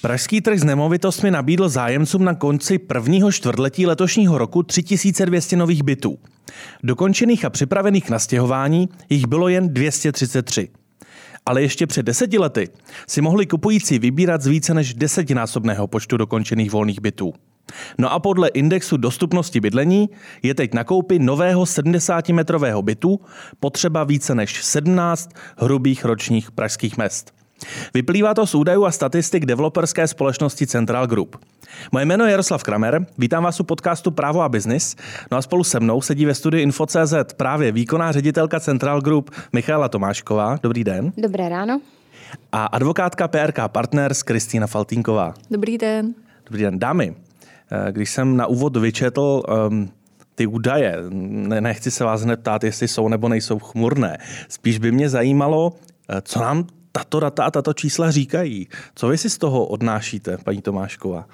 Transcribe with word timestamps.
Pražský 0.00 0.40
trh 0.40 0.58
s 0.58 0.64
nemovitostmi 0.64 1.30
nabídl 1.30 1.68
zájemcům 1.68 2.24
na 2.24 2.34
konci 2.34 2.78
prvního 2.78 3.32
čtvrtletí 3.32 3.86
letošního 3.86 4.38
roku 4.38 4.62
3200 4.62 5.56
nových 5.56 5.82
bytů. 5.82 6.18
Dokončených 6.82 7.44
a 7.44 7.50
připravených 7.50 8.10
na 8.10 8.18
stěhování 8.18 8.88
jich 9.10 9.26
bylo 9.26 9.48
jen 9.48 9.74
233. 9.74 10.68
Ale 11.46 11.62
ještě 11.62 11.86
před 11.86 12.02
deseti 12.02 12.38
lety 12.38 12.68
si 13.08 13.20
mohli 13.20 13.46
kupující 13.46 13.98
vybírat 13.98 14.42
z 14.42 14.46
více 14.46 14.74
než 14.74 14.94
desetinásobného 14.94 15.86
počtu 15.86 16.16
dokončených 16.16 16.70
volných 16.70 17.00
bytů. 17.00 17.34
No 17.98 18.12
a 18.12 18.18
podle 18.18 18.48
indexu 18.48 18.96
dostupnosti 18.96 19.60
bydlení 19.60 20.08
je 20.42 20.54
teď 20.54 20.74
na 20.74 20.84
koupi 20.84 21.18
nového 21.18 21.64
70-metrového 21.64 22.82
bytu 22.82 23.20
potřeba 23.60 24.04
více 24.04 24.34
než 24.34 24.64
17 24.64 25.30
hrubých 25.56 26.04
ročních 26.04 26.50
pražských 26.50 26.96
mest. 26.96 27.38
Vyplývá 27.94 28.34
to 28.34 28.46
z 28.46 28.54
údajů 28.54 28.84
a 28.84 28.90
statistik 28.90 29.46
developerské 29.46 30.08
společnosti 30.08 30.66
Central 30.66 31.06
Group. 31.06 31.36
Moje 31.92 32.04
jméno 32.04 32.24
je 32.24 32.30
Jaroslav 32.30 32.62
Kramer, 32.62 33.06
vítám 33.18 33.44
vás 33.44 33.60
u 33.60 33.64
podcastu 33.64 34.10
Právo 34.10 34.42
a 34.42 34.48
biznis. 34.48 34.96
No 35.30 35.38
a 35.38 35.42
spolu 35.42 35.64
se 35.64 35.80
mnou 35.80 36.00
sedí 36.00 36.24
ve 36.24 36.34
studiu 36.34 36.62
Info.cz 36.62 37.14
právě 37.36 37.72
výkonná 37.72 38.12
ředitelka 38.12 38.60
Central 38.60 39.00
Group 39.00 39.30
Michaela 39.52 39.88
Tomášková. 39.88 40.58
Dobrý 40.62 40.84
den. 40.84 41.12
Dobré 41.16 41.48
ráno. 41.48 41.80
A 42.52 42.66
advokátka 42.66 43.28
PRK 43.28 43.58
Partners 43.68 44.22
Kristýna 44.22 44.66
Faltínková. 44.66 45.34
Dobrý 45.50 45.78
den. 45.78 46.14
Dobrý 46.46 46.62
den. 46.62 46.78
Dámy, 46.78 47.14
eh, 47.70 47.92
když 47.92 48.10
jsem 48.10 48.36
na 48.36 48.46
úvod 48.46 48.76
vyčetl 48.76 49.42
um, 49.68 49.90
ty 50.34 50.46
údaje, 50.46 50.96
ne, 51.10 51.60
nechci 51.60 51.90
se 51.90 52.04
vás 52.04 52.22
hned 52.22 52.40
ptát, 52.40 52.64
jestli 52.64 52.88
jsou 52.88 53.08
nebo 53.08 53.28
nejsou 53.28 53.58
chmurné. 53.58 54.18
Spíš 54.48 54.78
by 54.78 54.92
mě 54.92 55.08
zajímalo, 55.08 55.72
eh, 56.08 56.20
co 56.20 56.40
nám 56.40 56.66
tato 56.98 57.20
data 57.20 57.44
a 57.44 57.50
tato 57.50 57.72
čísla 57.72 58.10
říkají. 58.10 58.68
Co 58.94 59.08
vy 59.08 59.18
si 59.18 59.30
z 59.30 59.38
toho 59.38 59.66
odnášíte, 59.66 60.38
paní 60.44 60.62
Tomášková? 60.62 61.26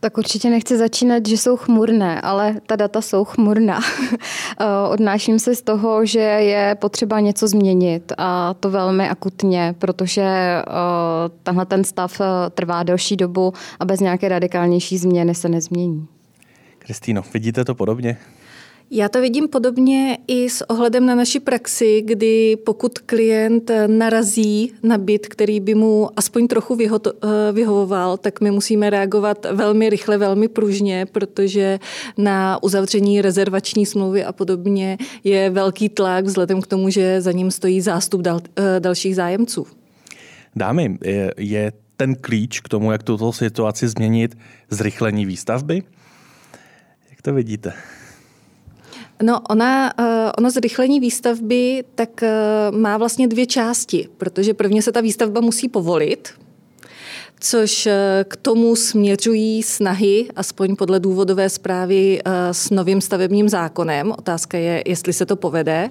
Tak 0.00 0.18
určitě 0.18 0.50
nechci 0.50 0.78
začínat, 0.78 1.26
že 1.26 1.38
jsou 1.38 1.56
chmurné, 1.56 2.20
ale 2.20 2.54
ta 2.66 2.76
data 2.76 3.00
jsou 3.02 3.24
chmurná. 3.24 3.80
Eh, 4.60 4.88
odnáším 4.88 5.38
se 5.38 5.54
z 5.54 5.62
toho, 5.62 6.06
že 6.06 6.20
je 6.20 6.74
potřeba 6.74 7.20
něco 7.20 7.48
změnit 7.48 8.12
a 8.18 8.54
to 8.54 8.70
velmi 8.70 9.08
akutně, 9.08 9.74
protože 9.78 10.22
eh, 10.22 10.62
tenhle 11.42 11.66
ten 11.66 11.84
stav 11.84 12.20
eh, 12.20 12.24
trvá 12.50 12.82
delší 12.82 13.16
dobu 13.16 13.52
a 13.80 13.84
bez 13.84 14.00
nějaké 14.00 14.28
radikálnější 14.28 14.98
změny 14.98 15.34
se 15.34 15.48
nezmění. 15.48 16.06
Kristýno, 16.78 17.22
vidíte 17.34 17.64
to 17.64 17.74
podobně? 17.74 18.16
Já 18.90 19.08
to 19.08 19.20
vidím 19.20 19.48
podobně 19.48 20.18
i 20.26 20.50
s 20.50 20.70
ohledem 20.70 21.06
na 21.06 21.14
naši 21.14 21.40
praxi, 21.40 22.02
kdy 22.06 22.56
pokud 22.64 22.98
klient 22.98 23.70
narazí 23.86 24.72
na 24.82 24.98
byt, 24.98 25.26
který 25.26 25.60
by 25.60 25.74
mu 25.74 26.08
aspoň 26.16 26.46
trochu 26.46 26.76
vyho- 26.76 27.12
eh, 27.22 27.52
vyhovoval, 27.52 28.16
tak 28.16 28.40
my 28.40 28.50
musíme 28.50 28.90
reagovat 28.90 29.46
velmi 29.52 29.90
rychle, 29.90 30.18
velmi 30.18 30.48
pružně, 30.48 31.06
protože 31.12 31.78
na 32.18 32.62
uzavření 32.62 33.20
rezervační 33.22 33.86
smlouvy 33.86 34.24
a 34.24 34.32
podobně 34.32 34.98
je 35.24 35.50
velký 35.50 35.88
tlak 35.88 36.24
vzhledem 36.24 36.60
k 36.60 36.66
tomu, 36.66 36.90
že 36.90 37.20
za 37.20 37.32
ním 37.32 37.50
stojí 37.50 37.80
zástup 37.80 38.20
dal- 38.20 38.40
eh, 38.56 38.80
dalších 38.80 39.16
zájemců. 39.16 39.66
Dámy, 40.56 40.98
je, 41.04 41.34
je 41.36 41.72
ten 41.96 42.14
klíč 42.14 42.60
k 42.60 42.68
tomu, 42.68 42.92
jak 42.92 43.02
tuto 43.02 43.32
situaci 43.32 43.88
změnit, 43.88 44.38
zrychlení 44.70 45.26
výstavby? 45.26 45.82
Jak 47.10 47.22
to 47.22 47.34
vidíte? 47.34 47.72
No, 49.22 49.40
ona, 49.50 49.92
eh, 49.98 50.32
ono 50.38 50.50
zrychlení 50.50 51.00
výstavby 51.00 51.84
tak 51.94 52.22
eh, 52.22 52.32
má 52.70 52.98
vlastně 52.98 53.28
dvě 53.28 53.46
části, 53.46 54.08
protože 54.16 54.54
prvně 54.54 54.82
se 54.82 54.92
ta 54.92 55.00
výstavba 55.00 55.40
musí 55.40 55.68
povolit, 55.68 56.28
což 57.44 57.86
eh, 57.86 58.24
k 58.28 58.36
tomu 58.36 58.76
směřují 58.76 59.62
snahy, 59.62 60.26
aspoň 60.36 60.76
podle 60.76 61.00
důvodové 61.00 61.50
zprávy 61.50 62.20
eh, 62.24 62.54
s 62.54 62.70
novým 62.70 63.00
stavebním 63.00 63.48
zákonem. 63.48 64.12
Otázka 64.18 64.58
je, 64.58 64.82
jestli 64.86 65.12
se 65.12 65.26
to 65.26 65.36
povede. 65.36 65.90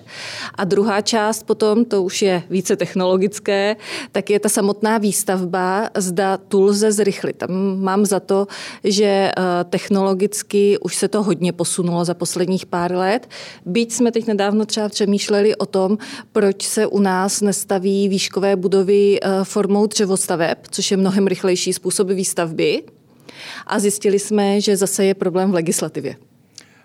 A 0.56 0.64
druhá 0.64 1.02
část 1.02 1.44
potom, 1.44 1.86
to 1.86 2.04
už 2.04 2.22
je 2.22 2.44
více 2.50 2.76
technologické, 2.76 3.76
tak 4.12 4.30
je 4.30 4.40
ta 4.40 4.50
samotná 4.50 4.98
výstavba, 4.98 5.90
zda 5.98 6.38
tu 6.38 6.62
lze 6.62 6.92
zrychlit. 6.92 7.38
Tam 7.38 7.80
mám 7.82 8.06
za 8.06 8.20
to, 8.20 8.48
že 8.84 9.06
eh, 9.06 9.34
technologicky 9.70 10.78
už 10.78 10.96
se 10.96 11.08
to 11.08 11.24
hodně 11.24 11.54
posunulo 11.54 12.06
za 12.06 12.14
posledních 12.14 12.66
pár 12.66 12.96
let. 12.96 13.30
Byť 13.66 13.94
jsme 13.94 14.12
teď 14.12 14.28
nedávno 14.28 14.66
třeba 14.66 14.90
přemýšleli 14.90 15.56
o 15.56 15.66
tom, 15.66 15.98
proč 16.32 16.68
se 16.68 16.88
u 16.88 17.00
nás 17.00 17.42
nestaví 17.42 18.10
výškové 18.10 18.56
budovy 18.56 19.20
formou 19.44 19.88
dřevostaveb, 19.88 20.58
což 20.72 20.92
je 20.92 20.98
mnohem 20.98 21.28
rychlejší 21.28 21.43
způsob 21.74 22.08
výstavby 22.08 22.84
a 23.68 23.80
zjistili 23.80 24.20
jsme, 24.20 24.62
že 24.62 24.78
zase 24.78 25.06
je 25.06 25.14
problém 25.14 25.52
v 25.52 25.54
legislativě. 25.54 26.16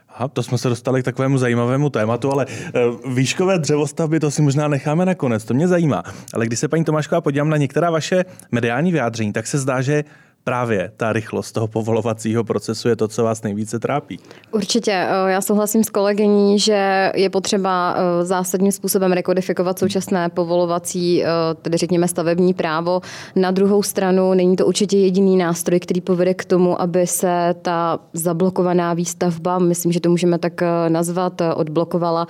Aha, 0.09 0.29
to 0.29 0.43
jsme 0.43 0.59
se 0.59 0.69
dostali 0.69 1.03
k 1.03 1.05
takovému 1.05 1.39
zajímavému 1.39 1.91
tématu, 1.91 2.33
ale 2.33 2.47
uh, 2.47 3.15
výškové 3.15 3.59
dřevostavby 3.59 4.21
to 4.21 4.31
si 4.31 4.43
možná 4.43 4.69
necháme 4.69 5.07
nakonec, 5.07 5.45
to 5.45 5.55
mě 5.55 5.69
zajímá. 5.69 6.03
Ale 6.35 6.47
když 6.47 6.59
se 6.59 6.69
paní 6.69 6.85
Tomášková 6.85 7.21
podívám 7.21 7.51
na 7.51 7.57
některá 7.57 7.91
vaše 7.91 8.25
mediální 8.53 8.93
vyjádření, 8.93 9.33
tak 9.33 9.47
se 9.47 9.59
zdá, 9.59 9.83
že 9.83 10.05
právě 10.49 10.93
ta 10.97 11.13
rychlost 11.13 11.53
toho 11.53 11.67
povolovacího 11.67 12.45
procesu 12.45 12.89
je 12.89 12.97
to, 12.97 13.09
co 13.09 13.25
vás 13.25 13.43
nejvíce 13.43 13.79
trápí. 13.79 14.21
Určitě. 14.53 14.93
Eh, 14.93 15.31
já 15.31 15.41
souhlasím 15.41 15.85
s 15.85 15.91
kolegyní, 15.91 16.59
že 16.59 17.13
je 17.15 17.31
potřeba 17.31 17.95
eh, 17.97 18.25
zásadním 18.25 18.73
způsobem 18.73 19.13
rekodifikovat 19.13 19.79
současné 19.79 20.29
povolovací, 20.29 21.25
eh, 21.25 21.29
tedy 21.63 21.77
řekněme 21.79 22.09
stavební 22.09 22.55
právo. 22.55 23.01
Na 23.37 23.51
druhou 23.51 23.83
stranu 23.83 24.35
není 24.35 24.57
to 24.57 24.67
určitě 24.67 24.99
jediný 24.99 25.37
nástroj, 25.37 25.81
který 25.81 26.01
povede 26.01 26.35
k 26.35 26.45
tomu, 26.45 26.81
aby 26.81 27.07
se 27.07 27.55
ta 27.63 27.99
zablokovaná 28.13 28.95
výstavba, 28.95 29.59
myslím, 29.59 29.93
že 29.93 30.01
to 30.01 30.11
můžeme 30.11 30.39
tak 30.39 30.61
nazvat, 30.89 31.43
odblokovala. 31.55 32.27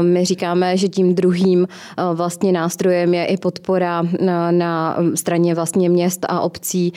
My 0.00 0.24
říkáme, 0.24 0.76
že 0.76 0.88
tím 0.88 1.14
druhým 1.14 1.68
vlastně 2.14 2.52
nástrojem 2.52 3.14
je 3.14 3.26
i 3.26 3.36
podpora 3.36 4.02
na 4.50 4.96
straně 5.14 5.54
vlastně 5.54 5.88
měst 5.88 6.26
a 6.28 6.40
obcí 6.40 6.92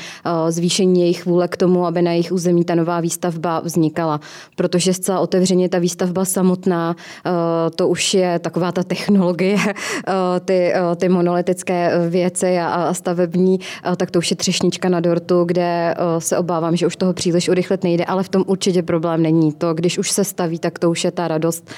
zvýšení 0.52 1.00
jejich 1.00 1.26
vůle 1.26 1.48
k 1.48 1.58
tomu, 1.58 1.86
aby 1.86 2.02
na 2.02 2.12
jejich 2.12 2.32
území 2.32 2.66
ta 2.66 2.76
nová 2.76 3.00
výstavba 3.00 3.60
vznikala. 3.60 4.20
Protože 4.56 4.94
zcela 4.94 5.20
otevřeně 5.20 5.70
ta 5.70 5.80
výstavba 5.80 6.26
samotná, 6.26 6.96
eh, 7.26 7.32
to 7.76 7.88
už 7.88 8.14
je 8.14 8.40
taková 8.40 8.72
ta 8.72 8.84
technologie, 8.84 9.58
eh, 10.08 10.40
ty, 10.46 10.74
eh, 10.74 10.96
ty 10.96 11.10
monolitické 11.10 11.92
věci 12.10 12.60
a 12.60 12.94
stavební, 12.94 13.60
tak 13.98 14.12
to 14.12 14.20
už 14.20 14.32
je 14.32 14.38
třešnička 14.38 14.90
na 14.90 15.00
dortu, 15.00 15.44
kde 15.44 15.96
se 16.20 16.38
obávám, 16.38 16.76
že 16.76 16.88
už 16.88 16.96
toho 16.96 17.14
příliš 17.14 17.50
urychlit 17.50 17.84
nejde, 17.84 18.06
ale 18.06 18.24
v 18.24 18.30
tom 18.30 18.44
určitě 18.48 18.84
problém 18.84 19.24
není. 19.24 19.54
To, 19.54 19.74
když 19.74 19.98
už 19.98 20.12
se 20.12 20.24
staví, 20.24 20.60
tak 20.60 20.80
to 20.80 20.90
už 20.90 21.04
je 21.04 21.12
ta 21.12 21.28
radost, 21.28 21.70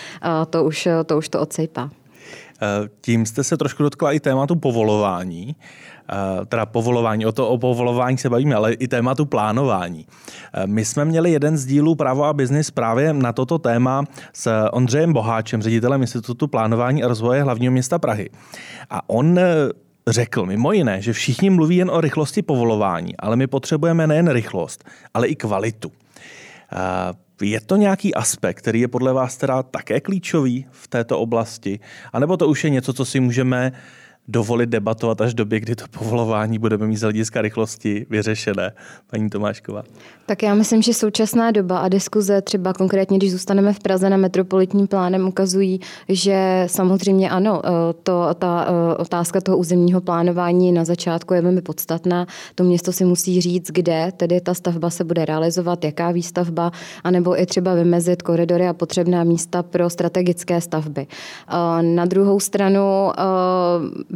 to 0.50 0.64
už 0.64 0.88
to, 1.06 1.18
už 1.18 1.30
to 1.30 1.42
odsejpá. 1.42 1.90
Tím 3.02 3.26
jste 3.26 3.44
se 3.44 3.58
trošku 3.58 3.84
dotkla 3.84 4.12
i 4.12 4.20
tématu 4.20 4.56
povolování. 4.56 5.56
Eh, 6.12 6.46
teda 6.46 6.66
povolování, 6.66 7.26
o 7.26 7.32
to 7.32 7.50
o 7.50 7.58
povolování 7.58 8.18
se 8.18 8.30
bavíme, 8.30 8.56
ale 8.56 8.74
i 8.74 8.88
tématu 8.88 9.26
plánování. 9.26 10.08
Eh, 10.54 10.68
my 10.68 10.86
jsme 10.86 11.06
měli 11.06 11.32
jeden 11.32 11.58
z 11.58 11.66
dílů 11.66 11.96
Právo 11.96 12.24
a 12.24 12.34
biznis 12.34 12.72
právě 12.72 13.14
na 13.14 13.34
toto 13.34 13.60
téma 13.60 14.04
s 14.34 14.70
Ondřejem 14.72 15.14
Boháčem, 15.14 15.62
ředitelem 15.62 16.02
Institutu 16.02 16.48
plánování 16.48 17.04
a 17.04 17.08
rozvoje 17.08 17.44
hlavního 17.44 17.72
města 17.72 18.00
Prahy. 18.00 18.30
A 18.90 19.10
on 19.10 19.40
eh, 19.40 19.46
řekl 20.08 20.46
mimo 20.46 20.72
jiné, 20.72 21.02
že 21.02 21.14
všichni 21.14 21.50
mluví 21.50 21.78
jen 21.78 21.90
o 21.90 22.02
rychlosti 22.02 22.42
povolování, 22.42 23.18
ale 23.18 23.36
my 23.36 23.48
potřebujeme 23.48 24.08
nejen 24.08 24.28
rychlost, 24.28 24.84
ale 25.14 25.28
i 25.28 25.36
kvalitu. 25.36 25.92
Je 27.42 27.62
to 27.62 27.76
nějaký 27.76 28.16
aspekt, 28.16 28.58
který 28.58 28.80
je 28.80 28.88
podle 28.88 29.14
vás 29.14 29.38
teda 29.38 29.64
také 29.64 30.00
klíčový 30.00 30.66
v 30.72 30.88
této 30.88 31.20
oblasti? 31.20 31.80
A 32.14 32.20
nebo 32.20 32.38
to 32.38 32.48
už 32.48 32.64
je 32.64 32.70
něco, 32.70 32.94
co 32.94 33.06
si 33.06 33.20
můžeme 33.20 33.72
dovolit 34.30 34.70
debatovat 34.70 35.22
až 35.22 35.32
v 35.32 35.36
době, 35.36 35.60
kdy 35.60 35.76
to 35.76 35.86
povolování 36.00 36.60
budeme 36.60 36.88
mít 36.88 36.98
z 36.98 37.02
hlediska 37.02 37.42
rychlosti 37.42 38.06
vyřešené, 38.10 38.72
paní 39.10 39.30
Tomášková? 39.30 39.84
Tak 40.26 40.44
já 40.44 40.54
myslím, 40.54 40.82
že 40.82 40.94
současná 40.94 41.52
doba 41.52 41.80
a 41.80 41.88
diskuze, 41.88 42.42
třeba 42.42 42.74
konkrétně, 42.74 43.18
když 43.18 43.32
zůstaneme 43.32 43.74
v 43.74 43.80
Praze 43.80 44.10
na 44.10 44.18
metropolitním 44.18 44.88
plánem, 44.88 45.28
ukazují, 45.28 45.80
že 46.10 46.64
samozřejmě 46.68 47.30
ano, 47.30 47.62
eh, 47.66 47.70
to, 48.04 48.28
ta 48.40 48.68
eh, 48.68 48.96
otázka 48.96 49.42
toho 49.42 49.58
územního 49.58 50.02
plánování 50.02 50.72
na 50.72 50.86
začátku 50.86 51.34
je 51.34 51.42
velmi 51.42 51.62
podstatná. 51.62 52.28
To 52.56 52.64
město 52.64 52.92
si 52.92 53.06
musí 53.06 53.42
říct, 53.42 53.72
kde 53.72 54.12
tedy 54.18 54.42
ta 54.42 54.54
stavba 54.54 54.90
se 54.90 55.04
bude 55.04 55.26
realizovat, 55.26 55.84
jaká 55.84 56.12
výstavba, 56.12 56.72
anebo 57.04 57.42
i 57.42 57.46
třeba 57.46 57.74
vymezit 57.74 58.22
koridory 58.22 58.68
a 58.68 58.74
potřebná 58.74 59.24
místa 59.24 59.64
pro 59.64 59.90
strategické 59.90 60.62
stavby. 60.62 61.08
Eh, 61.08 61.84
na 61.84 62.06
druhou 62.06 62.40
stranu 62.40 62.80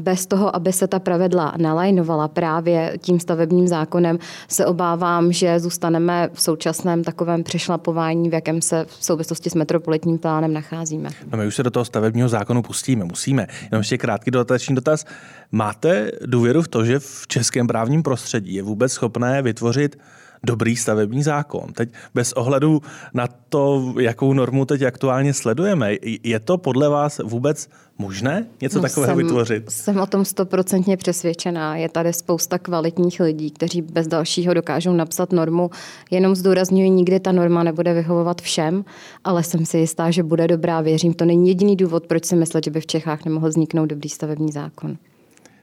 bez 0.04 0.26
toho, 0.26 0.56
aby 0.56 0.74
se 0.74 0.88
ta 0.88 1.00
pravidla 1.00 1.54
nalajnovala 1.58 2.28
právě 2.28 2.98
tím 3.02 3.20
stavebním 3.20 3.68
zákonem, 3.68 4.20
se 4.48 4.66
obávám, 4.66 5.32
že 5.32 5.60
zůstaneme 5.60 6.30
v 6.34 6.42
současném 6.42 7.04
takovém 7.04 7.44
přešlapování, 7.44 8.30
v 8.30 8.34
jakém 8.34 8.62
se 8.62 8.86
v 8.86 9.06
souvislosti 9.06 9.50
s 9.50 9.56
metropolitním 9.56 10.18
plánem 10.18 10.54
nacházíme. 10.54 11.10
No 11.32 11.38
my 11.38 11.48
už 11.48 11.56
se 11.56 11.64
do 11.64 11.72
toho 11.72 11.86
stavebního 11.86 12.30
zákonu 12.30 12.62
pustíme, 12.62 13.06
musíme. 13.06 13.48
Jenom 13.64 13.80
ještě 13.80 13.98
krátký 13.98 14.32
dotační 14.32 14.76
dotaz. 14.76 15.06
Máte 15.52 16.12
důvěru 16.26 16.62
v 16.62 16.68
to, 16.68 16.86
že 16.86 17.00
v 17.00 17.28
českém 17.28 17.68
právním 17.68 18.04
prostředí 18.04 18.54
je 18.54 18.64
vůbec 18.64 18.92
schopné 18.92 19.42
vytvořit 19.42 19.98
dobrý 20.46 20.76
stavební 20.76 21.24
zákon. 21.24 21.74
Teď 21.74 21.90
bez 22.14 22.34
ohledu 22.34 22.82
na 23.14 23.28
to, 23.50 23.94
jakou 24.00 24.34
normu 24.34 24.66
teď 24.66 24.82
aktuálně 24.82 25.34
sledujeme, 25.34 25.96
je 26.24 26.40
to 26.40 26.58
podle 26.58 26.90
vás 26.90 27.22
vůbec 27.24 27.70
možné 27.98 28.48
něco 28.62 28.78
no, 28.78 28.82
takového 28.82 29.16
jsem, 29.16 29.18
vytvořit? 29.18 29.72
Jsem 29.72 30.00
o 30.00 30.06
tom 30.06 30.26
stoprocentně 30.26 30.98
přesvědčená. 30.98 31.76
Je 31.76 31.90
tady 31.90 32.14
spousta 32.14 32.60
kvalitních 32.60 33.20
lidí, 33.20 33.52
kteří 33.52 33.82
bez 33.82 34.08
dalšího 34.08 34.54
dokážou 34.54 34.94
napsat 34.94 35.32
normu. 35.32 35.72
Jenom 36.12 36.36
zdůrazňuji, 36.36 36.90
nikdy 36.90 37.20
ta 37.20 37.32
norma 37.32 37.64
nebude 37.64 37.94
vyhovovat 37.94 38.42
všem, 38.42 38.86
ale 39.24 39.44
jsem 39.44 39.66
si 39.66 39.78
jistá, 39.78 40.12
že 40.12 40.24
bude 40.24 40.48
dobrá. 40.48 40.82
Věřím, 40.82 41.14
to 41.14 41.26
není 41.26 41.48
jediný 41.48 41.76
důvod, 41.76 42.08
proč 42.08 42.26
si 42.26 42.36
myslet, 42.36 42.64
že 42.64 42.72
by 42.72 42.82
v 42.82 42.86
Čechách 42.86 43.26
nemohl 43.26 43.50
vzniknout 43.50 43.86
dobrý 43.86 44.10
stavební 44.10 44.52
zákon. 44.52 44.98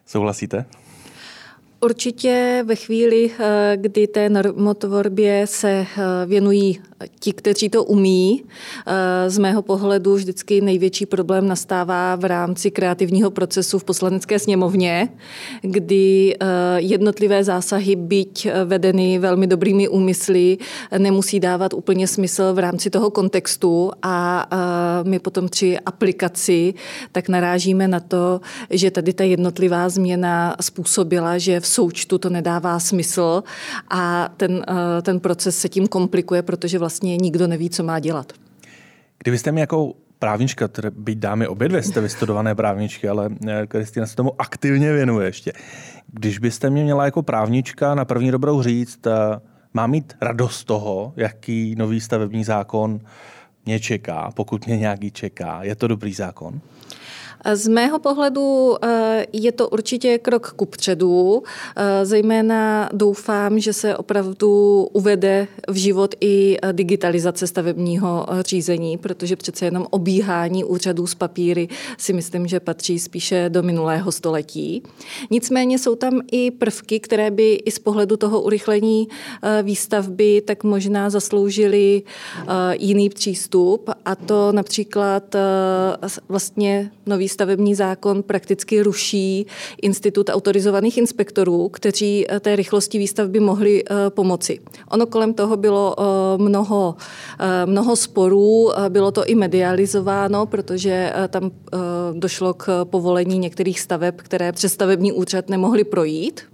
Souhlasíte? 0.07 0.65
Určitě 1.83 2.65
ve 2.67 2.77
chvíli, 2.77 3.31
eh, 3.39 3.77
kdy 3.77 4.07
té 4.07 4.29
normotvorbě 4.29 5.47
se 5.47 5.71
eh, 5.71 5.87
věnují 6.27 6.81
ti, 7.21 7.33
kteří 7.33 7.69
to 7.69 7.85
umí, 7.85 8.45
eh, 8.87 9.31
z 9.31 9.39
mého 9.39 9.63
pohledu 9.63 10.15
vždycky 10.15 10.61
největší 10.61 11.07
problém 11.07 11.49
nastává 11.49 12.17
v 12.17 12.25
rámci 12.25 12.71
kreativního 12.71 13.31
procesu 13.31 13.79
v 13.79 13.85
poslanecké 13.85 14.39
sněmovně, 14.39 15.09
kdy 15.63 16.37
jednotlivé 16.77 17.45
zásahy, 17.45 17.97
byť 17.97 18.49
vedeny 18.65 19.19
velmi 19.19 19.47
dobrými 19.47 19.89
úmysly, 19.89 20.59
nemusí 20.99 21.41
dávat 21.41 21.75
úplně 21.75 22.07
smysl 22.07 22.55
v 22.55 22.59
rámci 22.59 22.91
toho 22.91 23.11
kontextu 23.11 23.91
a 24.03 24.47
my 25.03 25.19
potom 25.19 25.49
při 25.49 25.79
aplikaci 25.79 26.75
tak 27.13 27.29
narážíme 27.29 27.89
na 27.89 28.01
to, 28.01 28.41
že 28.71 28.91
tady 28.91 29.13
ta 29.13 29.25
jednotlivá 29.25 29.89
změna 29.89 30.57
způsobila, 30.61 31.39
že 31.39 31.61
v 31.61 31.70
součtu 31.71 32.19
to 32.19 32.31
nedává 32.31 32.79
smysl 32.81 33.43
a 33.91 34.29
ten, 34.37 34.65
eh, 34.69 35.03
ten 35.03 35.21
proces 35.21 35.59
se 35.59 35.69
tím 35.69 35.89
komplikuje, 35.89 36.43
protože 36.43 36.79
vlastně 36.79 37.17
nikdo 37.17 37.47
neví, 37.47 37.71
co 37.71 37.83
má 37.83 37.99
dělat. 37.99 38.33
Kdybyste 39.19 39.53
mi 39.53 39.61
jako 39.61 39.95
právnička, 40.19 40.69
které 40.69 40.91
byť 40.91 41.19
dámy 41.19 41.47
obě 41.47 41.69
dvě 41.69 41.83
jste 41.83 42.01
vystudované 42.01 42.55
právničky, 42.55 43.09
ale 43.09 43.31
eh, 43.49 43.67
Kristýna 43.67 44.07
se 44.07 44.17
tomu 44.17 44.41
aktivně 44.41 44.93
věnuje 44.93 45.27
ještě. 45.27 45.53
Když 46.13 46.39
byste 46.39 46.71
mě 46.71 46.85
měla 46.85 47.05
jako 47.05 47.23
právnička 47.23 47.95
na 47.95 48.05
první 48.05 48.31
dobrou 48.31 48.63
říct, 48.63 49.07
eh, 49.07 49.41
má 49.75 49.87
mít 49.87 50.17
radost 50.21 50.65
toho, 50.65 51.13
jaký 51.17 51.75
nový 51.75 52.01
stavební 52.01 52.45
zákon 52.45 53.01
mě 53.67 53.81
čeká, 53.81 54.31
pokud 54.35 54.67
mě 54.67 54.77
nějaký 54.77 55.11
čeká. 55.11 55.63
Je 55.63 55.75
to 55.75 55.89
dobrý 55.89 56.15
zákon? 56.15 56.61
Z 57.55 57.69
mého 57.69 57.99
pohledu 57.99 58.77
eh, 58.85 59.27
je 59.33 59.53
to 59.53 59.69
určitě 59.69 60.19
krok 60.19 60.53
ku 60.57 60.67
předu. 60.67 61.43
Eh, 61.77 62.07
zejména 62.07 62.89
doufám, 62.93 63.59
že 63.59 63.73
se 63.73 63.97
opravdu 63.97 64.83
uvede 64.93 65.49
v 65.69 65.77
život 65.77 66.15
i 66.21 66.57
eh, 66.63 66.73
digitalizace 66.73 67.47
stavebního 67.47 68.27
řízení, 68.41 68.99
protože 68.99 69.37
přece 69.37 69.65
jenom 69.65 69.87
obíhání 69.91 70.65
úřadů 70.65 71.07
z 71.07 71.15
papíry 71.15 71.69
si 71.99 72.13
myslím, 72.13 72.47
že 72.47 72.61
patří 72.61 72.99
spíše 72.99 73.49
do 73.49 73.63
minulého 73.63 74.13
století. 74.13 74.83
Nicméně 75.31 75.79
jsou 75.79 75.95
tam 75.95 76.21
i 76.33 76.51
prvky, 76.51 77.01
které 77.01 77.31
by 77.31 77.55
i 77.55 77.71
z 77.71 77.79
pohledu 77.79 78.17
toho 78.17 78.41
urychlení 78.43 79.09
výstavby 79.63 80.43
tak 80.47 80.65
možná 80.65 81.11
zasloužily 81.11 82.03
jiný 82.73 83.09
přístup 83.09 83.91
a 84.05 84.17
to 84.17 84.53
například 84.53 85.37
vlastně 86.29 86.91
nový 87.07 87.30
stavební 87.31 87.75
zákon 87.75 88.23
prakticky 88.23 88.83
ruší 88.83 89.47
institut 89.83 90.31
autorizovaných 90.31 90.99
inspektorů, 90.99 91.69
kteří 91.69 92.27
eh, 92.29 92.41
té 92.41 92.57
rychlosti 92.57 92.99
výstavby 92.99 93.41
mohli 93.41 93.85
eh, 93.85 94.11
pomoci. 94.11 94.59
Ono 94.91 95.07
kolem 95.07 95.35
toho 95.35 95.57
bylo 95.57 95.97
eh, 95.99 96.03
mnoho, 96.43 96.95
mnoho 97.65 97.97
sporů, 97.97 98.73
bylo 98.89 99.11
to 99.11 99.25
i 99.25 99.35
medializováno, 99.35 100.47
protože 100.47 101.13
tam 101.29 101.51
došlo 102.13 102.55
k 102.55 102.85
povolení 102.85 103.39
některých 103.39 103.81
staveb, 103.81 104.15
které 104.17 104.53
přes 104.53 104.73
stavební 104.73 105.13
úřad 105.13 105.49
nemohly 105.49 105.85
projít. 105.85 106.50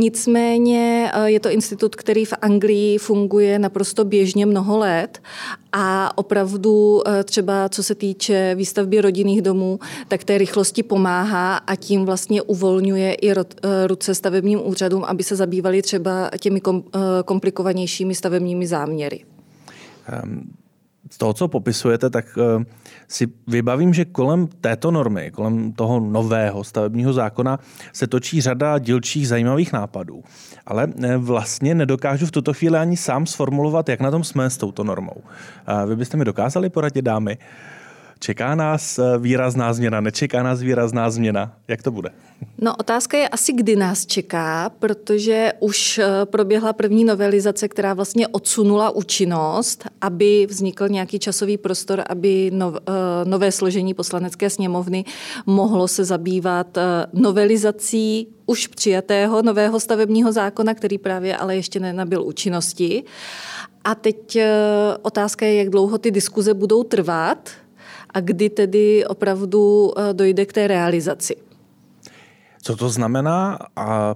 Nicméně 0.00 1.10
eh, 1.14 1.30
je 1.30 1.40
to 1.40 1.50
institut, 1.50 1.96
který 1.96 2.24
v 2.24 2.32
Anglii 2.42 2.98
funguje 2.98 3.58
naprosto 3.58 4.04
běžně 4.04 4.46
mnoho 4.46 4.78
let 4.78 5.22
a 5.72 6.18
opravdu 6.18 7.02
eh, 7.08 7.24
třeba 7.24 7.68
co 7.68 7.82
se 7.82 7.94
týče 7.94 8.54
výstavby 8.54 9.00
rodinných 9.00 9.42
domů, 9.42 9.78
tak 10.08 10.24
té 10.24 10.38
rychlosti 10.38 10.82
pomáhá 10.82 11.56
a 11.56 11.76
tím 11.76 12.04
vlastně 12.04 12.42
uvolňuje 12.42 13.14
i 13.14 13.30
eh, 13.30 13.34
ruce 13.86 14.14
stavebním 14.14 14.66
úřadům, 14.66 15.04
aby 15.04 15.22
se 15.22 15.36
zabývali 15.36 15.82
třeba 15.82 16.30
těmi 16.40 16.60
komplikovanějšími 17.24 18.14
stavebními 18.14 18.66
záměry. 18.66 19.24
Um 20.24 20.67
z 21.10 21.18
toho, 21.18 21.32
co 21.32 21.48
popisujete, 21.48 22.10
tak 22.10 22.38
uh, 22.56 22.62
si 23.08 23.26
vybavím, 23.46 23.94
že 23.94 24.04
kolem 24.04 24.46
této 24.46 24.90
normy, 24.90 25.30
kolem 25.30 25.72
toho 25.72 26.00
nového 26.00 26.64
stavebního 26.64 27.12
zákona 27.12 27.58
se 27.92 28.06
točí 28.06 28.40
řada 28.40 28.78
dílčích 28.78 29.28
zajímavých 29.28 29.72
nápadů. 29.72 30.22
Ale 30.66 30.86
uh, 30.86 31.14
vlastně 31.14 31.74
nedokážu 31.74 32.26
v 32.26 32.30
tuto 32.30 32.54
chvíli 32.54 32.78
ani 32.78 32.96
sám 32.96 33.26
sformulovat, 33.26 33.88
jak 33.88 34.00
na 34.00 34.10
tom 34.10 34.24
jsme 34.24 34.50
s 34.50 34.56
touto 34.56 34.84
normou. 34.84 35.16
Uh, 35.16 35.88
vy 35.88 35.96
byste 35.96 36.16
mi 36.16 36.24
dokázali 36.24 36.70
poradit, 36.70 37.02
dámy? 37.02 37.38
Čeká 38.20 38.54
nás 38.54 38.98
eh, 38.98 39.18
výrazná 39.18 39.72
změna, 39.72 40.00
nečeká 40.00 40.42
nás 40.42 40.60
výrazná 40.60 41.10
změna? 41.10 41.56
Jak 41.68 41.82
to 41.82 41.90
bude? 41.90 42.10
No 42.58 42.76
otázka 42.76 43.18
je 43.18 43.28
asi, 43.28 43.52
kdy 43.52 43.76
nás 43.76 44.06
čeká, 44.06 44.70
protože 44.78 45.52
už 45.60 45.98
eh, 45.98 46.06
proběhla 46.24 46.72
první 46.72 47.04
novelizace, 47.04 47.68
která 47.68 47.94
vlastně 47.94 48.28
odsunula 48.28 48.90
účinnost, 48.90 49.84
aby 50.00 50.46
vznikl 50.50 50.88
nějaký 50.88 51.18
časový 51.18 51.58
prostor, 51.58 52.02
aby 52.08 52.52
eh, 52.52 52.70
nové 53.24 53.52
složení 53.52 53.94
poslanecké 53.94 54.50
sněmovny 54.50 55.04
mohlo 55.46 55.88
se 55.88 56.04
zabývat 56.04 56.78
novelizací 57.12 58.28
už 58.46 58.66
přijatého 58.66 59.42
nového 59.42 59.80
stavebního 59.80 60.32
zákona, 60.32 60.74
který 60.74 60.98
právě 60.98 61.36
ale 61.36 61.56
ještě 61.56 61.80
nenabil 61.80 62.22
účinnosti. 62.22 63.04
A 63.84 63.94
teď 63.94 64.38
otázka 65.02 65.46
je, 65.46 65.54
jak 65.54 65.68
dlouho 65.68 65.98
ty 65.98 66.10
diskuze 66.10 66.54
budou 66.54 66.82
trvat 66.82 67.50
a 68.18 68.20
kdy 68.20 68.50
tedy 68.50 69.06
opravdu 69.06 69.92
eh, 69.94 70.14
dojde 70.14 70.46
k 70.46 70.52
té 70.52 70.66
realizaci. 70.66 71.36
Co 72.62 72.76
to 72.76 72.88
znamená 72.88 73.58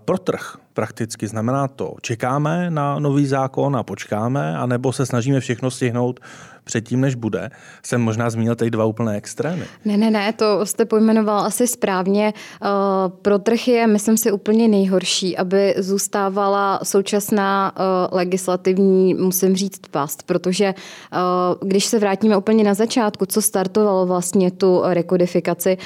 pro 0.04 0.18
trh? 0.18 0.56
Prakticky 0.74 1.28
znamená 1.28 1.68
to, 1.68 1.94
čekáme 2.02 2.70
na 2.70 2.98
nový 2.98 3.26
zákon 3.26 3.76
a 3.76 3.82
počkáme, 3.82 4.56
anebo 4.58 4.92
se 4.92 5.06
snažíme 5.06 5.40
všechno 5.40 5.70
stihnout 5.70 6.20
předtím, 6.64 7.00
než 7.00 7.14
bude. 7.14 7.50
Jsem 7.82 8.00
možná 8.00 8.30
zmínil 8.30 8.54
tady 8.54 8.70
dva 8.70 8.84
úplné 8.84 9.16
extrémy. 9.16 9.64
Ne, 9.84 9.96
ne, 9.96 10.10
ne, 10.10 10.32
to 10.32 10.66
jste 10.66 10.84
pojmenoval 10.84 11.40
asi 11.40 11.66
správně. 11.66 12.32
Eh, 12.36 12.68
pro 13.22 13.38
trh 13.38 13.68
je, 13.68 13.86
myslím 13.86 14.16
si, 14.16 14.32
úplně 14.32 14.68
nejhorší, 14.68 15.36
aby 15.36 15.74
zůstávala 15.78 16.80
současná 16.82 17.72
eh, 17.76 17.82
legislativní, 18.16 19.14
musím 19.14 19.56
říct, 19.56 19.80
past, 19.90 20.22
protože 20.22 20.64
eh, 20.64 21.18
když 21.62 21.84
se 21.84 21.98
vrátíme 21.98 22.36
úplně 22.36 22.64
na 22.64 22.74
začátku, 22.74 23.26
co 23.26 23.42
startovalo 23.42 24.06
vlastně 24.06 24.50
tu 24.50 24.80
rekodifikaci, 24.84 25.78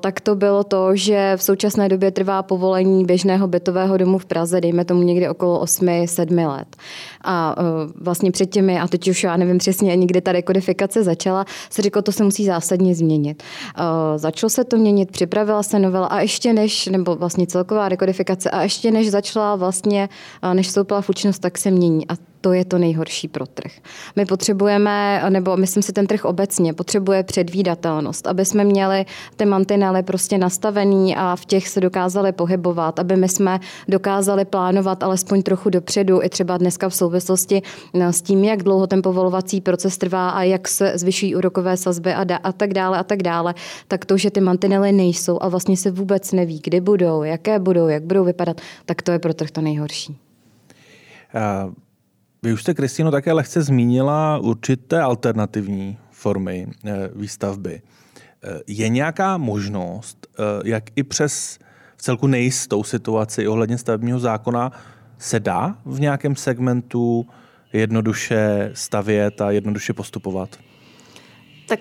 tak 0.00 0.20
to 0.20 0.34
bylo 0.34 0.64
to, 0.64 0.96
že 0.96 1.32
v 1.36 1.42
současné 1.42 1.88
době 1.88 2.10
trvá 2.10 2.42
povolení 2.42 3.04
běžného 3.04 3.46
bytového 3.48 3.96
domu 3.96 4.18
v 4.18 4.26
Praze, 4.26 4.60
dejme 4.60 4.84
tomu 4.84 5.02
někdy 5.02 5.28
okolo 5.28 5.64
8-7 5.64 6.48
let. 6.48 6.76
A 7.24 7.56
vlastně 8.00 8.30
před 8.30 8.46
těmi, 8.46 8.80
a 8.80 8.88
teď 8.88 9.08
už 9.08 9.24
já 9.24 9.36
nevím 9.36 9.58
přesně 9.58 9.92
ani 9.92 10.06
kdy 10.08 10.20
ta 10.20 10.32
rekodifikace 10.32 11.04
začala, 11.04 11.44
se 11.70 11.82
řeklo, 11.82 12.02
to 12.02 12.12
se 12.12 12.24
musí 12.24 12.44
zásadně 12.44 12.94
změnit. 12.94 13.42
Uh, 13.78 13.84
začalo 14.16 14.50
se 14.50 14.64
to 14.64 14.76
měnit, 14.76 15.10
připravila 15.10 15.62
se 15.62 15.78
novela 15.78 16.06
a 16.06 16.20
ještě 16.20 16.52
než, 16.52 16.86
nebo 16.86 17.16
vlastně 17.16 17.46
celková 17.46 17.88
rekodifikace, 17.88 18.50
a 18.50 18.62
ještě 18.62 18.90
než 18.90 19.10
začala 19.10 19.56
vlastně, 19.56 20.08
uh, 20.44 20.54
než 20.54 20.66
vstoupila 20.66 21.00
v 21.00 21.08
účinnost, 21.08 21.38
tak 21.38 21.58
se 21.58 21.70
mění. 21.70 22.08
A 22.08 22.14
to 22.40 22.52
je 22.52 22.64
to 22.64 22.78
nejhorší 22.78 23.28
pro 23.28 23.46
trh. 23.46 23.72
My 24.16 24.26
potřebujeme, 24.26 25.22
nebo 25.28 25.56
myslím 25.56 25.82
si 25.82 25.92
ten 25.92 26.06
trh 26.06 26.24
obecně, 26.24 26.72
potřebuje 26.72 27.22
předvídatelnost, 27.22 28.26
aby 28.26 28.44
jsme 28.44 28.64
měli 28.64 29.04
ty 29.36 29.44
mantinely 29.44 30.02
prostě 30.02 30.38
nastavený 30.38 31.16
a 31.16 31.36
v 31.36 31.44
těch 31.44 31.68
se 31.68 31.80
dokázali 31.80 32.32
pohybovat, 32.32 32.98
aby 32.98 33.16
my 33.16 33.28
jsme 33.28 33.60
dokázali 33.88 34.44
plánovat 34.44 35.02
alespoň 35.02 35.42
trochu 35.42 35.70
dopředu, 35.70 36.22
i 36.22 36.28
třeba 36.28 36.58
dneska 36.58 36.88
v 36.88 36.94
souvislosti 36.94 37.62
no, 37.94 38.12
s 38.12 38.22
tím, 38.22 38.44
jak 38.44 38.62
dlouho 38.62 38.86
ten 38.86 39.02
povolovací 39.02 39.60
proces 39.60 39.98
trvá 39.98 40.30
a 40.30 40.42
jak 40.42 40.68
se 40.68 40.92
zvyšují 40.94 41.36
úrokové 41.36 41.76
sazby 41.76 42.14
a, 42.14 42.24
da, 42.24 42.36
a 42.36 42.52
tak 42.52 42.74
dále 42.74 42.98
a 42.98 43.04
tak 43.04 43.22
dále, 43.22 43.54
tak 43.88 44.04
to, 44.04 44.16
že 44.16 44.30
ty 44.30 44.40
mantinely 44.40 44.92
nejsou 44.92 45.38
a 45.40 45.48
vlastně 45.48 45.76
se 45.76 45.90
vůbec 45.90 46.32
neví, 46.32 46.60
kdy 46.64 46.80
budou, 46.80 47.22
jaké 47.22 47.58
budou, 47.58 47.88
jak 47.88 48.02
budou 48.02 48.24
vypadat, 48.24 48.60
tak 48.84 49.02
to 49.02 49.12
je 49.12 49.18
pro 49.18 49.34
trh 49.34 49.50
to 49.50 49.60
nejhorší. 49.60 50.18
Uh... 51.34 51.87
Vy 52.42 52.52
už 52.52 52.60
jste, 52.60 52.74
Kristýno, 52.74 53.10
také 53.10 53.32
lehce 53.32 53.62
zmínila 53.62 54.38
určité 54.38 55.00
alternativní 55.00 55.98
formy 56.10 56.66
eh, 56.84 57.08
výstavby. 57.14 57.82
Eh, 58.42 58.60
je 58.66 58.88
nějaká 58.88 59.36
možnost, 59.36 60.26
eh, 60.26 60.42
jak 60.64 60.84
i 60.96 61.02
přes 61.02 61.58
v 61.96 62.02
celku 62.02 62.26
nejistou 62.26 62.84
situaci 62.84 63.48
ohledně 63.48 63.78
stavebního 63.78 64.18
zákona 64.18 64.72
se 65.18 65.40
dá 65.40 65.78
v 65.84 66.00
nějakém 66.00 66.36
segmentu 66.36 67.26
jednoduše 67.72 68.70
stavět 68.74 69.40
a 69.40 69.50
jednoduše 69.50 69.92
postupovat? 69.92 70.58
Tak 71.68 71.80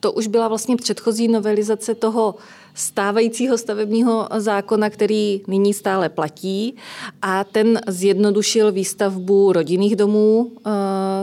to 0.00 0.12
už 0.12 0.26
byla 0.26 0.48
vlastně 0.48 0.76
předchozí 0.76 1.28
novelizace 1.28 1.94
toho 1.94 2.34
stávajícího 2.74 3.58
stavebního 3.58 4.28
zákona, 4.36 4.90
který 4.90 5.40
nyní 5.46 5.74
stále 5.74 6.08
platí 6.08 6.74
a 7.22 7.44
ten 7.44 7.80
zjednodušil 7.86 8.72
výstavbu 8.72 9.52
rodinných 9.52 9.96
domů. 9.96 10.52
Eh, 10.66 10.70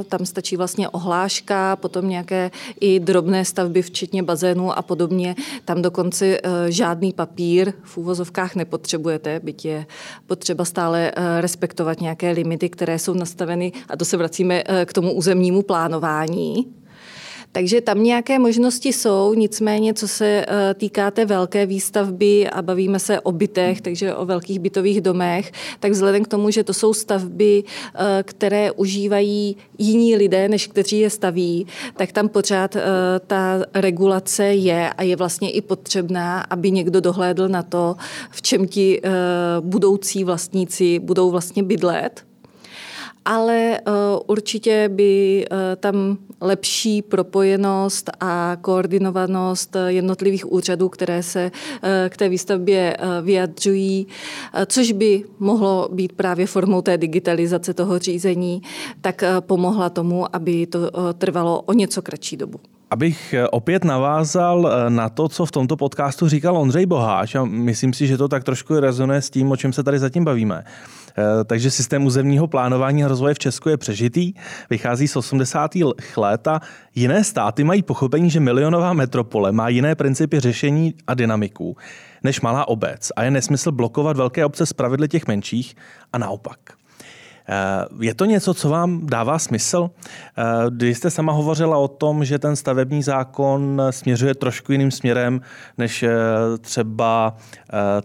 tam 0.03 0.25
stačí 0.25 0.57
vlastně 0.57 0.89
ohláška, 0.89 1.75
potom 1.75 2.09
nějaké 2.09 2.51
i 2.79 2.99
drobné 2.99 3.45
stavby, 3.45 3.81
včetně 3.81 4.23
bazénů 4.23 4.77
a 4.77 4.81
podobně. 4.81 5.35
Tam 5.65 5.81
dokonce 5.81 6.25
eh, 6.25 6.41
žádný 6.71 7.13
papír 7.13 7.73
v 7.83 7.97
úvozovkách 7.97 8.55
nepotřebujete, 8.55 9.39
byť 9.43 9.65
je 9.65 9.85
potřeba 10.27 10.65
stále 10.65 11.11
eh, 11.15 11.41
respektovat 11.41 12.01
nějaké 12.01 12.31
limity, 12.31 12.69
které 12.69 12.99
jsou 12.99 13.13
nastaveny 13.13 13.71
a 13.89 13.97
to 13.97 14.05
se 14.05 14.17
vracíme 14.17 14.63
k 14.85 14.93
tomu 14.93 15.13
územnímu 15.13 15.61
plánování. 15.61 16.78
Takže 17.51 17.81
tam 17.81 18.03
nějaké 18.03 18.39
možnosti 18.39 18.93
jsou, 18.93 19.33
nicméně 19.33 19.93
co 19.93 20.07
se 20.07 20.45
eh, 20.47 20.73
týká 20.73 21.11
té 21.11 21.25
velké 21.25 21.65
výstavby 21.65 22.49
a 22.49 22.61
bavíme 22.61 22.99
se 22.99 23.19
o 23.19 23.31
bytech, 23.31 23.81
takže 23.81 24.15
o 24.15 24.25
velkých 24.25 24.59
bytových 24.59 25.01
domech, 25.01 25.51
tak 25.79 25.91
vzhledem 25.91 26.23
k 26.23 26.27
tomu, 26.27 26.51
že 26.51 26.63
to 26.63 26.73
jsou 26.73 26.93
stavby, 26.93 27.63
eh, 27.63 28.23
které 28.23 28.71
užívají 28.71 29.57
jiní 29.77 30.15
lidé, 30.15 30.49
než 30.49 30.67
kteří 30.67 30.99
je 30.99 31.09
staví, 31.09 31.67
tak 31.95 32.11
tam 32.11 32.29
pořád 32.29 32.75
eh, 32.75 32.81
ta 33.27 33.59
regulace 33.73 34.45
je 34.45 34.89
a 34.89 35.03
je 35.03 35.15
vlastně 35.15 35.51
i 35.51 35.61
potřebná, 35.61 36.41
aby 36.41 36.71
někdo 36.71 37.01
dohlédl 37.01 37.47
na 37.47 37.63
to, 37.63 37.95
v 38.31 38.41
čem 38.41 38.67
ti 38.67 39.01
budoucí 39.59 40.23
vlastníci 40.23 40.99
budou 40.99 41.31
vlastně 41.31 41.63
bydlet 41.63 42.28
ale 43.29 43.79
určitě 44.27 44.89
by 44.89 45.45
tam 45.79 46.17
lepší 46.41 47.01
propojenost 47.01 48.09
a 48.19 48.57
koordinovanost 48.61 49.75
jednotlivých 49.87 50.51
úřadů, 50.51 50.89
které 50.89 51.23
se 51.23 51.51
eh, 51.83 52.09
k 52.09 52.17
té 52.17 52.29
výstavbě 52.29 52.97
eh, 52.99 53.21
vyjadřují, 53.21 54.07
eh, 54.53 54.65
což 54.65 54.91
by 54.91 55.23
mohlo 55.39 55.89
být 55.91 56.13
právě 56.13 56.47
formou 56.47 56.81
té 56.81 56.97
digitalizace 56.97 57.73
toho 57.73 57.99
řízení, 57.99 58.61
tak 59.01 59.23
pomohla 59.39 59.89
tomu, 59.89 60.35
aby 60.35 60.67
to 60.67 60.91
trvalo 61.13 61.61
o 61.61 61.73
něco 61.73 62.01
kratší 62.01 62.37
dobu. 62.37 62.59
Abych 62.91 63.35
opět 63.51 63.83
navázal 63.83 64.71
na 64.89 65.09
to, 65.09 65.29
co 65.29 65.45
v 65.45 65.51
tomto 65.51 65.77
podcastu 65.77 66.27
říkal 66.27 66.57
Ondřej 66.57 66.85
Boháč, 66.85 67.35
a 67.35 67.45
myslím 67.45 67.93
si, 67.93 68.07
že 68.07 68.17
to 68.17 68.27
tak 68.27 68.43
trošku 68.43 68.79
rezonuje 68.79 69.21
s 69.21 69.29
tím, 69.29 69.51
o 69.51 69.57
čem 69.57 69.73
se 69.73 69.83
tady 69.83 69.99
zatím 69.99 70.25
bavíme. 70.25 70.63
Eh, 70.65 70.98
takže 71.45 71.71
systém 71.71 72.05
územního 72.05 72.47
plánování 72.47 73.03
a 73.03 73.07
rozvoje 73.07 73.33
v 73.33 73.39
Česku 73.39 73.69
je 73.69 73.77
přežitý, 73.77 74.33
vychází 74.69 75.07
z 75.07 75.15
80. 75.15 75.71
let 76.17 76.47
a 76.47 76.61
jiné 76.95 77.23
státy 77.23 77.63
mají 77.63 77.83
pochopení, 77.83 78.29
že 78.29 78.39
milionová 78.39 78.93
metropole 78.93 79.51
má 79.51 79.69
jiné 79.69 79.95
principy 79.95 80.39
řešení 80.39 80.93
a 81.07 81.13
dynamiku 81.13 81.77
než 82.23 82.41
malá 82.41 82.67
obec 82.67 83.11
a 83.15 83.23
je 83.23 83.31
nesmysl 83.31 83.71
blokovat 83.71 84.17
velké 84.17 84.45
obce 84.45 84.65
z 84.65 84.73
pravidly 84.73 85.07
těch 85.07 85.27
menších 85.27 85.75
a 86.13 86.17
naopak. 86.17 86.78
Eh, 87.49 88.05
je 88.05 88.13
to 88.13 88.25
něco, 88.25 88.53
co 88.53 88.69
vám 88.69 89.07
dává 89.07 89.39
smysl? 89.39 89.89
Eh, 90.37 90.43
Když 90.69 90.97
jste 90.97 91.09
sama 91.11 91.33
hovořila 91.33 91.77
o 91.77 91.87
tom, 91.87 92.25
že 92.25 92.39
ten 92.39 92.55
stavební 92.55 93.03
zákon 93.03 93.81
směřuje 93.89 94.35
trošku 94.35 94.71
jiným 94.71 94.91
směrem 94.91 95.41
než 95.77 96.03
eh, 96.03 96.09
třeba 96.61 97.35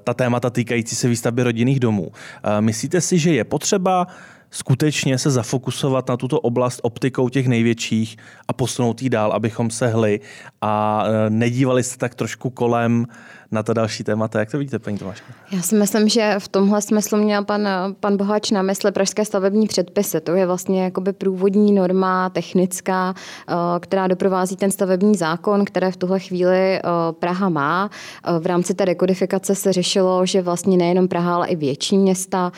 ta 0.05 0.15
témata 0.15 0.51
týkající 0.51 0.97
se 0.97 1.09
výstavby 1.09 1.43
rodinných 1.43 1.81
domů. 1.81 2.13
Myslíte 2.61 3.01
si, 3.01 3.19
že 3.19 3.35
je 3.35 3.45
potřeba 3.45 4.07
skutečně 4.51 5.19
se 5.19 5.31
zafokusovat 5.31 6.09
na 6.09 6.17
tuto 6.17 6.41
oblast 6.41 6.81
optikou 6.83 7.29
těch 7.29 7.47
největších 7.49 8.17
a 8.49 8.53
posunout 8.53 9.03
ji 9.03 9.11
dál, 9.11 9.33
abychom 9.33 9.71
se 9.71 9.89
hli 9.89 10.21
a 10.61 11.05
nedívali 11.29 11.83
se 11.83 11.99
tak 11.99 12.15
trošku 12.15 12.51
kolem 12.51 13.07
na 13.55 13.63
ta 13.63 13.73
další 13.73 14.05
témata. 14.05 14.39
Jak 14.39 14.51
to 14.51 14.59
vidíte, 14.59 14.79
paní 14.79 14.99
Tomáška? 14.99 15.27
Já 15.53 15.63
si 15.63 15.75
myslím, 15.75 16.09
že 16.09 16.35
v 16.39 16.49
tomhle 16.49 16.83
smyslu 16.83 17.19
měl 17.19 17.45
pan, 17.45 17.69
pan 18.01 18.17
Boháč 18.17 18.51
na 18.51 18.63
mysli 18.63 18.93
pražské 18.93 19.25
stavební 19.25 19.67
předpisy. 19.67 20.21
To 20.21 20.35
je 20.35 20.47
vlastně 20.47 20.85
jakoby 20.85 21.13
průvodní 21.13 21.73
norma 21.73 22.31
technická, 22.31 23.15
eh, 23.49 23.55
která 23.81 24.07
doprovází 24.07 24.57
ten 24.57 24.71
stavební 24.71 25.15
zákon, 25.15 25.65
které 25.65 25.91
v 25.91 25.97
tuhle 25.97 26.21
chvíli 26.21 26.57
eh, 26.57 26.83
Praha 27.11 27.49
má. 27.49 27.91
Eh, 28.25 28.39
v 28.39 28.47
rámci 28.47 28.75
té 28.75 28.85
rekodifikace 28.85 29.55
se 29.55 29.73
řešilo, 29.73 30.27
že 30.27 30.43
vlastně 30.43 30.77
nejenom 30.77 31.09
Praha, 31.09 31.35
ale 31.35 31.49
i 31.49 31.57
větší 31.57 31.99
města, 31.99 32.53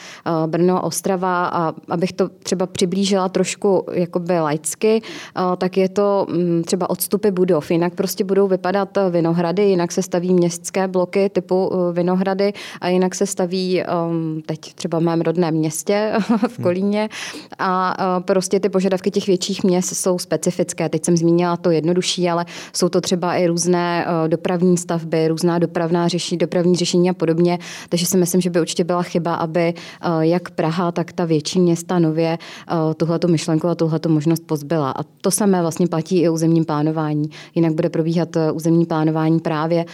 Brno, 0.47 0.83
Ostrava, 0.83 1.47
a 1.47 1.75
abych 1.89 2.13
to 2.13 2.29
třeba 2.29 2.67
přiblížila 2.67 3.29
trošku 3.29 3.87
jakoby 3.93 4.41
laicky, 4.41 5.03
tak 5.59 5.77
je 5.77 5.89
to 5.89 6.27
mm, 6.29 6.63
třeba 6.67 6.91
odstupy 6.91 7.31
budov. 7.31 7.71
Jinak 7.71 7.95
prostě 7.95 8.25
budou 8.25 8.49
vypadat 8.49 8.99
vinohrady, 9.11 9.63
jinak 9.63 9.93
se 9.93 10.03
staví 10.03 10.35
městské 10.35 10.86
bloky 10.89 11.29
typu 11.29 11.67
uh, 11.67 11.93
Vinohrady 11.93 12.53
a 12.81 12.89
jinak 12.89 13.15
se 13.15 13.27
staví 13.27 13.83
um, 14.09 14.43
teď 14.47 14.75
třeba 14.75 14.99
v 14.99 15.03
mém 15.03 15.21
rodném 15.21 15.55
městě 15.55 16.13
v 16.49 16.63
Kolíně 16.63 17.09
a 17.59 17.97
uh, 18.17 18.23
prostě 18.25 18.61
ty 18.61 18.69
požadavky 18.69 19.11
těch 19.11 19.27
větších 19.27 19.65
měst 19.65 19.95
jsou 19.95 20.19
specifické. 20.19 20.89
Teď 20.89 21.05
jsem 21.05 21.17
zmínila 21.17 21.57
to 21.57 21.71
jednodušší, 21.71 22.29
ale 22.29 22.47
jsou 22.73 22.89
to 22.89 23.01
třeba 23.01 23.35
i 23.35 23.47
různé 23.47 24.07
uh, 24.09 24.29
dopravní 24.29 24.77
stavby, 24.77 25.29
různá 25.29 25.59
dopravná 25.59 26.09
řešení, 26.09 26.39
dopravní 26.39 26.77
řešení 26.77 27.11
a 27.11 27.15
podobně. 27.15 27.59
Takže 27.89 28.07
si 28.07 28.17
myslím, 28.17 28.41
že 28.41 28.51
by 28.51 28.61
určitě 28.61 28.85
byla 28.85 29.03
chyba, 29.03 29.35
aby 29.35 29.75
jak 30.21 30.51
Praha, 30.51 30.93
tak 30.93 31.13
ta 31.13 31.25
větší 31.25 31.61
města 31.61 31.99
nově 31.99 32.39
tuhleto 32.97 33.29
myšlenku 33.29 33.69
a 33.69 33.75
tuhleto 33.75 34.09
možnost 34.09 34.43
pozbyla. 34.47 34.91
A 34.91 35.03
to 35.21 35.31
samé 35.31 35.61
vlastně 35.61 35.87
platí 35.87 36.21
i 36.21 36.29
územním 36.29 36.65
plánování. 36.65 37.31
Jinak 37.55 37.75
bude 37.75 37.89
probíhat 37.89 38.29
územní 38.53 38.87
plánování 38.87 39.41
právě 39.41 39.85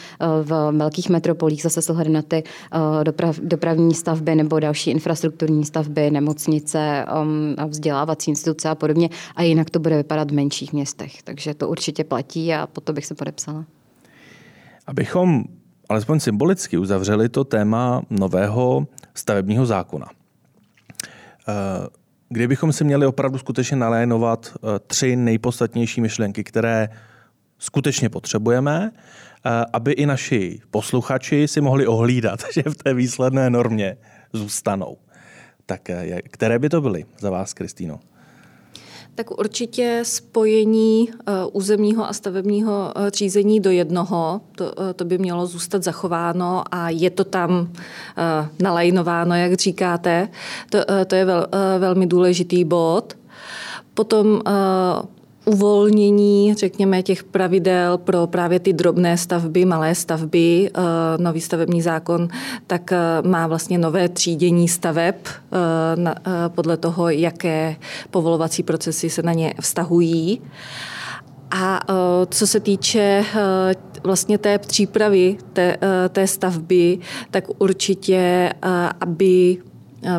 v 0.42 0.70
velkých 0.82 1.08
metropolích 1.08 1.62
zase 1.62 1.82
s 1.82 1.90
ohledem 1.90 2.12
na 2.12 2.22
ty 2.22 2.42
uh, 2.74 3.04
doprav, 3.04 3.38
dopravní 3.38 3.94
stavby 3.94 4.34
nebo 4.34 4.60
další 4.60 4.90
infrastrukturní 4.90 5.64
stavby, 5.64 6.10
nemocnice, 6.10 7.06
um, 7.22 7.56
vzdělávací 7.68 8.30
instituce 8.30 8.68
a 8.68 8.74
podobně. 8.74 9.08
A 9.36 9.42
jinak 9.42 9.70
to 9.70 9.78
bude 9.78 9.96
vypadat 9.96 10.30
v 10.30 10.34
menších 10.34 10.72
městech. 10.72 11.22
Takže 11.22 11.54
to 11.54 11.68
určitě 11.68 12.04
platí 12.04 12.54
a 12.54 12.66
po 12.66 12.80
to 12.80 12.92
bych 12.92 13.06
se 13.06 13.14
podepsala. 13.14 13.64
Abychom 14.86 15.44
alespoň 15.88 16.20
symbolicky 16.20 16.78
uzavřeli 16.78 17.28
to 17.28 17.44
téma 17.44 18.02
nového 18.10 18.86
stavebního 19.14 19.66
zákona. 19.66 20.06
Uh, 20.06 21.86
kdybychom 22.28 22.72
si 22.72 22.84
měli 22.84 23.06
opravdu 23.06 23.38
skutečně 23.38 23.76
nalénovat 23.76 24.52
uh, 24.60 24.70
tři 24.86 25.16
nejpodstatnější 25.16 26.00
myšlenky, 26.00 26.44
které 26.44 26.88
skutečně 27.58 28.08
potřebujeme, 28.08 28.90
Eh, 28.92 29.31
aby 29.72 29.92
i 29.92 30.06
naši 30.06 30.60
posluchači 30.70 31.48
si 31.48 31.60
mohli 31.60 31.86
ohlídat, 31.86 32.40
že 32.52 32.62
v 32.62 32.76
té 32.76 32.94
výsledné 32.94 33.50
normě 33.50 33.96
zůstanou. 34.32 34.96
Tak 35.66 35.90
eh, 35.90 36.22
které 36.22 36.58
by 36.58 36.68
to 36.68 36.80
byly 36.80 37.04
za 37.18 37.30
vás, 37.30 37.54
Kristýno? 37.54 38.00
Tak 39.14 39.38
určitě 39.38 40.00
spojení 40.02 41.08
uh, 41.10 41.34
územního 41.52 42.08
a 42.08 42.12
stavebního 42.12 42.92
řízení 43.12 43.60
do 43.60 43.70
jednoho, 43.70 44.40
to, 44.56 44.74
to 44.96 45.04
by 45.04 45.18
mělo 45.18 45.46
zůstat 45.46 45.82
zachováno 45.82 46.64
a 46.70 46.90
je 46.90 47.10
to 47.10 47.24
tam 47.24 47.72
nalajnováno, 48.62 49.34
jak 49.34 49.54
říkáte. 49.54 50.28
To, 50.70 50.78
to 51.06 51.14
je 51.14 51.24
vel, 51.24 51.46
velmi 51.78 52.06
důležitý 52.06 52.64
bod. 52.64 53.16
Potom 53.94 54.42
uvolnění, 55.44 56.54
řekněme, 56.54 57.02
těch 57.02 57.24
pravidel 57.24 57.98
pro 57.98 58.26
právě 58.26 58.60
ty 58.60 58.72
drobné 58.72 59.16
stavby, 59.16 59.64
malé 59.64 59.94
stavby. 59.94 60.70
Eh, 60.74 60.80
nový 61.22 61.40
stavební 61.40 61.82
zákon 61.82 62.28
tak 62.66 62.92
eh, 62.92 62.98
má 63.28 63.46
vlastně 63.46 63.78
nové 63.78 64.08
třídění 64.08 64.68
staveb 64.68 65.14
eh, 65.26 66.48
podle 66.48 66.76
toho, 66.76 67.08
jaké 67.08 67.76
povolovací 68.10 68.62
procesy 68.62 69.10
se 69.10 69.22
na 69.22 69.32
ně 69.32 69.54
vztahují. 69.60 70.40
A 71.54 71.80
co 72.30 72.46
se 72.46 72.60
týče 72.60 73.24
vlastně 74.04 74.38
té 74.38 74.58
přípravy 74.58 75.36
té, 75.52 75.76
té 76.08 76.26
stavby, 76.26 76.98
tak 77.30 77.44
určitě, 77.58 78.52
aby 79.00 79.58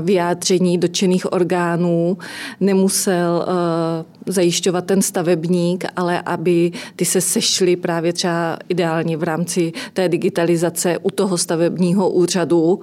vyjádření 0.02 0.78
dočených 0.78 1.34
orgánů 1.34 2.18
nemusel 2.60 3.46
uh, 3.48 4.34
zajišťovat 4.34 4.86
ten 4.86 5.02
stavebník, 5.02 5.86
ale 5.96 6.22
aby 6.22 6.72
ty 6.96 7.06
se 7.06 7.22
sešly 7.22 7.76
právě 7.76 8.14
třeba 8.14 8.58
ideálně 8.70 9.18
v 9.18 9.24
rámci 9.24 9.74
té 9.94 10.10
digitalizace 10.10 10.98
u 10.98 11.12
toho 11.12 11.38
stavebního 11.38 12.10
úřadu 12.10 12.80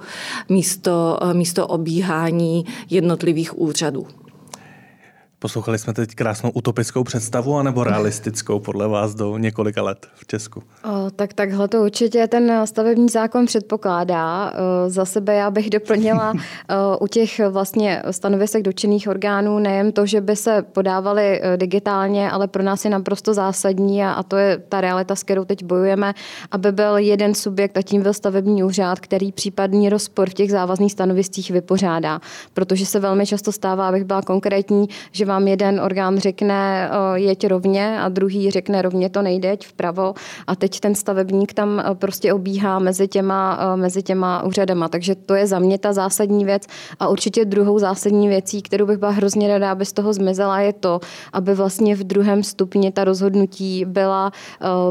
místo, 0.49 1.17
uh, 1.21 1.33
místo 1.33 1.67
obíhání 1.67 2.65
jednotlivých 2.89 3.59
úřadů. 3.59 4.07
Poslouchali 5.41 5.79
jsme 5.79 5.93
teď 5.93 6.15
krásnou 6.15 6.49
utopickou 6.49 7.03
představu, 7.03 7.57
anebo 7.57 7.83
realistickou 7.83 8.59
podle 8.59 8.87
vás 8.87 9.15
do 9.15 9.37
několika 9.37 9.81
let 9.81 10.07
v 10.15 10.27
Česku? 10.27 10.63
O, 10.83 11.11
tak 11.11 11.33
takhle 11.33 11.67
to 11.67 11.81
určitě 11.81 12.27
ten 12.27 12.61
stavební 12.65 13.09
zákon 13.09 13.45
předpokládá. 13.45 14.53
Za 14.87 15.05
sebe 15.05 15.35
já 15.35 15.51
bych 15.51 15.69
doplnila 15.69 16.33
u 16.99 17.07
těch 17.07 17.41
vlastně 17.49 18.03
stanovisek 18.11 18.63
dotčených 18.63 19.07
orgánů 19.07 19.59
nejen 19.59 19.91
to, 19.91 20.05
že 20.05 20.21
by 20.21 20.35
se 20.35 20.61
podávaly 20.61 21.41
e, 21.43 21.57
digitálně, 21.57 22.31
ale 22.31 22.47
pro 22.47 22.63
nás 22.63 22.85
je 22.85 22.91
naprosto 22.91 23.33
zásadní 23.33 24.03
a, 24.03 24.11
a 24.11 24.23
to 24.23 24.37
je 24.37 24.57
ta 24.57 24.81
realita, 24.81 25.15
s 25.15 25.23
kterou 25.23 25.45
teď 25.45 25.63
bojujeme, 25.63 26.13
aby 26.51 26.71
byl 26.71 26.97
jeden 26.97 27.35
subjekt 27.35 27.77
a 27.77 27.81
tím 27.81 28.01
byl 28.01 28.13
stavební 28.13 28.63
úřad, 28.63 28.99
který 28.99 29.31
případný 29.31 29.89
rozpor 29.89 30.29
v 30.29 30.33
těch 30.33 30.51
závazných 30.51 30.91
stanoviscích 30.91 31.51
vypořádá. 31.51 32.19
Protože 32.53 32.85
se 32.85 32.99
velmi 32.99 33.25
často 33.25 33.51
stává, 33.51 33.87
abych 33.87 34.03
byla 34.03 34.21
konkrétní, 34.21 34.87
že 35.11 35.30
vám 35.31 35.47
jeden 35.47 35.79
orgán 35.79 36.17
řekne 36.19 36.89
jeď 37.13 37.47
rovně 37.47 38.01
a 38.01 38.09
druhý 38.09 38.51
řekne 38.51 38.81
rovně 38.81 39.09
to 39.09 39.21
nejde, 39.21 39.49
jeď 39.49 39.67
vpravo 39.67 40.13
a 40.47 40.55
teď 40.55 40.79
ten 40.79 40.95
stavebník 40.95 41.53
tam 41.53 41.83
prostě 41.93 42.33
obíhá 42.33 42.79
mezi 42.79 43.07
těma, 43.07 43.75
mezi 43.75 44.03
těma 44.03 44.43
úřadama. 44.43 44.89
Takže 44.89 45.15
to 45.15 45.35
je 45.35 45.47
za 45.47 45.59
mě 45.59 45.77
ta 45.77 45.93
zásadní 45.93 46.45
věc. 46.45 46.67
A 46.99 47.07
určitě 47.07 47.45
druhou 47.45 47.79
zásadní 47.79 48.27
věcí, 48.27 48.61
kterou 48.61 48.85
bych 48.85 48.97
byla 48.97 49.11
hrozně 49.11 49.47
ráda, 49.47 49.71
aby 49.71 49.85
z 49.85 49.93
toho 49.93 50.13
zmizela, 50.13 50.59
je 50.59 50.73
to, 50.73 50.99
aby 51.33 51.53
vlastně 51.53 51.95
v 51.95 52.03
druhém 52.03 52.43
stupni 52.43 52.91
ta 52.91 53.03
rozhodnutí 53.03 53.85
byla 53.85 54.31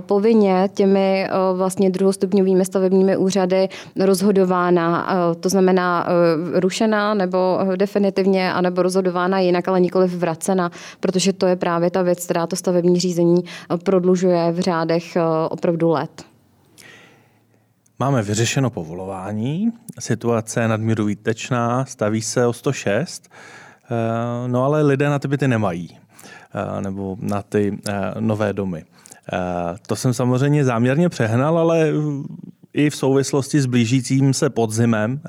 povinně 0.01 0.69
těmi 0.75 1.29
vlastně 1.55 1.91
druhostupňovými 1.91 2.65
stavebními 2.65 3.17
úřady 3.17 3.69
rozhodována, 3.99 5.09
to 5.41 5.49
znamená 5.49 6.07
rušená 6.55 7.15
nebo 7.15 7.59
definitivně, 7.77 8.53
anebo 8.53 8.83
rozhodována 8.83 9.39
jinak, 9.39 9.69
ale 9.69 9.81
nikoli 9.81 10.07
v 10.09 10.19
vracena, 10.31 10.71
protože 11.01 11.33
to 11.33 11.47
je 11.47 11.57
právě 11.57 11.91
ta 11.91 12.03
věc, 12.03 12.25
která 12.25 12.47
to 12.47 12.57
stavební 12.57 13.01
řízení 13.01 13.45
eh, 13.45 13.77
prodlužuje 13.77 14.53
v 14.53 14.61
řádech 14.61 15.17
eh, 15.17 15.23
opravdu 15.51 15.91
let. 15.91 16.23
Máme 17.99 18.23
vyřešeno 18.23 18.71
povolování, 18.71 19.73
situace 19.99 20.61
je 20.61 20.69
nadmíru 20.69 21.05
výtečná, 21.05 21.85
staví 21.85 22.23
se 22.23 22.47
o 22.47 22.53
106, 22.53 23.29
eh, 23.29 24.49
no 24.49 24.65
ale 24.65 24.83
lidé 24.83 25.09
na 25.09 25.19
ty 25.19 25.29
byty 25.29 25.49
nemají, 25.49 25.99
nebo 26.81 27.17
na 27.21 27.43
ty 27.43 27.79
nové 28.21 28.53
domy. 28.53 28.85
To 29.87 29.97
jsem 29.97 30.15
samozřejmě 30.15 30.65
záměrně 30.65 31.09
přehnal, 31.09 31.59
ale 31.59 31.93
i 32.73 32.91
v 32.91 32.97
souvislosti 32.97 33.61
s 33.61 33.67
blížícím 33.67 34.35
se 34.35 34.51
podzimem, 34.51 35.21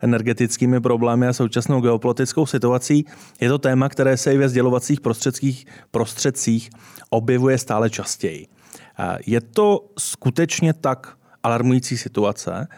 energetickými 0.00 0.80
problémy 0.80 1.26
a 1.26 1.32
současnou 1.32 1.80
geopolitickou 1.80 2.46
situací. 2.46 3.06
Je 3.40 3.48
to 3.48 3.58
téma, 3.58 3.88
které 3.88 4.16
se 4.16 4.34
i 4.34 4.38
ve 4.38 4.48
sdělovacích 4.48 5.00
prostředcích, 5.00 5.66
prostředcích 5.90 6.70
objevuje 7.10 7.58
stále 7.58 7.90
častěji. 7.90 8.46
Je 9.26 9.40
to 9.40 9.86
skutečně 9.98 10.72
tak 10.72 11.16
alarmující 11.42 11.96
situace, 11.96 12.68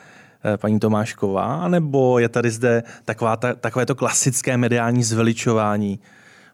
e, 0.45 0.57
paní 0.57 0.81
Tomášková, 0.81 1.69
nebo 1.69 2.19
je 2.19 2.29
tady 2.29 2.51
zde 2.51 2.83
taková, 3.05 3.37
takové 3.37 3.87
to 3.87 3.95
klasické 3.95 4.57
mediální 4.57 5.03
zveličování 5.03 6.01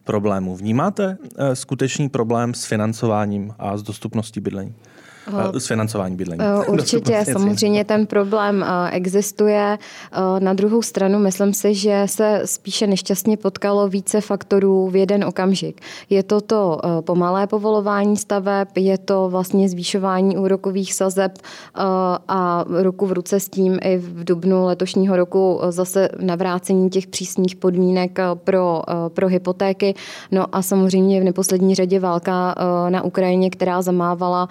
problémů? 0.03 0.55
Vnímáte 0.55 1.17
e, 1.37 1.55
skutečný 1.55 2.09
problém 2.09 2.53
s 2.53 2.65
financováním 2.65 3.53
a 3.59 3.77
s 3.77 3.83
dostupností 3.83 4.39
bydlení? 4.39 4.75
Eh, 5.27 5.59
s 5.59 5.67
financováním 5.67 6.17
bydlení. 6.17 6.41
Eh, 6.43 6.65
určitě, 6.71 7.25
samozřejmě 7.31 7.85
ten 7.85 8.05
problém 8.05 8.65
eh, 8.67 8.91
existuje. 8.91 9.77
Na 10.39 10.53
druhou 10.53 10.81
stranu 10.81 11.19
myslím 11.19 11.53
si, 11.53 11.75
že 11.75 12.03
se 12.05 12.41
spíše 12.45 12.87
nešťastně 12.87 13.37
potkalo 13.37 13.87
více 13.87 14.21
faktorů 14.21 14.89
v 14.89 14.95
jeden 14.95 15.23
okamžik. 15.23 15.81
Je 16.09 16.23
to 16.23 16.41
to 16.41 16.79
pomalé 17.01 17.47
povolování 17.47 18.17
staveb, 18.17 18.67
je 18.75 18.97
to 18.97 19.29
vlastně 19.29 19.69
zvýšování 19.69 20.37
úrokových 20.37 20.93
sazeb 20.93 21.31
a 22.27 22.65
ruku 22.67 23.05
v 23.05 23.11
ruce 23.11 23.39
s 23.39 23.49
tím 23.49 23.79
i 23.81 23.97
v 23.97 24.23
dubnu 24.23 24.65
letošního 24.65 25.15
roku 25.15 25.61
zase 25.69 26.09
navrácení 26.19 26.89
těch 26.89 27.07
přísných 27.07 27.55
podmínek 27.55 28.19
pro, 28.33 28.81
pro 29.09 29.27
hypotéky. 29.27 29.93
No 30.31 30.55
a 30.55 30.61
samozřejmě 30.61 31.21
v 31.21 31.23
neposlední 31.23 31.75
řadě 31.75 31.99
válka 31.99 32.55
na 32.89 33.01
Ukrajině, 33.01 33.49
která 33.49 33.81
zamávala 33.81 34.47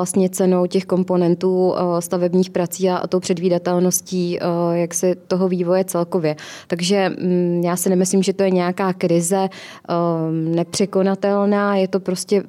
vlastně 0.00 0.28
cenou 0.28 0.66
těch 0.66 0.84
komponentů 0.84 1.74
eh, 1.76 2.02
stavebních 2.02 2.50
prací 2.50 2.90
a 2.90 3.06
tou 3.06 3.20
předvídatelností 3.20 4.38
eh, 4.40 4.44
jak 4.72 4.94
se 4.94 5.14
toho 5.14 5.48
vývoje 5.48 5.84
celkově. 5.84 6.36
Takže 6.66 7.08
mm, 7.08 7.60
já 7.64 7.76
si 7.76 7.90
nemyslím, 7.90 8.22
že 8.22 8.32
to 8.32 8.42
je 8.42 8.50
nějaká 8.50 8.92
krize 8.92 9.48
eh, 9.48 9.94
nepřekonatelná, 10.32 11.76
je 11.76 11.88
to 11.88 12.00
prostě 12.00 12.42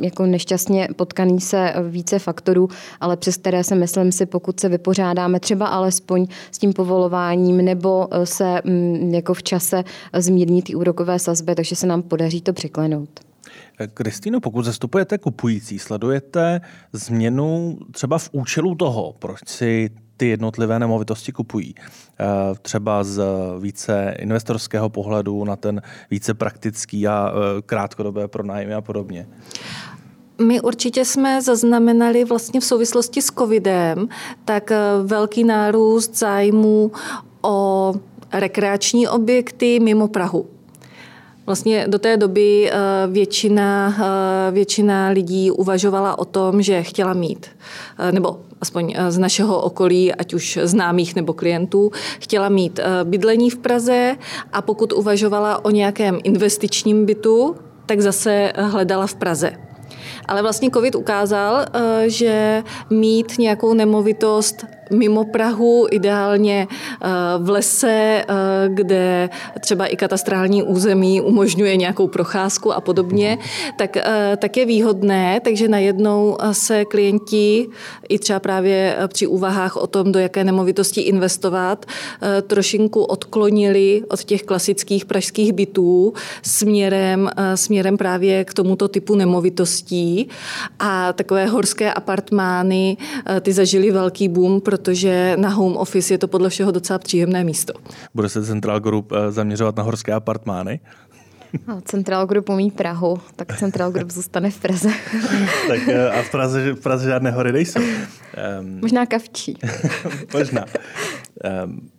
jako 0.00 0.26
nešťastně 0.26 0.88
potkaný 0.96 1.40
se 1.40 1.74
více 1.88 2.18
faktorů, 2.18 2.68
ale 3.00 3.16
přes 3.16 3.36
které 3.36 3.64
se 3.64 3.74
myslím 3.74 4.12
si, 4.12 4.26
pokud 4.26 4.60
se 4.60 4.68
vypořádáme 4.68 5.40
třeba 5.40 5.66
alespoň 5.66 6.26
s 6.50 6.58
tím 6.58 6.72
povolováním 6.72 7.56
nebo 7.56 8.08
se 8.24 8.60
mm, 8.64 9.14
jako 9.14 9.34
v 9.34 9.42
čase 9.42 9.84
zmírní 10.16 10.62
ty 10.62 10.74
úrokové 10.74 11.18
sazby, 11.18 11.54
takže 11.54 11.76
se 11.76 11.86
nám 11.86 12.02
podaří 12.02 12.40
to 12.40 12.52
překlenout. 12.52 13.29
Kristýno, 13.86 14.40
pokud 14.40 14.62
zastupujete 14.62 15.18
kupující, 15.18 15.78
sledujete 15.78 16.60
změnu 16.92 17.78
třeba 17.92 18.18
v 18.18 18.28
účelu 18.32 18.74
toho, 18.74 19.14
proč 19.18 19.40
si 19.46 19.90
ty 20.16 20.28
jednotlivé 20.28 20.78
nemovitosti 20.78 21.32
kupují. 21.32 21.74
Eh, 21.78 22.24
třeba 22.62 23.04
z 23.04 23.22
více 23.60 24.14
investorského 24.18 24.88
pohledu 24.88 25.44
na 25.44 25.56
ten 25.56 25.82
více 26.10 26.34
praktický 26.34 27.08
a 27.08 27.32
eh, 27.32 27.62
krátkodobé 27.62 28.28
pronájmy 28.28 28.74
a 28.74 28.80
podobně. 28.80 29.28
My 30.46 30.60
určitě 30.60 31.04
jsme 31.04 31.42
zaznamenali 31.42 32.24
vlastně 32.24 32.60
v 32.60 32.64
souvislosti 32.64 33.22
s 33.22 33.26
covidem 33.26 34.08
tak 34.44 34.70
eh, 34.70 34.78
velký 35.02 35.44
nárůst 35.44 36.18
zájmu 36.18 36.92
o 37.42 37.94
rekreační 38.32 39.08
objekty 39.08 39.80
mimo 39.80 40.08
Prahu. 40.08 40.46
Vlastně 41.46 41.84
do 41.88 41.98
té 41.98 42.16
doby 42.16 42.70
eh, 42.70 42.76
většina, 43.06 43.94
eh, 43.98 44.52
většina 44.52 45.08
lidí 45.08 45.50
uvažovala 45.50 46.18
o 46.18 46.24
tom, 46.24 46.62
že 46.62 46.82
chtěla 46.82 47.12
mít, 47.12 47.46
eh, 47.98 48.12
nebo 48.12 48.40
aspoň 48.60 48.94
z 49.08 49.18
našeho 49.18 49.60
okolí, 49.60 50.14
ať 50.14 50.34
už 50.34 50.58
známých 50.62 51.16
nebo 51.16 51.32
klientů, 51.32 51.90
chtěla 52.20 52.48
mít 52.48 52.80
bydlení 53.04 53.50
v 53.50 53.58
Praze 53.58 54.16
a 54.52 54.62
pokud 54.62 54.92
uvažovala 54.92 55.64
o 55.64 55.70
nějakém 55.70 56.18
investičním 56.24 57.06
bytu, 57.06 57.56
tak 57.86 58.00
zase 58.00 58.52
hledala 58.56 59.06
v 59.06 59.14
Praze. 59.14 59.52
Ale 60.28 60.42
vlastně 60.42 60.70
COVID 60.70 60.94
ukázal, 60.94 61.66
že 62.06 62.62
mít 62.90 63.38
nějakou 63.38 63.74
nemovitost 63.74 64.66
mimo 64.90 65.24
Prahu, 65.24 65.86
ideálně 65.90 66.68
eh, 66.70 67.08
v 67.38 67.50
lese, 67.50 67.88
eh, 67.90 68.24
kde 68.68 69.30
třeba 69.60 69.86
i 69.86 69.96
katastrální 69.96 70.62
území 70.62 71.20
umožňuje 71.20 71.76
nějakou 71.76 72.08
procházku 72.08 72.72
a 72.72 72.80
podobně, 72.80 73.38
tak, 73.78 73.96
eh, 73.96 74.36
tak 74.36 74.56
je 74.56 74.66
výhodné, 74.66 75.40
takže 75.40 75.68
najednou 75.68 76.36
se 76.52 76.84
klienti 76.84 77.68
i 78.08 78.18
třeba 78.18 78.40
právě 78.40 78.96
při 79.08 79.26
úvahách 79.26 79.76
o 79.76 79.86
tom, 79.86 80.12
do 80.12 80.18
jaké 80.18 80.44
nemovitosti 80.44 81.00
investovat, 81.00 81.86
trošinku 82.46 83.02
odklonili 83.02 84.02
od 84.08 84.24
těch 84.24 84.42
klasických 84.42 85.04
pražských 85.04 85.52
bytů 85.52 86.12
směrem, 86.42 87.30
směrem 87.54 87.96
právě 87.96 88.44
k 88.44 88.54
tomuto 88.54 88.88
typu 88.88 89.14
nemovitostí. 89.14 90.28
A 90.78 91.12
takové 91.12 91.46
horské 91.46 91.92
apartmány, 91.92 92.96
ty 93.40 93.52
zažili 93.52 93.90
velký 93.90 94.28
boom, 94.28 94.60
protože 94.60 94.79
na 95.36 95.48
home 95.48 95.76
office 95.76 96.14
je 96.14 96.18
to 96.18 96.28
podle 96.28 96.50
všeho 96.50 96.70
docela 96.70 96.98
příjemné 96.98 97.44
místo. 97.44 97.72
Bude 98.14 98.28
se 98.28 98.44
Central 98.44 98.80
Group 98.80 99.12
eh, 99.12 99.32
zaměřovat 99.32 99.76
na 99.76 99.82
horské 99.82 100.12
apartmány? 100.12 100.80
Central 101.84 102.26
Group 102.26 102.48
umí 102.48 102.70
Prahu, 102.70 103.20
tak 103.36 103.58
Central 103.58 103.90
Group 103.90 104.10
zůstane 104.10 104.50
v 104.50 104.60
Praze. 104.60 104.90
tak 105.68 105.88
eh, 105.88 106.10
a 106.10 106.22
v 106.22 106.30
Praze, 106.30 106.72
v 106.72 106.80
Praze 106.80 107.08
žádné 107.08 107.30
hory 107.30 107.52
nejsou. 107.52 107.80
Um, 107.80 108.80
Možná 108.80 109.06
kavčí. 109.06 109.58
Možná. 110.34 110.64
Um, 111.64 111.90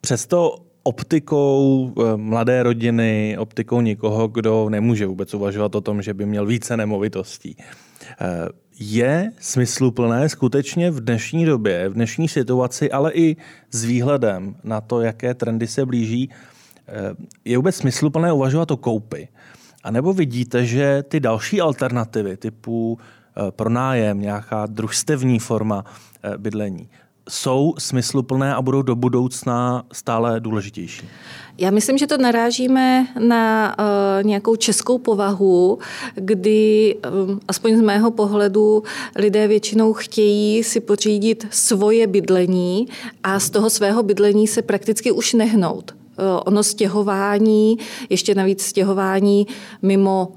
přesto 0.00 0.56
optikou 0.82 1.92
eh, 1.98 2.16
mladé 2.16 2.62
rodiny, 2.62 3.36
optikou 3.38 3.80
někoho, 3.80 4.28
kdo 4.28 4.68
nemůže 4.68 5.06
vůbec 5.06 5.34
uvažovat 5.34 5.74
o 5.74 5.80
tom, 5.80 6.02
že 6.02 6.14
by 6.14 6.26
měl 6.26 6.46
více 6.46 6.76
nemovitostí. 6.76 7.56
Eh, 8.80 8.84
je 8.84 9.32
smysluplné 9.38 10.28
skutečně 10.28 10.90
v 10.90 11.00
dnešní 11.00 11.44
době, 11.44 11.88
v 11.88 11.94
dnešní 11.94 12.28
situaci, 12.28 12.90
ale 12.90 13.12
i 13.12 13.36
s 13.70 13.84
výhledem 13.84 14.56
na 14.64 14.80
to, 14.80 15.00
jaké 15.00 15.34
trendy 15.34 15.66
se 15.66 15.86
blíží, 15.86 16.30
eh, 16.88 17.14
je 17.44 17.56
vůbec 17.56 17.76
smysluplné 17.76 18.32
uvažovat 18.32 18.70
o 18.70 18.76
koupi? 18.76 19.28
A 19.84 19.90
nebo 19.90 20.12
vidíte, 20.12 20.66
že 20.66 21.02
ty 21.02 21.20
další 21.20 21.60
alternativy 21.60 22.36
typu 22.36 22.98
pronájem, 23.50 24.20
nějaká 24.20 24.66
družstevní 24.66 25.38
forma 25.38 25.84
bydlení, 26.36 26.88
jsou 27.28 27.74
smysluplné 27.78 28.54
a 28.54 28.62
budou 28.62 28.82
do 28.82 28.96
budoucna 28.96 29.84
stále 29.92 30.40
důležitější? 30.40 31.08
Já 31.58 31.70
myslím, 31.70 31.98
že 31.98 32.06
to 32.06 32.18
narážíme 32.18 33.06
na 33.18 33.76
uh, 33.78 33.84
nějakou 34.26 34.56
českou 34.56 34.98
povahu, 34.98 35.78
kdy, 36.14 36.96
um, 37.26 37.40
aspoň 37.48 37.76
z 37.76 37.80
mého 37.80 38.10
pohledu, 38.10 38.82
lidé 39.16 39.48
většinou 39.48 39.92
chtějí 39.92 40.64
si 40.64 40.80
pořídit 40.80 41.46
svoje 41.50 42.06
bydlení 42.06 42.88
a 43.22 43.40
z 43.40 43.50
toho 43.50 43.70
svého 43.70 44.02
bydlení 44.02 44.46
se 44.46 44.62
prakticky 44.62 45.12
už 45.12 45.32
nehnout. 45.32 45.92
Uh, 45.92 46.24
ono 46.46 46.62
stěhování, 46.62 47.78
ještě 48.10 48.34
navíc 48.34 48.62
stěhování 48.62 49.46
mimo 49.82 50.32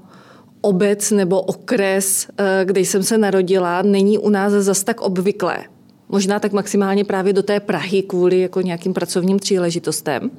obec 0.60 1.10
nebo 1.10 1.40
okres, 1.40 2.26
kde 2.64 2.80
jsem 2.80 3.02
se 3.02 3.18
narodila, 3.18 3.82
není 3.82 4.18
u 4.18 4.28
nás 4.28 4.52
zas 4.52 4.84
tak 4.84 5.00
obvyklé. 5.00 5.64
Možná 6.08 6.38
tak 6.38 6.52
maximálně 6.52 7.04
právě 7.04 7.32
do 7.32 7.42
té 7.42 7.60
Prahy 7.60 8.02
kvůli 8.02 8.40
jako 8.40 8.60
nějakým 8.60 8.94
pracovním 8.94 9.36
příležitostem. 9.36 10.30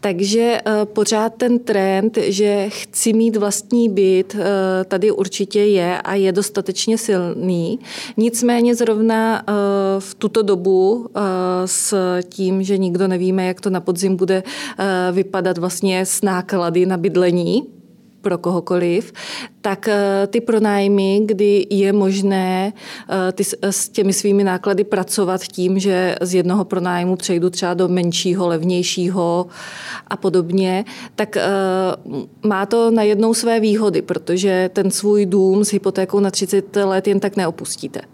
Takže 0.00 0.60
eh, 0.66 0.84
pořád 0.84 1.34
ten 1.34 1.58
trend, 1.58 2.18
že 2.22 2.66
chci 2.68 3.12
mít 3.12 3.36
vlastní 3.36 3.88
byt, 3.88 4.36
eh, 4.38 4.84
tady 4.84 5.10
určitě 5.10 5.60
je 5.60 6.00
a 6.00 6.14
je 6.14 6.32
dostatečně 6.32 6.98
silný. 6.98 7.78
Nicméně 8.16 8.74
zrovna 8.74 9.42
eh, 9.42 9.52
v 9.98 10.14
tuto 10.14 10.42
dobu 10.42 11.08
s 11.64 11.94
tím, 12.22 12.62
že 12.62 12.78
nikdo 12.78 13.08
nevíme, 13.08 13.46
jak 13.46 13.60
to 13.60 13.70
na 13.70 13.80
podzim 13.80 14.16
bude 14.16 14.42
vypadat 15.12 15.58
vlastně 15.58 16.06
s 16.06 16.22
náklady 16.22 16.86
na 16.86 16.96
bydlení, 16.96 17.73
pro 18.24 18.38
kohokoliv, 18.38 19.12
tak 19.60 19.88
eh, 19.88 20.26
ty 20.26 20.40
pronájmy, 20.40 21.20
kdy 21.24 21.66
je 21.70 21.92
možné 21.92 22.72
eh, 22.72 23.32
ty, 23.32 23.44
s 23.62 23.88
těmi 23.88 24.12
svými 24.12 24.44
náklady 24.44 24.84
pracovat 24.84 25.40
tím, 25.44 25.78
že 25.78 26.16
z 26.20 26.34
jednoho 26.34 26.64
pronájmu 26.64 27.16
přejdu 27.16 27.50
třeba 27.50 27.74
do 27.74 27.88
menšího, 27.88 28.48
levnějšího 28.48 29.46
a 30.08 30.16
podobně, 30.16 30.84
tak 31.14 31.36
eh, 31.36 31.42
má 32.46 32.66
to 32.66 32.90
najednou 32.90 33.34
své 33.34 33.60
výhody, 33.60 34.02
protože 34.02 34.70
ten 34.72 34.90
svůj 34.90 35.26
dům 35.26 35.64
s 35.64 35.72
hypotékou 35.72 36.20
na 36.20 36.30
30 36.30 36.76
let 36.76 37.08
jen 37.08 37.20
tak 37.20 37.36
neopustíte. 37.36 38.13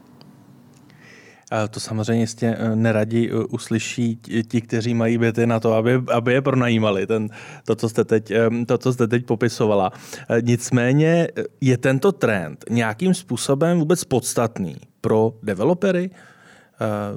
To 1.71 1.81
samozřejmě 1.81 2.23
jistě 2.23 2.57
eh, 2.59 2.77
neradí 2.77 3.31
eh, 3.31 3.35
uslyší 3.35 4.17
ti, 4.49 4.61
kteří 4.61 4.95
mají 4.95 5.19
byty 5.19 5.47
na 5.47 5.61
to, 5.61 5.73
aby, 5.75 6.03
aby 6.13 6.33
je 6.33 6.43
pronajímali, 6.43 7.07
ten, 7.07 7.29
to, 7.65 7.77
co 7.77 7.89
jste 7.89 8.05
teď, 8.05 8.31
eh, 8.31 8.49
to, 8.67 8.79
co 8.79 8.93
jste 8.93 9.09
teď 9.09 9.27
popisovala. 9.27 9.93
Nicméně 10.41 11.29
je 11.61 11.79
tento 11.79 12.13
trend 12.13 12.65
nějakým 12.71 13.15
způsobem 13.15 13.79
vůbec 13.79 14.05
podstatný 14.05 14.77
pro 15.01 15.33
developery? 15.43 16.11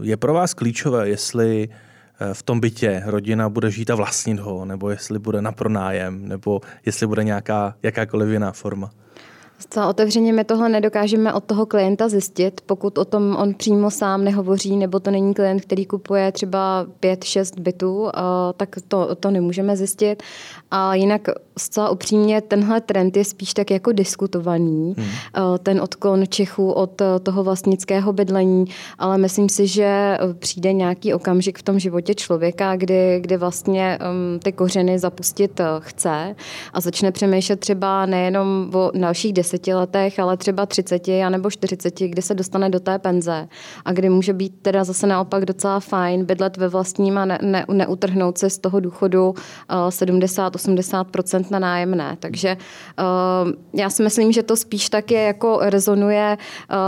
Je 0.02 0.18
pro 0.18 0.34
vás 0.34 0.54
klíčové, 0.54 1.10
jestli 1.10 1.70
v 2.34 2.44
tom 2.44 2.60
bytě 2.60 3.04
rodina 3.06 3.50
bude 3.50 3.72
žít 3.72 3.90
a 3.90 3.96
vlastnit 3.96 4.40
ho, 4.40 4.66
nebo 4.66 4.90
jestli 4.90 5.20
bude 5.20 5.42
na 5.42 5.52
pronájem, 5.52 6.28
nebo 6.28 6.62
jestli 6.86 7.08
bude 7.08 7.24
nějaká 7.24 7.76
jakákoliv 7.84 8.30
jiná 8.30 8.52
forma? 8.52 8.92
Zcela 9.60 9.88
otevřeně 9.88 10.34
my 10.34 10.44
tohle 10.44 10.70
nedokážeme 10.70 11.34
od 11.34 11.44
toho 11.44 11.66
klienta 11.66 12.10
zjistit, 12.10 12.62
pokud 12.66 12.98
o 12.98 13.06
tom 13.06 13.36
on 13.40 13.54
přímo 13.54 13.92
sám 13.92 14.24
nehovoří, 14.24 14.78
nebo 14.78 15.00
to 15.00 15.12
není 15.12 15.34
klient, 15.34 15.60
který 15.60 15.86
kupuje 15.86 16.32
třeba 16.32 16.86
5-6 17.02 17.60
bytů, 17.62 18.10
tak 18.58 18.76
to, 18.88 19.16
to 19.16 19.32
nemůžeme 19.32 19.78
zjistit. 19.78 20.24
A 20.72 20.96
jinak 20.96 21.22
zcela 21.58 21.90
upřímně 21.90 22.42
tenhle 22.42 22.82
trend 22.82 23.18
je 23.18 23.26
spíš 23.26 23.54
tak 23.54 23.72
jako 23.72 23.92
diskutovaný, 23.92 24.96
hmm. 24.98 25.08
ten 25.64 25.82
odklon 25.82 26.24
Čechů 26.30 26.72
od 26.72 27.02
toho 27.24 27.44
vlastnického 27.44 28.14
bydlení, 28.14 28.66
ale 29.00 29.18
myslím 29.18 29.50
si, 29.50 29.68
že 29.68 30.18
přijde 30.40 30.74
nějaký 30.74 31.14
okamžik 31.14 31.60
v 31.60 31.64
tom 31.64 31.80
životě 31.80 32.16
člověka, 32.16 32.76
kdy, 32.76 33.20
kdy 33.22 33.38
vlastně 33.38 34.00
um, 34.02 34.40
ty 34.40 34.52
kořeny 34.52 35.00
zapustit 35.00 35.62
chce 35.80 36.36
a 36.74 36.82
začne 36.82 37.12
přemýšlet 37.12 37.60
třeba 37.60 38.06
nejenom 38.06 38.72
o 38.74 38.92
dalších 38.94 39.34
deseti 39.34 39.53
letech, 39.74 40.20
ale 40.20 40.38
třeba 40.38 40.66
30 40.66 41.08
nebo 41.30 41.50
40, 41.50 42.00
kdy 42.00 42.22
se 42.22 42.34
dostane 42.34 42.70
do 42.70 42.80
té 42.80 43.00
penze 43.00 43.48
a 43.86 43.92
kdy 43.92 44.10
může 44.10 44.34
být 44.34 44.54
teda 44.62 44.84
zase 44.84 45.08
naopak 45.08 45.46
docela 45.46 45.80
fajn 45.80 46.26
bydlet 46.26 46.58
ve 46.58 46.68
vlastním 46.68 47.18
a 47.18 47.26
ne, 47.26 47.40
ne, 47.42 47.66
neutrhnout 47.72 48.38
se 48.38 48.50
z 48.50 48.58
toho 48.58 48.80
důchodu 48.80 49.30
uh, 49.30 49.36
70-80% 49.76 51.46
na 51.50 51.60
nájemné. 51.60 52.18
Takže 52.20 52.58
uh, 53.00 53.52
já 53.74 53.90
si 53.90 54.04
myslím, 54.04 54.32
že 54.32 54.44
to 54.44 54.56
spíš 54.56 54.90
tak 54.90 55.12
je 55.12 55.22
jako 55.22 55.60
rezonuje 55.62 56.38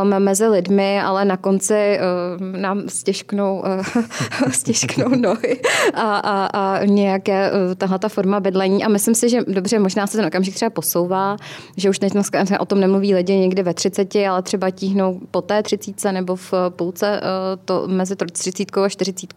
um, 0.02 0.20
mezi 0.20 0.48
lidmi, 0.48 1.02
ale 1.02 1.26
na 1.26 1.38
konci 1.38 2.00
nám 2.40 2.90
stěžknou, 2.90 3.64
stěžknou 4.52 5.10
nohy 5.10 5.62
a, 5.94 6.18
a, 6.18 6.46
a 6.46 6.86
nějaké 6.86 7.52
tahle 7.78 8.00
ta 8.00 8.10
forma 8.10 8.40
bydlení 8.40 8.84
a 8.84 8.90
myslím 8.90 9.16
si, 9.16 9.30
že 9.30 9.42
dobře, 9.48 9.80
možná 9.80 10.08
se 10.08 10.18
ten 10.18 10.26
okamžik 10.26 10.56
třeba 10.56 10.70
posouvá, 10.70 11.38
že 11.78 11.90
už 11.90 12.00
teď 12.00 12.14
dneska 12.14 12.40
o 12.60 12.66
tom 12.66 12.80
nemluví 12.80 13.16
lidi 13.16 13.38
někdy 13.38 13.64
ve 13.64 13.74
30, 13.74 14.16
ale 14.16 14.42
třeba 14.42 14.70
tíhnou 14.70 15.20
po 15.32 15.42
té 15.42 15.64
30 15.64 16.12
nebo 16.12 16.36
v 16.36 16.54
půlce 16.70 17.22
eh, 17.24 17.58
to 17.66 17.88
mezi 17.88 18.16
30 18.16 18.78
a 18.78 18.90
40, 18.90 19.34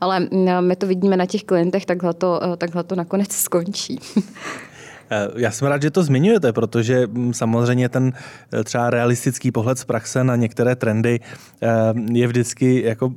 ale 0.00 0.20
mm, 0.20 0.28
my 0.60 0.76
to 0.76 0.86
vidíme 0.86 1.16
na 1.16 1.26
těch 1.26 1.44
klientech, 1.44 1.86
takhle 1.86 2.14
to, 2.14 2.40
eh, 2.44 2.56
takhle 2.56 2.84
to 2.84 2.94
nakonec 2.94 3.32
skončí. 3.32 4.00
Eh, 5.10 5.28
já 5.36 5.50
jsem 5.50 5.68
rád, 5.68 5.82
že 5.82 5.90
to 5.90 6.02
zmiňujete, 6.02 6.52
protože 6.52 7.06
mm, 7.06 7.34
samozřejmě 7.34 7.88
ten 7.88 8.12
eh, 8.52 8.64
třeba 8.64 8.90
realistický 8.90 9.50
pohled 9.50 9.78
z 9.78 9.84
praxe 9.84 10.24
na 10.24 10.36
některé 10.36 10.76
trendy 10.76 11.20
eh, 11.62 11.68
je 12.12 12.26
vždycky 12.26 12.82
jako 12.82 13.14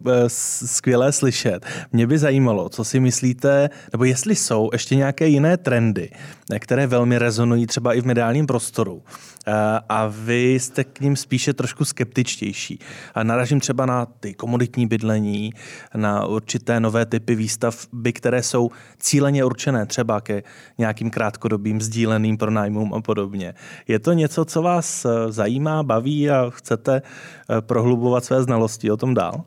skvělé 0.65 1.11
slyšet. 1.11 1.65
Mě 1.91 2.07
by 2.07 2.17
zajímalo, 2.17 2.69
co 2.69 2.83
si 2.83 2.99
myslíte, 2.99 3.69
nebo 3.91 4.03
jestli 4.03 4.35
jsou 4.35 4.69
ještě 4.73 4.95
nějaké 4.95 5.27
jiné 5.27 5.57
trendy, 5.57 6.09
které 6.59 6.87
velmi 6.87 7.17
rezonují 7.17 7.67
třeba 7.67 7.93
i 7.93 8.01
v 8.01 8.05
mediálním 8.05 8.47
prostoru 8.47 9.03
a 9.89 10.07
vy 10.07 10.53
jste 10.53 10.83
k 10.83 10.99
ním 10.99 11.15
spíše 11.15 11.53
trošku 11.53 11.85
skeptičtější. 11.85 12.79
A 13.15 13.23
naražím 13.23 13.59
třeba 13.59 13.85
na 13.85 14.05
ty 14.05 14.33
komoditní 14.33 14.87
bydlení, 14.87 15.53
na 15.95 16.25
určité 16.25 16.79
nové 16.79 17.05
typy 17.05 17.35
výstavby, 17.35 18.13
které 18.13 18.43
jsou 18.43 18.69
cíleně 18.97 19.45
určené 19.45 19.85
třeba 19.85 20.21
ke 20.21 20.43
nějakým 20.77 21.09
krátkodobým 21.09 21.81
sdíleným 21.81 22.37
pronájmům 22.37 22.93
a 22.93 23.01
podobně. 23.01 23.53
Je 23.87 23.99
to 23.99 24.13
něco, 24.13 24.45
co 24.45 24.61
vás 24.61 25.05
eh, 25.05 25.31
zajímá, 25.31 25.83
baví 25.83 26.29
a 26.29 26.49
chcete 26.49 27.01
eh, 27.01 27.61
prohlubovat 27.61 28.25
své 28.25 28.43
znalosti 28.43 28.91
o 28.91 28.97
tom 28.97 29.13
dál? 29.13 29.43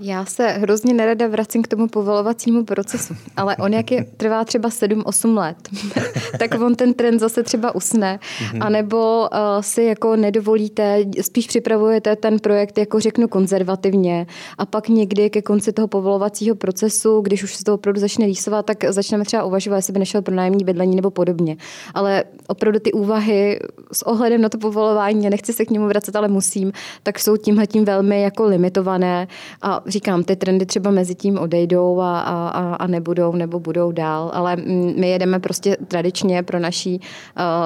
Já 0.00 0.24
se 0.24 0.48
hrozně 0.48 0.94
nerada 0.94 1.28
vracím 1.28 1.62
k 1.62 1.68
tomu 1.68 1.88
povolovacímu 1.88 2.64
procesu, 2.64 3.14
ale 3.36 3.56
on 3.56 3.74
jak 3.74 3.90
je, 3.90 4.04
trvá 4.16 4.44
třeba 4.44 4.68
7-8 4.68 5.34
let, 5.36 5.56
tak 6.38 6.60
on 6.60 6.74
ten 6.74 6.94
trend 6.94 7.20
zase 7.20 7.42
třeba 7.42 7.74
usne, 7.74 8.18
mm-hmm. 8.18 8.66
anebo 8.66 9.20
uh, 9.20 9.38
si 9.60 9.82
jako 9.82 10.16
nedovolíte, 10.16 10.98
spíš 11.20 11.46
připravujete 11.46 12.16
ten 12.16 12.38
projekt, 12.38 12.78
jako 12.78 13.00
řeknu 13.00 13.28
konzervativně 13.28 14.26
a 14.58 14.66
pak 14.66 14.88
někdy 14.88 15.30
ke 15.30 15.42
konci 15.42 15.72
toho 15.72 15.88
povolovacího 15.88 16.56
procesu, 16.56 17.20
když 17.20 17.42
už 17.42 17.54
se 17.54 17.64
to 17.64 17.74
opravdu 17.74 18.00
začne 18.00 18.26
rýsovat, 18.26 18.66
tak 18.66 18.84
začneme 18.88 19.24
třeba 19.24 19.44
uvažovat, 19.44 19.76
jestli 19.76 19.92
by 19.92 19.98
nešel 19.98 20.22
pro 20.22 20.34
nájemní 20.34 20.64
bydlení 20.64 20.96
nebo 20.96 21.10
podobně. 21.10 21.56
Ale 21.94 22.24
opravdu 22.46 22.78
ty 22.78 22.92
úvahy 22.92 23.58
s 23.92 24.06
ohledem 24.06 24.40
na 24.40 24.48
to 24.48 24.58
povolování, 24.58 25.30
nechci 25.30 25.52
se 25.52 25.64
k 25.64 25.70
němu 25.70 25.86
vracet, 25.86 26.16
ale 26.16 26.28
musím, 26.28 26.72
tak 27.02 27.18
jsou 27.18 27.36
tímhle 27.36 27.66
tím 27.66 27.84
velmi 27.84 28.22
jako 28.22 28.44
limitované 28.44 29.28
a 29.62 29.83
říkám, 29.86 30.24
ty 30.24 30.36
trendy 30.36 30.66
třeba 30.66 30.90
mezi 30.90 31.14
tím 31.14 31.38
odejdou 31.38 32.00
a, 32.00 32.20
a, 32.20 32.74
a 32.74 32.86
nebudou 32.86 33.32
nebo 33.32 33.60
budou 33.60 33.92
dál, 33.92 34.30
ale 34.34 34.56
my 34.96 35.08
jedeme 35.08 35.38
prostě 35.38 35.76
tradičně 35.88 36.42
pro 36.42 36.58
naší, 36.58 37.00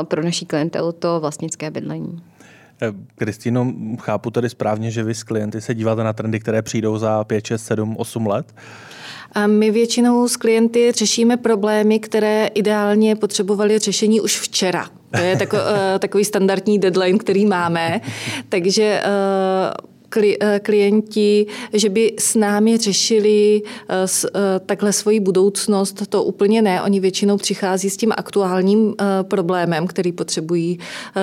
pro 0.02 0.22
naší 0.22 0.46
klientelu 0.46 0.92
to 0.92 1.20
vlastnické 1.20 1.70
bydlení. 1.70 2.22
Kristýno, 3.16 3.72
chápu 3.98 4.31
tedy 4.31 4.48
správně, 4.48 4.90
že 4.90 5.02
vy 5.02 5.14
s 5.14 5.22
klienty 5.22 5.61
se 5.61 5.74
díváte 5.74 6.04
na 6.04 6.12
trendy, 6.12 6.40
které 6.40 6.62
přijdou 6.62 6.98
za 6.98 7.24
5, 7.24 7.46
6, 7.46 7.64
7, 7.64 7.96
8 7.96 8.26
let? 8.26 8.54
A 9.33 9.46
my 9.46 9.70
většinou 9.70 10.28
s 10.28 10.37
klienty 10.37 10.92
řešíme 10.92 11.37
problémy, 11.37 11.98
které 11.98 12.46
ideálně 12.46 13.16
potřebovaly 13.16 13.78
řešení 13.78 14.20
už 14.20 14.40
včera. 14.40 14.87
To 15.11 15.20
je 15.20 15.37
tako, 15.37 15.57
eh, 15.57 15.98
takový 15.98 16.24
standardní 16.24 16.78
deadline, 16.78 17.18
který 17.18 17.46
máme. 17.46 18.00
Takže 18.48 19.02
eh, 19.04 19.09
Eh, 19.09 19.97
klienti, 20.62 21.47
že 21.73 21.88
by 21.88 22.14
s 22.18 22.35
námi 22.35 22.77
řešili 22.77 23.62
eh, 23.64 23.94
eh, 24.27 24.40
takhle 24.66 24.92
svoji 24.92 25.21
budoucnost, 25.21 26.03
to 26.09 26.25
úplně 26.25 26.62
ne. 26.62 26.83
Oni 26.83 27.01
většinou 27.01 27.37
přichází 27.37 27.90
s 27.90 27.97
tím 27.97 28.12
aktuálním 28.16 28.94
problémem, 29.23 29.87
který 29.87 30.12
potřebují, 30.12 30.79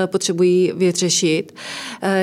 potřebují 0.06 0.72
vyřešit. 0.76 1.54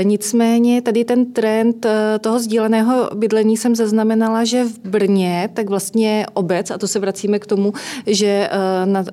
Nicméně 0.02 0.82
tady 0.82 1.04
ten 1.04 1.32
trend 1.32 1.86
toho 2.20 2.40
sdíleného 2.40 3.10
bydlení 3.14 3.56
jsem 3.56 3.76
zaznamenala, 3.76 4.44
že 4.44 4.64
v 4.64 4.78
Brně, 4.78 5.48
tak 5.54 5.68
vlastně 5.68 6.26
obec, 6.34 6.70
a 6.70 6.78
to 6.78 6.88
se 6.88 6.98
vracíme 6.98 7.38
k 7.38 7.46
tomu, 7.46 7.72
že 8.06 8.48
na, 8.84 9.04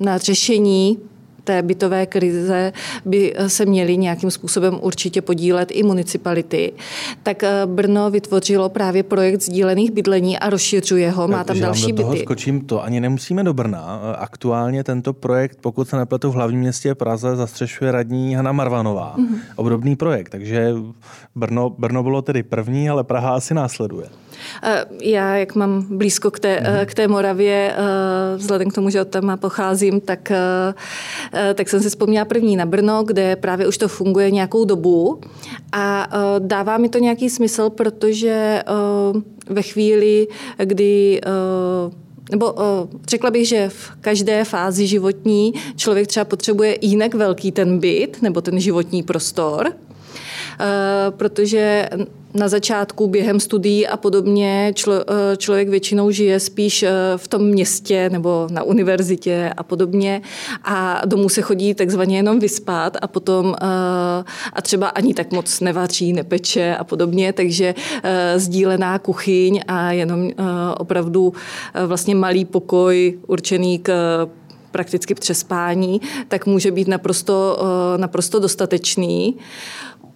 na 0.00 0.18
řešení 0.18 0.98
té 1.44 1.62
bytové 1.62 2.06
krize 2.06 2.72
by 3.04 3.34
se 3.46 3.66
měly 3.66 3.96
nějakým 3.96 4.30
způsobem 4.30 4.78
určitě 4.80 5.22
podílet 5.22 5.70
i 5.72 5.82
municipality, 5.82 6.72
tak 7.22 7.42
eh, 7.42 7.62
Brno 7.66 8.10
vytvořilo 8.10 8.68
právě 8.68 9.02
projekt 9.02 9.40
sdílených 9.42 9.90
bydlení 9.90 10.38
a 10.38 10.50
rozšiřuje 10.50 11.10
ho, 11.10 11.28
má 11.28 11.44
tam 11.44 11.60
další 11.60 11.92
do 11.92 12.02
toho 12.02 12.12
byty. 12.12 12.24
skočím, 12.24 12.60
to 12.60 12.82
ani 12.82 13.00
nemusíme 13.00 13.44
do 13.44 13.54
Brna. 13.54 14.00
Aktuálně 14.18 14.84
tento 14.84 15.12
projekt, 15.12 15.58
pokud 15.60 15.88
se 15.88 15.96
nepletu 15.96 16.30
v 16.30 16.34
hlavním 16.34 16.60
městě 16.60 16.94
Praze, 16.94 17.36
zastřešuje 17.36 17.92
radní 17.92 18.34
Hana 18.34 18.52
Marvanová. 18.52 19.14
Mm-hmm. 19.18 19.38
Obdobný 19.56 19.96
projekt, 19.96 20.28
takže 20.28 20.74
Brno, 21.34 21.70
Brno 21.70 22.02
bylo 22.02 22.22
tedy 22.22 22.42
první, 22.42 22.90
ale 22.90 23.04
Praha 23.04 23.34
asi 23.34 23.54
následuje. 23.54 24.06
Eh, 24.62 24.84
já, 25.02 25.36
jak 25.36 25.54
mám 25.54 25.98
blízko 25.98 26.30
k 26.30 26.38
té, 26.38 26.56
mm-hmm. 26.56 26.86
k 26.86 26.94
té 26.94 27.08
Moravě, 27.08 27.74
vzhledem 28.36 28.70
k 28.70 28.74
tomu, 28.74 28.90
že 28.90 29.00
od 29.00 29.08
tam 29.08 29.38
pocházím, 29.38 30.00
tak 30.00 30.32
Eh, 31.32 31.54
tak 31.54 31.68
jsem 31.68 31.82
si 31.82 31.88
vzpomněla 31.88 32.24
první 32.24 32.56
na 32.56 32.66
Brno, 32.66 33.04
kde 33.04 33.36
právě 33.36 33.68
už 33.68 33.78
to 33.78 33.88
funguje 33.88 34.30
nějakou 34.30 34.64
dobu 34.64 35.20
a 35.72 36.08
eh, 36.12 36.18
dává 36.38 36.78
mi 36.78 36.88
to 36.88 36.98
nějaký 36.98 37.30
smysl, 37.30 37.70
protože 37.70 38.62
eh, 38.66 39.20
ve 39.48 39.62
chvíli, 39.62 40.28
kdy 40.64 41.20
nebo 42.30 42.54
řekla 43.08 43.30
bych, 43.30 43.48
že 43.48 43.68
v 43.68 43.90
každé 44.00 44.44
fázi 44.44 44.86
životní 44.86 45.54
člověk 45.76 46.06
třeba 46.06 46.24
potřebuje 46.24 46.78
jinak 46.80 47.14
velký 47.14 47.52
ten 47.52 47.78
byt 47.78 48.22
nebo 48.22 48.40
ten 48.40 48.60
životní 48.60 49.02
prostor, 49.02 49.72
protože 51.10 51.88
na 52.34 52.48
začátku 52.48 53.08
během 53.08 53.40
studií 53.40 53.86
a 53.86 53.96
podobně 53.96 54.72
člo, 54.74 54.94
eh, 54.94 55.36
člověk 55.36 55.68
většinou 55.68 56.10
žije 56.10 56.40
spíš 56.40 56.82
eh, 56.82 56.90
v 57.16 57.28
tom 57.28 57.42
městě 57.42 58.10
nebo 58.10 58.48
na 58.50 58.62
univerzitě 58.62 59.52
a 59.56 59.62
podobně 59.62 60.22
a 60.64 61.02
domů 61.06 61.28
se 61.28 61.42
chodí 61.42 61.74
takzvaně 61.74 62.16
jenom 62.16 62.38
vyspat 62.38 62.96
a 63.02 63.06
potom 63.06 63.54
eh, 63.62 63.66
a 64.52 64.62
třeba 64.62 64.88
ani 64.88 65.14
tak 65.14 65.32
moc 65.32 65.60
nevaří, 65.60 66.12
nepeče 66.12 66.76
a 66.76 66.84
podobně, 66.84 67.32
takže 67.32 67.74
sdílená 68.36 68.98
kuchyň 68.98 69.60
a 69.68 69.92
jenom 69.92 70.30
opravdu 70.78 71.32
vlastně 71.86 72.14
malý 72.14 72.44
pokoj 72.44 73.18
určený 73.26 73.78
k 73.78 73.92
prakticky 74.70 75.14
přespání, 75.14 76.00
tak 76.28 76.46
může 76.46 76.70
být 76.70 76.88
naprosto, 76.88 77.58
naprosto 77.96 78.38
dostatečný. 78.38 79.34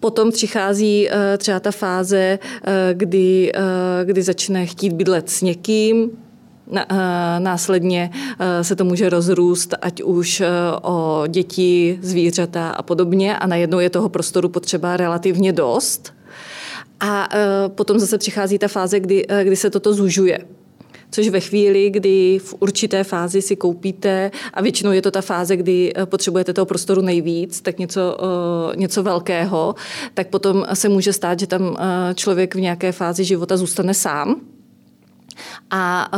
Potom 0.04 0.30
přichází 0.30 1.08
eh, 1.10 1.38
třeba 1.38 1.60
ta 1.60 1.70
fáze, 1.70 2.18
eh, 2.18 2.94
kdy, 2.94 3.52
eh, 3.54 4.04
kdy 4.04 4.22
začne 4.22 4.66
chtít 4.66 4.92
bydlet 4.92 5.30
s 5.30 5.42
někým, 5.42 6.10
Následně 7.38 8.10
se 8.62 8.76
to 8.76 8.84
může 8.84 9.08
rozrůst, 9.08 9.74
ať 9.82 10.02
už 10.02 10.42
o 10.82 11.24
děti, 11.28 11.98
zvířata 12.02 12.70
a 12.70 12.82
podobně, 12.82 13.38
a 13.38 13.46
najednou 13.46 13.78
je 13.78 13.90
toho 13.90 14.08
prostoru 14.08 14.48
potřeba 14.48 14.96
relativně 14.96 15.52
dost. 15.52 16.14
A 17.00 17.28
potom 17.68 17.98
zase 17.98 18.18
přichází 18.18 18.58
ta 18.58 18.68
fáze, 18.68 19.00
kdy, 19.00 19.26
kdy 19.44 19.56
se 19.56 19.70
toto 19.70 19.94
zužuje 19.94 20.38
což 21.14 21.28
ve 21.28 21.40
chvíli, 21.40 21.90
kdy 21.90 22.38
v 22.38 22.54
určité 22.60 23.04
fázi 23.04 23.42
si 23.42 23.56
koupíte, 23.56 24.30
a 24.54 24.62
většinou 24.62 24.92
je 24.92 25.02
to 25.02 25.10
ta 25.10 25.20
fáze, 25.20 25.56
kdy 25.56 25.92
eh, 25.96 26.06
potřebujete 26.06 26.52
toho 26.52 26.66
prostoru 26.66 27.02
nejvíc, 27.02 27.60
tak 27.60 27.78
něco, 27.78 28.16
eh, 28.72 28.76
něco 28.76 29.02
velkého, 29.02 29.74
tak 30.14 30.28
potom 30.28 30.66
se 30.74 30.88
může 30.88 31.12
stát, 31.12 31.40
že 31.40 31.46
tam 31.46 31.76
eh, 31.78 32.14
člověk 32.14 32.54
v 32.54 32.60
nějaké 32.60 32.92
fázi 32.92 33.24
života 33.24 33.56
zůstane 33.56 33.94
sám. 33.94 34.53
A 35.70 36.10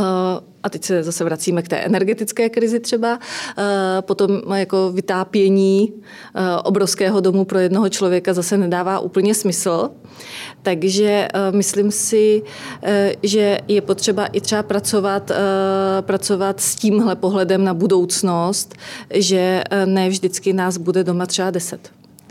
a 0.67 0.69
teď 0.69 0.85
se 0.85 1.03
zase 1.03 1.25
vracíme 1.25 1.63
k 1.63 1.69
té 1.69 1.77
energetické 1.77 2.49
krizi 2.49 2.81
třeba, 2.81 3.19
eh, 3.59 3.63
potom 4.01 4.43
jako 4.55 4.93
vytápění 4.93 5.93
eh, 5.93 6.41
obrovského 6.63 7.21
domu 7.21 7.45
pro 7.45 7.59
jednoho 7.59 7.89
člověka 7.89 8.35
zase 8.35 8.57
nedává 8.57 8.99
úplně 8.99 9.35
smysl. 9.35 9.91
Takže 10.63 11.29
eh, 11.35 11.53
myslím 11.53 11.91
si, 11.91 12.43
že 13.23 13.59
je 13.69 13.81
potřeba 13.81 14.27
i 14.27 14.41
třeba 14.41 14.63
pracovat, 14.63 15.31
pracovat 16.01 16.61
s 16.61 16.75
tímhle 16.75 17.17
pohledem 17.17 17.65
na 17.65 17.75
budoucnost, 17.75 18.75
že 19.11 19.63
ne 19.85 20.09
vždycky 20.09 20.53
nás 20.53 20.77
bude 20.77 21.05
doma 21.05 21.27
třeba 21.27 21.51
deset. 21.51 21.91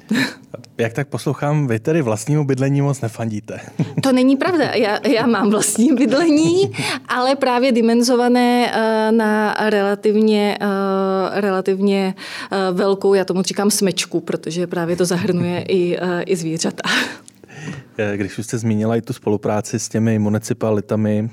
Jak 0.77 0.93
tak 0.93 1.07
poslouchám, 1.07 1.67
vy 1.67 1.79
tedy 1.79 2.01
vlastnímu 2.01 2.45
bydlení 2.45 2.81
moc 2.81 3.01
nefandíte. 3.01 3.59
To 4.03 4.11
není 4.11 4.37
pravda. 4.37 4.65
Já, 4.65 5.07
já 5.07 5.27
mám 5.27 5.49
vlastní 5.49 5.95
bydlení, 5.95 6.71
ale 7.07 7.35
právě 7.35 7.71
dimenzované 7.71 8.71
eh, 8.73 9.11
na 9.11 9.55
relativně, 9.69 10.57
eh, 10.61 11.41
relativně 11.41 12.15
eh, 12.51 12.57
velkou, 12.71 13.13
já 13.13 13.25
tomu 13.25 13.41
říkám 13.41 13.71
smečku, 13.71 14.19
protože 14.19 14.67
právě 14.67 14.95
to 14.95 15.05
zahrnuje 15.05 15.65
i, 15.67 15.97
i 16.25 16.35
zvířata. 16.35 16.89
Když 18.15 18.37
už 18.37 18.45
jste 18.45 18.57
zmínila 18.57 18.95
i 18.95 19.01
tu 19.01 19.13
spolupráci 19.13 19.79
s 19.79 19.89
těmi 19.89 20.19
municipalitami, 20.19 21.29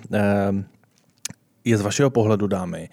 je 1.65 1.79
z 1.79 1.81
vašeho 1.81 2.11
pohledu, 2.11 2.47
dámy, 2.47 2.89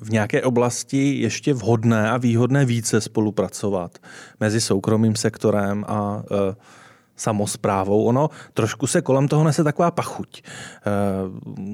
v 0.00 0.10
nějaké 0.10 0.42
oblasti 0.42 1.18
ještě 1.20 1.54
vhodné 1.54 2.10
a 2.10 2.16
výhodné 2.16 2.64
více 2.64 3.00
spolupracovat 3.00 3.98
mezi 4.40 4.60
soukromým 4.60 5.16
sektorem 5.16 5.84
a 5.88 6.22
uh, 6.30 6.54
samozprávou. 7.16 8.04
Ono 8.04 8.30
trošku 8.54 8.86
se 8.86 9.02
kolem 9.02 9.28
toho 9.28 9.44
nese 9.44 9.64
taková 9.64 9.90
pachuť. 9.90 10.42
Eh, 10.42 10.90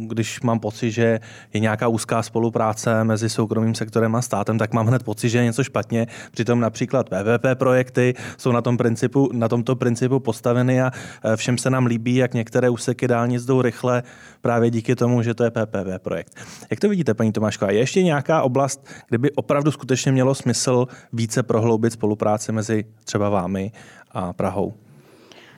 když 0.07 0.41
mám 0.41 0.61
pocit, 0.61 0.91
že 0.91 1.21
je 1.55 1.61
nějaká 1.61 1.89
úzká 1.89 2.23
spolupráce 2.23 3.05
mezi 3.05 3.29
soukromým 3.29 3.75
sektorem 3.75 4.15
a 4.15 4.23
státem, 4.23 4.59
tak 4.59 4.73
mám 4.73 4.87
hned 4.87 5.03
pocit, 5.03 5.29
že 5.29 5.39
je 5.39 5.45
něco 5.45 5.65
špatně. 5.65 6.07
Přitom 6.31 6.61
například 6.61 7.09
PPP 7.09 7.55
projekty 7.55 8.15
jsou 8.37 8.53
na, 8.53 8.63
tom 8.63 8.77
principu, 8.77 9.29
na 9.33 9.49
tomto 9.49 9.77
principu 9.77 10.21
postaveny 10.21 10.83
a 10.83 10.91
eh, 11.25 11.37
všem 11.37 11.59
se 11.59 11.71
nám 11.71 11.87
líbí, 11.87 12.17
jak 12.17 12.35
některé 12.35 12.71
úseky 12.71 13.09
dálnic 13.09 13.45
jdou 13.45 13.63
rychle 13.63 14.03
právě 14.41 14.71
díky 14.71 14.97
tomu, 14.97 15.23
že 15.23 15.35
to 15.35 15.45
je 15.45 15.51
PPP 15.51 16.03
projekt. 16.03 16.37
Jak 16.71 16.81
to 16.81 16.89
vidíte, 16.89 17.15
paní 17.15 17.33
Tomášková? 17.33 17.71
Je 17.71 17.79
ještě 17.79 18.03
nějaká 18.03 18.43
oblast, 18.43 18.87
kde 19.09 19.19
by 19.19 19.33
opravdu 19.33 19.71
skutečně 19.71 20.13
mělo 20.13 20.35
smysl 20.35 20.87
více 21.13 21.43
prohloubit 21.43 21.93
spolupráci 21.93 22.53
mezi 22.53 22.85
třeba 23.05 23.29
vámi 23.29 23.73
a 24.11 24.33
Prahou? 24.33 24.75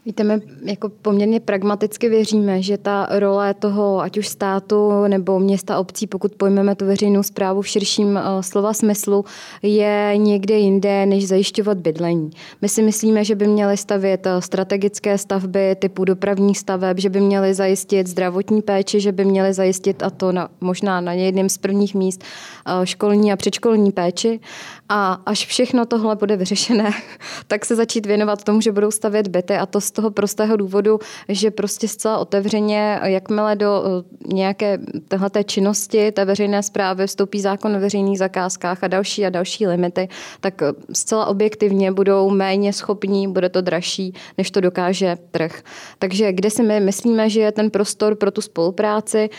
Víte, 0.07 0.25
my 0.25 0.41
jako 0.65 0.89
poměrně 0.89 1.41
pragmaticky 1.41 2.09
věříme, 2.09 2.63
že 2.63 2.79
ta 2.79 3.09
role 3.11 3.55
toho, 3.55 4.01
ať 4.01 4.19
už 4.19 4.29
státu 4.29 5.07
nebo 5.09 5.39
města 5.39 5.79
obcí, 5.79 6.07
pokud 6.07 6.35
pojmeme 6.35 6.75
tu 6.75 6.87
veřejnou 6.87 7.23
zprávu 7.23 7.63
v 7.63 7.69
širším 7.69 8.09
uh, 8.09 8.41
slova 8.41 8.73
smyslu, 8.73 9.25
je 9.63 10.13
někde 10.17 10.59
jinde, 10.59 11.07
než 11.07 11.29
zajišťovat 11.29 11.79
bydlení. 11.79 12.31
My 12.63 12.69
si 12.69 12.83
myslíme, 12.83 13.25
že 13.25 13.35
by 13.35 13.47
měly 13.47 13.77
stavět 13.77 14.27
eh, 14.27 14.41
strategické 14.41 15.19
stavby 15.19 15.77
typu 15.79 16.05
dopravních 16.05 16.59
staveb, 16.59 16.99
že 16.99 17.11
by 17.11 17.21
měly 17.21 17.55
zajistit 17.55 18.07
zdravotní 18.07 18.63
péči, 18.63 19.01
že 19.01 19.13
by 19.13 19.25
měly 19.25 19.53
zajistit, 19.53 20.03
a 20.03 20.11
to 20.11 20.33
na, 20.33 20.49
možná 20.61 21.01
na 21.01 21.13
jedním 21.13 21.49
z 21.49 21.59
prvních 21.59 21.95
míst, 21.95 22.25
uh, 22.67 22.85
školní 22.85 23.33
a 23.33 23.37
předškolní 23.37 23.93
péči. 23.93 24.41
A 24.89 25.13
až 25.27 25.47
všechno 25.47 25.87
tohle 25.87 26.17
bude 26.17 26.37
vyřešené, 26.37 26.91
tak 27.47 27.65
se 27.65 27.77
začít 27.77 28.07
věnovat 28.07 28.45
tomu, 28.45 28.61
že 28.61 28.73
budou 28.73 28.91
stavět 28.91 29.29
byty 29.29 29.55
a 29.55 29.67
to 29.67 29.81
toho 29.93 30.11
prostého 30.11 30.57
důvodu, 30.57 30.99
že 31.29 31.51
prostě 31.51 31.89
zcela 31.89 32.19
otevřeně, 32.19 33.01
jakmile 33.03 33.57
do 33.57 33.83
nějaké 34.27 34.79
téhleté 35.09 35.45
činnosti 35.45 36.13
té 36.13 36.25
veřejné 36.25 36.63
zprávy 36.63 37.07
vstoupí 37.07 37.41
zákon 37.41 37.77
o 37.77 37.81
veřejných 37.81 38.19
zakázkách 38.19 38.85
a 38.85 38.89
další 38.89 39.27
a 39.27 39.31
další 39.31 39.67
limity, 39.67 40.09
tak 40.41 40.63
zcela 40.93 41.27
objektivně 41.27 41.93
budou 41.93 42.31
méně 42.31 42.73
schopní, 42.73 43.29
bude 43.29 43.49
to 43.49 43.61
dražší, 43.61 44.15
než 44.39 44.51
to 44.51 44.61
dokáže 44.61 45.17
trh. 45.31 45.63
Takže 45.99 46.33
kde 46.33 46.51
si 46.51 46.63
my 46.63 46.81
myslíme, 46.81 47.31
že 47.31 47.41
je 47.41 47.53
ten 47.53 47.71
prostor 47.71 48.15
pro 48.15 48.31
tu 48.31 48.41
spolupráci 48.41 49.31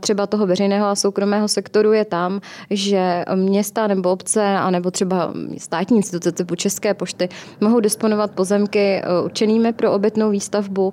třeba 0.00 0.26
toho 0.26 0.46
veřejného 0.46 0.86
a 0.86 0.94
soukromého 0.94 1.48
sektoru 1.48 1.92
je 1.92 2.04
tam, 2.04 2.40
že 2.70 3.24
města 3.34 3.86
nebo 3.86 4.10
obce, 4.10 4.42
anebo 4.46 4.90
třeba 4.90 5.32
státní 5.58 5.96
instituce 5.96 6.32
typu 6.32 6.54
České 6.54 6.94
pošty 6.94 7.28
mohou 7.60 7.80
disponovat 7.80 8.30
pozemky 8.30 8.78
eh, 8.78 9.02
určenými 9.24 9.72
pro 9.72 9.91
obytnou 9.92 10.30
výstavbu, 10.30 10.92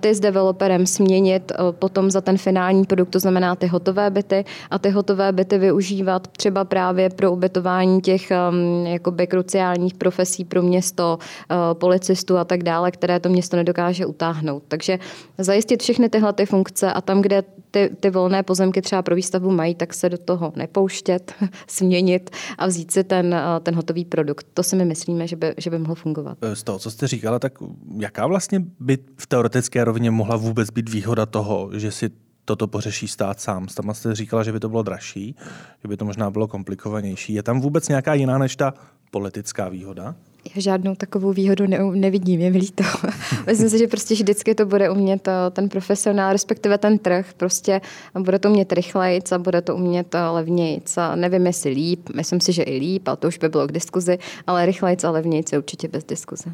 ty 0.00 0.14
s 0.14 0.20
developerem 0.20 0.86
směnit 0.86 1.52
eh, 1.52 1.56
potom 1.72 2.10
za 2.10 2.20
ten 2.20 2.38
finální 2.38 2.84
produkt, 2.84 3.10
to 3.10 3.18
znamená 3.18 3.56
ty 3.56 3.66
hotové 3.66 4.10
byty 4.10 4.44
a 4.70 4.78
ty 4.78 4.90
hotové 4.90 5.32
byty 5.32 5.58
využívat 5.58 6.28
třeba 6.28 6.64
právě 6.64 7.10
pro 7.10 7.32
ubytování 7.32 8.00
těch 8.00 8.30
ehm, 8.30 8.86
jakoby 8.86 9.26
kruciálních 9.26 9.94
profesí 9.94 10.44
pro 10.44 10.62
město, 10.62 11.18
eh, 11.50 11.54
policistů 11.74 12.36
a 12.36 12.44
tak 12.44 12.62
dále, 12.62 12.90
které 12.90 13.20
to 13.20 13.28
město 13.28 13.56
nedokáže 13.56 14.06
utáhnout. 14.06 14.62
Takže 14.68 14.98
zajistit 15.38 15.82
všechny 15.82 16.08
tyhle 16.08 16.32
ty 16.32 16.46
funkce 16.46 16.92
a 16.92 17.00
tam, 17.00 17.22
kde 17.22 17.42
ty, 17.70 17.90
ty 18.00 18.10
volné 18.10 18.42
pozemky 18.42 18.82
třeba 18.82 19.02
pro 19.02 19.14
výstavbu 19.14 19.50
mají, 19.50 19.74
tak 19.74 19.94
se 19.94 20.08
do 20.08 20.18
toho 20.18 20.52
nepouštět, 20.56 21.32
směnit 21.66 22.30
a 22.58 22.66
vzít 22.66 22.90
si 22.90 23.04
ten, 23.04 23.36
ten 23.62 23.74
hotový 23.74 24.04
produkt. 24.04 24.46
To 24.54 24.62
si 24.62 24.76
my 24.76 24.84
myslíme, 24.84 25.26
že 25.26 25.36
by, 25.36 25.54
že 25.56 25.70
by 25.70 25.78
mohlo 25.78 25.94
fungovat. 25.94 26.38
Z 26.54 26.62
toho, 26.62 26.78
co 26.78 26.90
jste 26.90 27.06
říkala, 27.06 27.38
tak 27.38 27.52
jaká 27.98 28.23
vlastně 28.26 28.60
by 28.80 28.98
v 29.16 29.26
teoretické 29.26 29.84
rovině 29.84 30.10
mohla 30.10 30.36
vůbec 30.36 30.70
být 30.70 30.88
výhoda 30.88 31.26
toho, 31.26 31.70
že 31.72 31.90
si 31.90 32.10
toto 32.44 32.66
pořeší 32.66 33.08
stát 33.08 33.40
sám. 33.40 33.66
Tam 33.66 33.94
jste 33.94 34.14
říkala, 34.14 34.42
že 34.42 34.52
by 34.52 34.60
to 34.60 34.68
bylo 34.68 34.82
dražší, 34.82 35.36
že 35.82 35.88
by 35.88 35.96
to 35.96 36.04
možná 36.04 36.30
bylo 36.30 36.48
komplikovanější. 36.48 37.34
Je 37.34 37.42
tam 37.42 37.60
vůbec 37.60 37.88
nějaká 37.88 38.14
jiná 38.14 38.38
než 38.38 38.56
ta 38.56 38.74
politická 39.10 39.68
výhoda? 39.68 40.14
Já 40.54 40.60
žádnou 40.60 40.94
takovou 40.94 41.32
výhodu 41.32 41.66
ne, 41.66 41.78
nevidím, 41.78 42.40
je 42.40 42.50
mi 42.50 42.58
líto. 42.58 42.84
Myslím 43.46 43.70
si, 43.70 43.78
že 43.78 43.86
prostě 43.86 44.14
vždycky 44.14 44.54
to 44.54 44.66
bude 44.66 44.90
umět 44.90 45.28
eh, 45.28 45.32
ten 45.50 45.68
profesionál, 45.68 46.32
respektive 46.32 46.78
ten 46.78 46.98
trh, 46.98 47.34
prostě 47.36 47.80
bude 48.18 48.38
to 48.38 48.50
umět 48.50 48.72
rychleji 48.72 49.20
a 49.32 49.38
bude 49.38 49.62
to 49.62 49.76
umět 49.76 50.14
eh, 50.14 50.28
levněji. 50.28 50.82
Nevím, 51.14 51.46
jestli 51.46 51.70
líp, 51.70 52.08
myslím 52.14 52.40
si, 52.40 52.52
že 52.52 52.62
i 52.62 52.78
líp, 52.78 53.08
a 53.08 53.16
to 53.16 53.28
už 53.28 53.38
by 53.38 53.48
bylo 53.48 53.66
k 53.66 53.72
diskuzi, 53.72 54.18
ale 54.46 54.66
rychleji 54.66 54.96
a 55.04 55.10
levněji 55.10 55.44
je 55.52 55.58
určitě 55.58 55.88
bez 55.88 56.04
diskuze. 56.04 56.50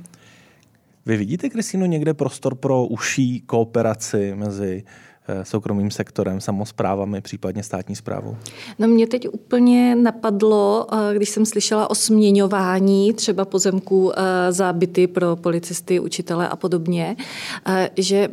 Vy 1.11 1.17
vidíte, 1.17 1.49
Kristýno, 1.49 1.87
někde 1.87 2.15
prostor 2.15 2.55
pro 2.55 2.87
užší 2.87 3.41
kooperaci 3.41 4.33
mezi 4.35 4.85
Eh, 5.29 5.45
soukromým 5.45 5.91
sektorem, 5.91 6.41
samozprávami, 6.41 7.21
případně 7.21 7.63
státní 7.63 7.97
zprávou? 7.97 8.37
No 8.79 8.89
mě 8.89 9.07
teď 9.07 9.29
úplně 9.29 9.95
napadlo, 9.95 10.87
eh, 10.93 11.15
když 11.15 11.29
jsem 11.29 11.47
slyšela 11.47 11.91
o 11.91 11.95
směňování 11.95 13.13
třeba 13.13 13.45
pozemků 13.45 14.13
eh, 14.13 14.53
za 14.53 14.73
byty 14.73 15.07
pro 15.07 15.37
policisty, 15.37 16.01
učitele 16.01 16.49
a 16.49 16.57
podobně, 16.57 17.17
že 17.97 18.29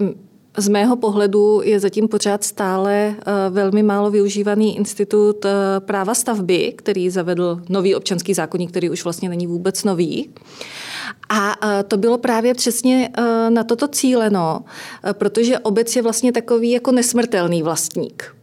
z 0.57 0.67
mého 0.67 0.95
pohledu 0.95 1.61
je 1.63 1.79
zatím 1.79 2.07
pořád 2.07 2.43
stále 2.43 3.15
velmi 3.49 3.83
málo 3.83 4.11
využívaný 4.11 4.77
institut 4.77 5.45
práva 5.79 6.15
stavby, 6.15 6.73
který 6.77 7.09
zavedl 7.09 7.61
nový 7.69 7.95
občanský 7.95 8.33
zákonník, 8.33 8.69
který 8.69 8.89
už 8.89 9.03
vlastně 9.03 9.29
není 9.29 9.47
vůbec 9.47 9.83
nový. 9.83 10.29
A 11.29 11.55
e, 11.79 11.83
to 11.83 11.97
bylo 11.97 12.17
právě 12.17 12.53
přesně 12.53 13.09
e, 13.17 13.49
na 13.49 13.63
toto 13.63 13.87
cíleno, 13.87 14.61
e, 15.09 15.13
protože 15.13 15.59
obec 15.59 15.95
je 15.95 16.01
vlastně 16.01 16.31
takový 16.31 16.71
jako 16.71 16.91
nesmrtelný 16.91 17.63
vlastník. 17.63 18.35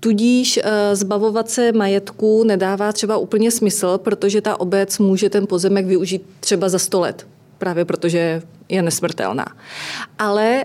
Tudíž 0.00 0.60
zbavovat 0.92 1.50
se 1.50 1.72
majetku 1.72 2.44
nedává 2.44 2.92
třeba 2.92 3.16
úplně 3.16 3.50
smysl, 3.50 3.98
protože 3.98 4.40
ta 4.40 4.60
obec 4.60 4.98
může 4.98 5.30
ten 5.30 5.46
pozemek 5.46 5.86
využít 5.86 6.22
třeba 6.40 6.68
za 6.68 6.78
100 6.78 7.00
let, 7.00 7.26
právě 7.58 7.84
protože 7.84 8.42
je 8.68 8.82
nesmrtelná. 8.82 9.46
Ale 10.18 10.64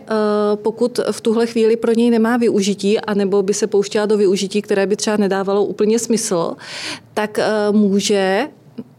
pokud 0.55 0.99
v 1.11 1.21
tuhle 1.21 1.47
chvíli 1.47 1.77
pro 1.77 1.93
něj 1.93 2.09
nemá 2.09 2.37
využití, 2.37 2.99
anebo 2.99 3.43
by 3.43 3.53
se 3.53 3.67
pouštěla 3.67 4.05
do 4.05 4.17
využití, 4.17 4.61
které 4.61 4.87
by 4.87 4.95
třeba 4.95 5.17
nedávalo 5.17 5.65
úplně 5.65 5.99
smysl, 5.99 6.55
tak 7.13 7.39
může 7.71 8.47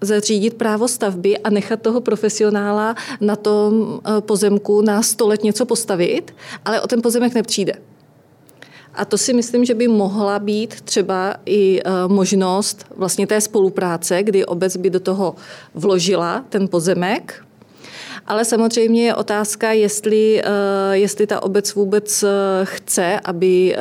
zařídit 0.00 0.54
právo 0.54 0.88
stavby 0.88 1.38
a 1.38 1.50
nechat 1.50 1.82
toho 1.82 2.00
profesionála 2.00 2.94
na 3.20 3.36
tom 3.36 4.00
eh, 4.04 4.20
pozemku 4.20 4.82
na 4.82 5.02
100 5.02 5.28
let 5.28 5.44
něco 5.44 5.66
postavit, 5.66 6.34
ale 6.64 6.80
o 6.80 6.86
ten 6.86 7.02
pozemek 7.02 7.34
nepřijde. 7.34 7.72
A 8.94 9.04
to 9.04 9.18
si 9.18 9.32
myslím, 9.32 9.64
že 9.64 9.74
by 9.74 9.88
mohla 9.88 10.38
být 10.38 10.80
třeba 10.80 11.34
i 11.46 11.80
eh, 11.80 11.90
možnost 12.06 12.86
vlastně 12.96 13.26
té 13.26 13.40
spolupráce, 13.40 14.22
kdy 14.22 14.44
obec 14.44 14.76
by 14.76 14.90
do 14.90 15.00
toho 15.00 15.34
vložila 15.74 16.44
ten 16.48 16.68
pozemek, 16.68 17.44
ale 18.28 18.44
samozřejmě 18.44 19.04
je 19.04 19.14
otázka, 19.14 19.72
jestli, 19.72 20.42
eh, 20.44 20.48
jestli 20.92 21.26
ta 21.26 21.42
obec 21.42 21.74
vůbec 21.74 22.22
eh, 22.22 22.28
chce, 22.64 23.20
aby 23.24 23.74
eh, 23.74 23.78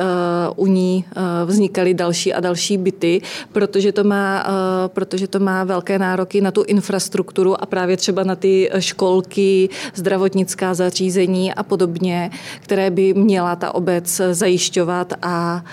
u 0.56 0.66
ní 0.66 1.04
vznikaly 1.44 1.94
další 1.94 2.32
a 2.32 2.40
další 2.40 2.78
byty, 2.78 3.22
protože 3.52 3.92
to 3.92 4.04
má, 4.04 4.46
protože 4.86 5.28
to 5.28 5.38
má 5.38 5.64
velké 5.64 5.98
nároky 5.98 6.40
na 6.40 6.50
tu 6.50 6.62
infrastrukturu 6.62 7.62
a 7.62 7.66
právě 7.66 7.96
třeba 7.96 8.24
na 8.24 8.36
ty 8.36 8.70
školky, 8.78 9.68
zdravotnická 9.94 10.74
zařízení 10.74 11.54
a 11.54 11.62
podobně, 11.62 12.30
které 12.60 12.90
by 12.90 13.14
měla 13.14 13.56
ta 13.56 13.74
obec 13.74 14.20
zajišťovat 14.32 15.12
a, 15.22 15.64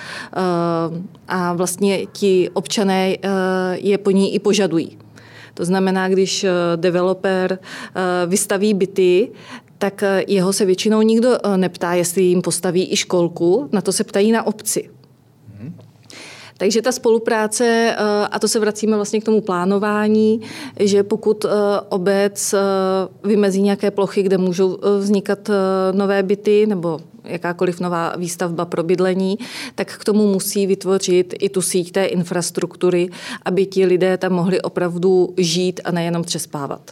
a 1.27 1.53
vlastně 1.53 2.05
ti 2.05 2.49
občané 2.53 3.17
je 3.73 3.97
po 3.97 4.11
ní 4.11 4.35
i 4.35 4.39
požadují. 4.39 5.04
To 5.55 5.65
znamená, 5.65 6.07
když 6.07 6.43
eh, 6.43 6.51
developer 6.75 7.59
eh, 7.59 8.01
vystaví 8.27 8.73
byty, 8.73 9.31
tak 9.77 10.03
eh, 10.03 10.23
jeho 10.27 10.53
se 10.53 10.65
většinou 10.65 11.01
nikdo 11.01 11.37
neptá, 11.55 11.93
jestli 11.93 12.21
jim 12.23 12.41
postaví 12.41 12.93
i 12.93 12.95
školku, 12.95 13.69
na 13.71 13.81
to 13.81 13.91
se 13.91 14.03
ptají 14.03 14.31
na 14.31 14.47
obci. 14.47 14.89
Takže 16.57 16.81
ta 16.81 16.91
spolupráce, 16.91 17.95
a 18.31 18.39
to 18.39 18.47
se 18.47 18.59
vracíme 18.59 18.95
vlastně 18.95 19.21
k 19.21 19.23
tomu 19.23 19.41
plánování, 19.41 20.41
že 20.79 21.03
pokud 21.03 21.45
obec 21.89 22.55
vymezí 23.23 23.61
nějaké 23.61 23.91
plochy, 23.91 24.23
kde 24.23 24.37
můžou 24.37 24.77
vznikat 24.99 25.49
nové 25.91 26.23
byty 26.23 26.65
nebo 26.67 26.99
jakákoliv 27.23 27.79
nová 27.79 28.15
výstavba 28.15 28.65
pro 28.65 28.83
bydlení, 28.83 29.37
tak 29.75 29.97
k 29.97 30.03
tomu 30.03 30.27
musí 30.33 30.67
vytvořit 30.67 31.33
i 31.39 31.49
tu 31.49 31.61
síť 31.61 31.91
té 31.91 32.05
infrastruktury, 32.05 33.09
aby 33.45 33.65
ti 33.65 33.85
lidé 33.85 34.17
tam 34.17 34.31
mohli 34.31 34.61
opravdu 34.61 35.33
žít 35.37 35.81
a 35.83 35.91
nejenom 35.91 36.23
přespávat. 36.23 36.91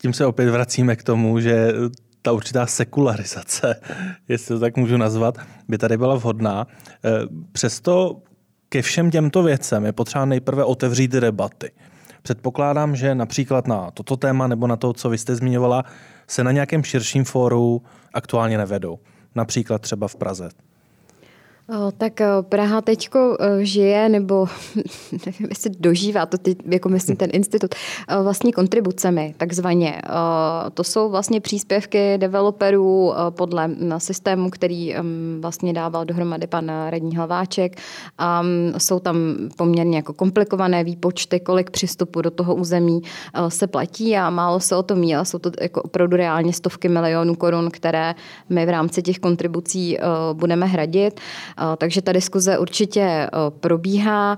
Tím 0.00 0.12
se 0.12 0.26
opět 0.26 0.50
vracíme 0.50 0.96
k 0.96 1.02
tomu, 1.02 1.40
že 1.40 1.72
ta 2.22 2.32
určitá 2.32 2.66
sekularizace, 2.66 3.80
jestli 4.28 4.54
to 4.54 4.60
tak 4.60 4.76
můžu 4.76 4.96
nazvat, 4.96 5.38
by 5.68 5.78
tady 5.78 5.96
byla 5.96 6.14
vhodná. 6.14 6.66
E, 7.04 7.10
přesto 7.52 8.16
ke 8.68 8.82
všem 8.82 9.10
těmto 9.10 9.42
věcem 9.42 9.84
je 9.84 9.92
potřeba 9.92 10.24
nejprve 10.24 10.64
otevřít 10.64 11.10
debaty. 11.10 11.70
Předpokládám, 12.22 12.96
že 12.96 13.14
například 13.14 13.66
na 13.66 13.90
toto 13.90 14.16
téma 14.16 14.46
nebo 14.46 14.66
na 14.66 14.76
to, 14.76 14.92
co 14.92 15.10
vy 15.10 15.18
jste 15.18 15.36
zmiňovala, 15.36 15.84
se 16.26 16.44
na 16.44 16.52
nějakém 16.52 16.84
širším 16.84 17.24
fóru 17.24 17.82
aktuálně 18.14 18.58
nevedou. 18.58 18.98
Například 19.34 19.82
třeba 19.82 20.08
v 20.08 20.16
Praze. 20.16 20.48
Tak 21.98 22.20
Praha 22.48 22.80
teď 22.80 23.08
žije, 23.60 24.08
nebo 24.08 24.48
nevím, 25.26 25.48
jestli 25.48 25.70
dožívá, 25.78 26.26
to 26.26 26.38
teď, 26.38 26.58
jako 26.66 26.88
myslím 26.88 27.16
ten 27.16 27.30
institut, 27.32 27.74
vlastně 28.22 28.52
kontribucemi, 28.52 29.34
takzvaně. 29.36 30.02
To 30.74 30.84
jsou 30.84 31.10
vlastně 31.10 31.40
příspěvky 31.40 32.18
developerů 32.18 33.12
podle 33.30 33.70
systému, 33.98 34.50
který 34.50 34.94
vlastně 35.40 35.72
dával 35.72 36.04
dohromady 36.04 36.46
pan 36.46 36.72
radní 36.90 37.16
Hlaváček. 37.16 37.76
A 38.18 38.42
jsou 38.78 39.00
tam 39.00 39.16
poměrně 39.56 39.96
jako 39.96 40.12
komplikované 40.12 40.84
výpočty, 40.84 41.40
kolik 41.40 41.70
přístupu 41.70 42.22
do 42.22 42.30
toho 42.30 42.54
území 42.54 43.00
se 43.48 43.66
platí 43.66 44.16
a 44.16 44.30
málo 44.30 44.60
se 44.60 44.76
o 44.76 44.82
tom 44.82 44.98
ale 45.16 45.24
jsou 45.24 45.38
to 45.38 45.50
jako 45.60 45.82
opravdu 45.82 46.16
reálně 46.16 46.52
stovky 46.52 46.88
milionů 46.88 47.34
korun, 47.34 47.70
které 47.70 48.14
my 48.48 48.66
v 48.66 48.70
rámci 48.70 49.02
těch 49.02 49.18
kontribucí 49.18 49.98
budeme 50.32 50.66
hradit. 50.66 51.20
Takže 51.76 52.02
ta 52.02 52.12
diskuze 52.12 52.58
určitě 52.58 53.30
probíhá, 53.60 54.36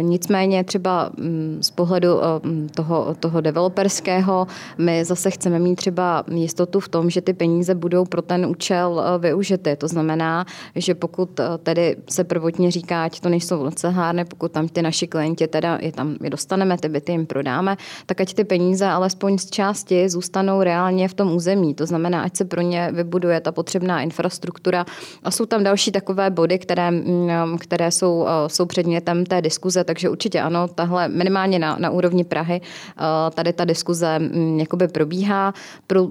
nicméně 0.00 0.64
třeba 0.64 1.10
mm, 1.16 1.58
z 1.60 1.70
pohledu 1.70 2.08
mm, 2.42 2.68
toho, 2.74 3.16
toho 3.20 3.40
developerského, 3.40 4.46
my 4.78 5.04
zase 5.04 5.30
chceme 5.30 5.58
mít 5.58 5.76
třeba 5.76 6.24
jistotu 6.34 6.80
v 6.80 6.88
tom, 6.88 7.10
že 7.10 7.20
ty 7.20 7.32
peníze 7.32 7.74
budou 7.74 8.04
pro 8.04 8.22
ten 8.22 8.46
účel 8.46 9.02
využity. 9.18 9.76
To 9.76 9.88
znamená, 9.88 10.46
že 10.74 10.94
pokud 10.94 11.40
tedy 11.62 11.96
se 12.08 12.24
prvotně 12.24 12.70
říká, 12.70 13.04
ať 13.04 13.20
to 13.20 13.28
nejsou 13.28 13.62
lecehárny, 13.62 14.24
pokud 14.24 14.52
tam 14.52 14.68
ty 14.68 14.82
naši 14.82 15.06
klienti 15.06 15.46
teda 15.46 15.78
je 15.80 15.92
tam 15.92 16.16
je 16.20 16.30
dostaneme, 16.30 16.78
ty 16.78 16.88
byty 16.88 17.12
jim 17.12 17.26
prodáme, 17.26 17.76
tak 18.06 18.20
ať 18.20 18.34
ty 18.34 18.44
peníze 18.44 18.86
alespoň 18.86 19.38
z 19.38 19.50
části 19.50 20.08
zůstanou 20.08 20.62
reálně 20.62 21.08
v 21.08 21.14
tom 21.14 21.32
území. 21.32 21.74
To 21.74 21.86
znamená, 21.86 22.22
ať 22.22 22.36
se 22.36 22.44
pro 22.44 22.60
ně 22.60 22.88
vybuduje 22.92 23.40
ta 23.40 23.52
potřebná 23.52 24.00
infrastruktura. 24.00 24.86
A 25.22 25.30
jsou 25.30 25.46
tam 25.46 25.64
další 25.64 25.92
takové 25.92 26.30
body, 26.30 26.51
které, 26.58 26.90
mm, 26.90 27.58
které 27.58 27.90
jsou, 27.90 28.26
eh, 28.28 28.48
jsou 28.48 28.66
předmětem 28.66 29.26
té 29.26 29.42
diskuze, 29.42 29.84
takže 29.84 30.08
určitě 30.08 30.40
ano, 30.40 30.68
tahle 30.68 31.08
minimálně 31.08 31.58
na, 31.58 31.76
na 31.80 31.90
úrovni 31.90 32.24
Prahy 32.24 32.60
eh, 32.60 33.30
tady 33.30 33.52
ta 33.52 33.64
diskuze 33.64 34.18
mm, 34.18 34.60
jakoby 34.60 34.88
probíhá, 34.88 35.54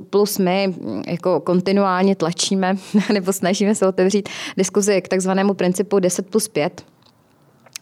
plus 0.10 0.38
my 0.38 0.68
mm, 0.68 1.04
jako 1.08 1.40
kontinuálně 1.40 2.16
tlačíme 2.16 2.76
nebo 3.14 3.34
snažíme 3.34 3.76
se 3.76 3.88
otevřít 3.88 4.30
diskuzi 4.58 5.02
k 5.02 5.08
takzvanému 5.08 5.54
principu 5.54 6.00
10 6.00 6.30
plus 6.30 6.48
5, 6.48 6.84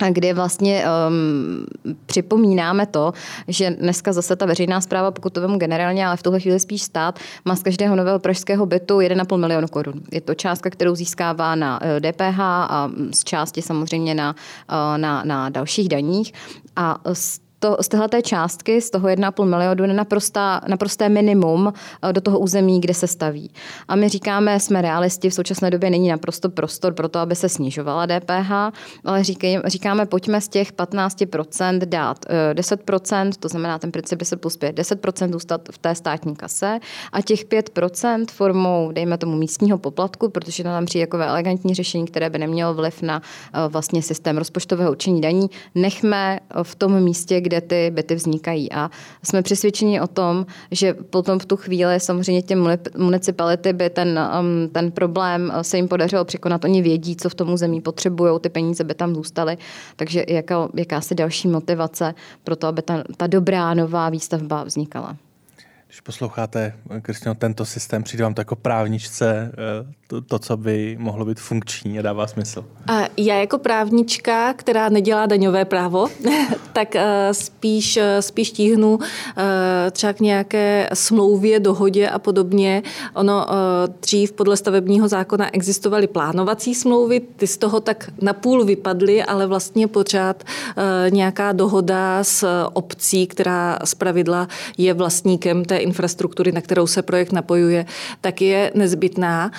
kdy 0.09 0.33
vlastně 0.33 0.83
um, 1.07 1.65
připomínáme 2.05 2.85
to, 2.85 3.13
že 3.47 3.71
dneska 3.71 4.13
zase 4.13 4.35
ta 4.35 4.45
veřejná 4.45 4.81
zpráva, 4.81 5.11
pokud 5.11 5.33
to 5.33 5.41
vemu 5.41 5.57
generálně, 5.57 6.07
ale 6.07 6.17
v 6.17 6.23
tuhle 6.23 6.39
chvíli 6.39 6.59
spíš 6.59 6.81
stát, 6.81 7.19
má 7.45 7.55
z 7.55 7.63
každého 7.63 7.95
nového 7.95 8.19
pražského 8.19 8.65
bytu 8.65 8.97
1,5 8.97 9.37
milionu 9.37 9.67
korun. 9.67 10.01
Je 10.11 10.21
to 10.21 10.33
částka, 10.33 10.69
kterou 10.69 10.95
získává 10.95 11.55
na 11.55 11.79
DPH 11.99 12.39
eh, 12.39 12.43
a 12.43 12.89
z 13.11 13.23
části 13.23 13.61
samozřejmě 13.61 14.15
na, 14.15 14.35
eh, 14.69 14.97
na, 14.97 15.23
na 15.23 15.49
dalších 15.49 15.89
daních. 15.89 16.33
A 16.75 16.97
z 17.13 17.48
to, 17.59 17.77
z 17.81 17.87
téhle 17.87 18.21
částky, 18.23 18.81
z 18.81 18.89
toho 18.89 19.07
1,5 19.07 19.45
milionu, 19.45 19.83
je 19.83 19.93
naprosté 20.67 21.09
minimum 21.09 21.73
eh, 22.03 22.13
do 22.13 22.21
toho 22.21 22.39
území, 22.39 22.81
kde 22.81 22.93
se 22.93 23.07
staví. 23.07 23.51
A 23.87 23.95
my 23.95 24.09
říkáme, 24.09 24.59
jsme 24.59 24.81
realisti, 24.81 25.29
v 25.29 25.33
současné 25.33 25.71
době 25.71 25.89
není 25.89 26.09
naprosto 26.09 26.49
prostor 26.49 26.93
pro 26.93 27.09
to, 27.09 27.19
aby 27.19 27.35
se 27.35 27.49
snižovala 27.49 28.05
DPH, 28.05 28.51
ale 29.05 29.23
říkaj, 29.23 29.59
říkáme, 29.65 30.05
pojďme 30.05 30.41
z 30.41 30.47
těch 30.47 30.73
15% 30.73 31.79
dát 31.85 32.25
10%, 32.53 33.27
eh, 33.35 33.39
to 33.39 33.47
znamená 33.47 33.79
ten 33.79 33.91
princip 33.91 34.19
10 34.19 34.41
plus 34.41 34.57
5, 34.57 34.75
10% 34.75 35.33
zůstat 35.33 35.61
v 35.71 35.77
té 35.77 35.95
státní 35.95 36.35
kase 36.35 36.79
a 37.11 37.21
těch 37.21 37.45
5% 37.45 38.31
formou, 38.31 38.91
dejme 38.91 39.17
tomu 39.17 39.35
místního 39.35 39.77
poplatku, 39.77 40.29
protože 40.29 40.63
to 40.63 40.69
tam 40.69 40.85
přijde 40.85 41.01
jako 41.01 41.17
elegantní 41.17 41.73
řešení, 41.73 42.05
které 42.05 42.29
by 42.29 42.37
nemělo 42.37 42.73
vliv 42.73 43.01
na 43.01 43.21
eh, 43.53 43.67
vlastně 43.67 44.01
systém 44.01 44.37
rozpočtového 44.37 44.91
určení 44.91 45.21
daní, 45.21 45.49
nechme 45.75 46.39
v 46.63 46.75
tom 46.75 47.01
místě, 47.03 47.41
kde 47.49 47.61
ty 47.61 47.91
byty 47.91 48.15
vznikají. 48.15 48.71
A 48.71 48.89
jsme 49.23 49.41
přesvědčeni 49.41 50.01
o 50.01 50.07
tom, 50.07 50.45
že 50.71 50.93
potom 50.93 51.39
v 51.39 51.45
tu 51.45 51.57
chvíli 51.57 51.99
samozřejmě 51.99 52.41
těm 52.41 52.77
municipality 52.97 53.73
by 53.73 53.89
ten, 53.89 54.19
um, 54.39 54.69
ten 54.69 54.91
problém 54.91 55.53
se 55.61 55.77
jim 55.77 55.87
podařilo 55.87 56.25
překonat. 56.25 56.63
Oni 56.63 56.81
vědí, 56.81 57.15
co 57.15 57.29
v 57.29 57.35
tom 57.35 57.53
území 57.53 57.81
potřebují, 57.81 58.39
ty 58.39 58.49
peníze 58.49 58.83
by 58.83 58.93
tam 58.93 59.15
zůstaly. 59.15 59.57
Takže 59.95 60.25
jaká, 60.27 60.69
jakási 60.75 61.15
další 61.15 61.47
motivace 61.47 62.13
pro 62.43 62.55
to, 62.55 62.67
aby 62.67 62.81
ta, 62.81 63.03
ta 63.17 63.27
dobrá 63.27 63.73
nová 63.73 64.09
výstavba 64.09 64.63
vznikala. 64.63 65.17
Když 65.89 66.01
posloucháte, 66.01 66.73
Kristino, 67.01 67.35
tento 67.35 67.65
systém, 67.65 68.03
přijde 68.03 68.23
vám 68.23 68.33
to 68.33 68.41
jako 68.41 68.55
právničce 68.55 69.51
eh, 69.53 69.93
to, 70.07 70.21
to, 70.21 70.39
co 70.39 70.57
by 70.57 70.97
mohlo 70.99 71.25
být 71.25 71.39
funkční 71.39 71.99
a 71.99 72.01
dává 72.01 72.27
smysl? 72.27 72.65
A 72.87 73.01
já 73.17 73.35
jako 73.35 73.57
právnička, 73.57 74.53
která 74.53 74.89
nedělá 74.89 75.25
daňové 75.25 75.65
právo, 75.65 76.07
tak 76.73 76.95
eh, 76.95 77.33
spíš, 77.33 77.97
eh, 77.97 78.21
spíš 78.21 78.51
tíhnu 78.51 78.99
třeba 79.91 80.13
k 80.13 80.19
nějaké 80.19 80.89
smlouvě, 80.93 81.59
dohodě 81.59 82.09
a 82.09 82.19
podobně. 82.19 82.83
Ono 83.13 83.45
dřív 84.01 84.31
podle 84.31 84.57
stavebního 84.57 85.07
zákona 85.07 85.49
existovaly 85.53 86.07
plánovací 86.07 86.75
smlouvy, 86.75 87.19
ty 87.19 87.47
z 87.47 87.57
toho 87.57 87.79
tak 87.79 88.09
napůl 88.21 88.65
vypadly, 88.65 89.23
ale 89.23 89.47
vlastně 89.47 89.87
pořád 89.87 90.43
nějaká 91.09 91.51
dohoda 91.51 92.23
s 92.23 92.65
obcí, 92.73 93.27
která 93.27 93.79
z 93.83 93.95
pravidla 93.95 94.47
je 94.77 94.93
vlastníkem 94.93 95.65
té 95.65 95.78
infrastruktury, 95.79 96.51
na 96.51 96.61
kterou 96.61 96.87
se 96.87 97.01
projekt 97.01 97.31
napojuje, 97.31 97.85
tak 98.21 98.41
je 98.41 98.71
nezbytná. 98.75 99.51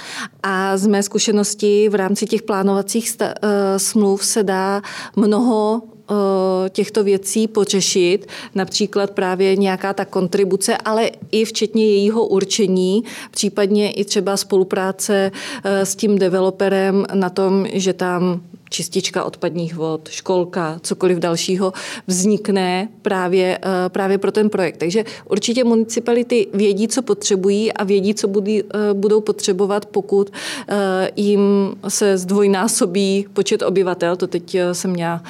A 0.43 0.77
z 0.77 0.87
mé 0.87 1.03
zkušenosti 1.03 1.89
v 1.89 1.95
rámci 1.95 2.27
těch 2.27 2.43
plánovacích 2.43 3.17
uh, 3.21 3.29
smluv 3.77 4.25
se 4.25 4.43
dá 4.43 4.83
mnoho 5.17 5.83
eh, 5.83 6.71
těchto 6.71 7.05
věcí 7.05 7.49
pořešit, 7.49 8.27
například 8.55 9.11
právě 9.11 9.57
nějaká 9.57 9.93
ta 9.93 10.05
kontribuce, 10.05 10.77
ale 10.77 11.11
i 11.31 11.45
včetně 11.45 11.87
jejího 11.87 12.27
určení, 12.27 13.05
případně 13.31 13.91
i 13.91 14.05
třeba 14.05 14.37
spolupráce 14.37 15.33
eh, 15.65 15.87
s 15.87 15.97
tím 15.97 16.19
developerem 16.19 17.07
na 17.15 17.31
tom, 17.31 17.67
že 17.73 17.93
tam 17.93 18.41
čistička 18.71 19.25
odpadních 19.25 19.75
vod, 19.75 20.09
školka, 20.09 20.79
cokoliv 20.83 21.19
dalšího 21.19 21.73
vznikne 22.07 22.89
právě, 23.03 23.59
eh, 23.63 23.89
právě 23.89 24.19
pro 24.19 24.33
ten 24.33 24.51
projekt. 24.51 24.77
Takže 24.77 25.05
určitě 25.25 25.65
municipality 25.65 26.47
vědí, 26.55 26.89
co 26.89 27.03
potřebují 27.03 27.73
a 27.73 27.85
vědí, 27.85 28.15
co 28.15 28.29
eh, 28.49 28.63
budou 28.93 29.21
potřebovat, 29.21 29.87
pokud 29.87 30.33
eh, 30.69 31.11
jim 31.17 31.75
se 31.89 32.19
zdvojnásobí 32.19 33.27
počet 33.33 33.63
obyvatel. 33.63 34.17
To 34.17 34.27
teď 34.27 34.57
jsem 34.73 34.91
měla 34.91 35.23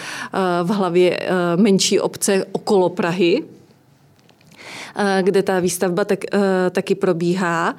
v 0.63 0.69
hlavě 0.69 1.21
menší 1.57 2.01
obce 2.01 2.45
okolo 2.53 2.89
Prahy, 2.89 3.43
kde 5.23 5.43
ta 5.43 5.61
výstavba 5.61 6.05
tak, 6.05 6.19
taky 6.71 6.95
probíhá. 6.95 7.77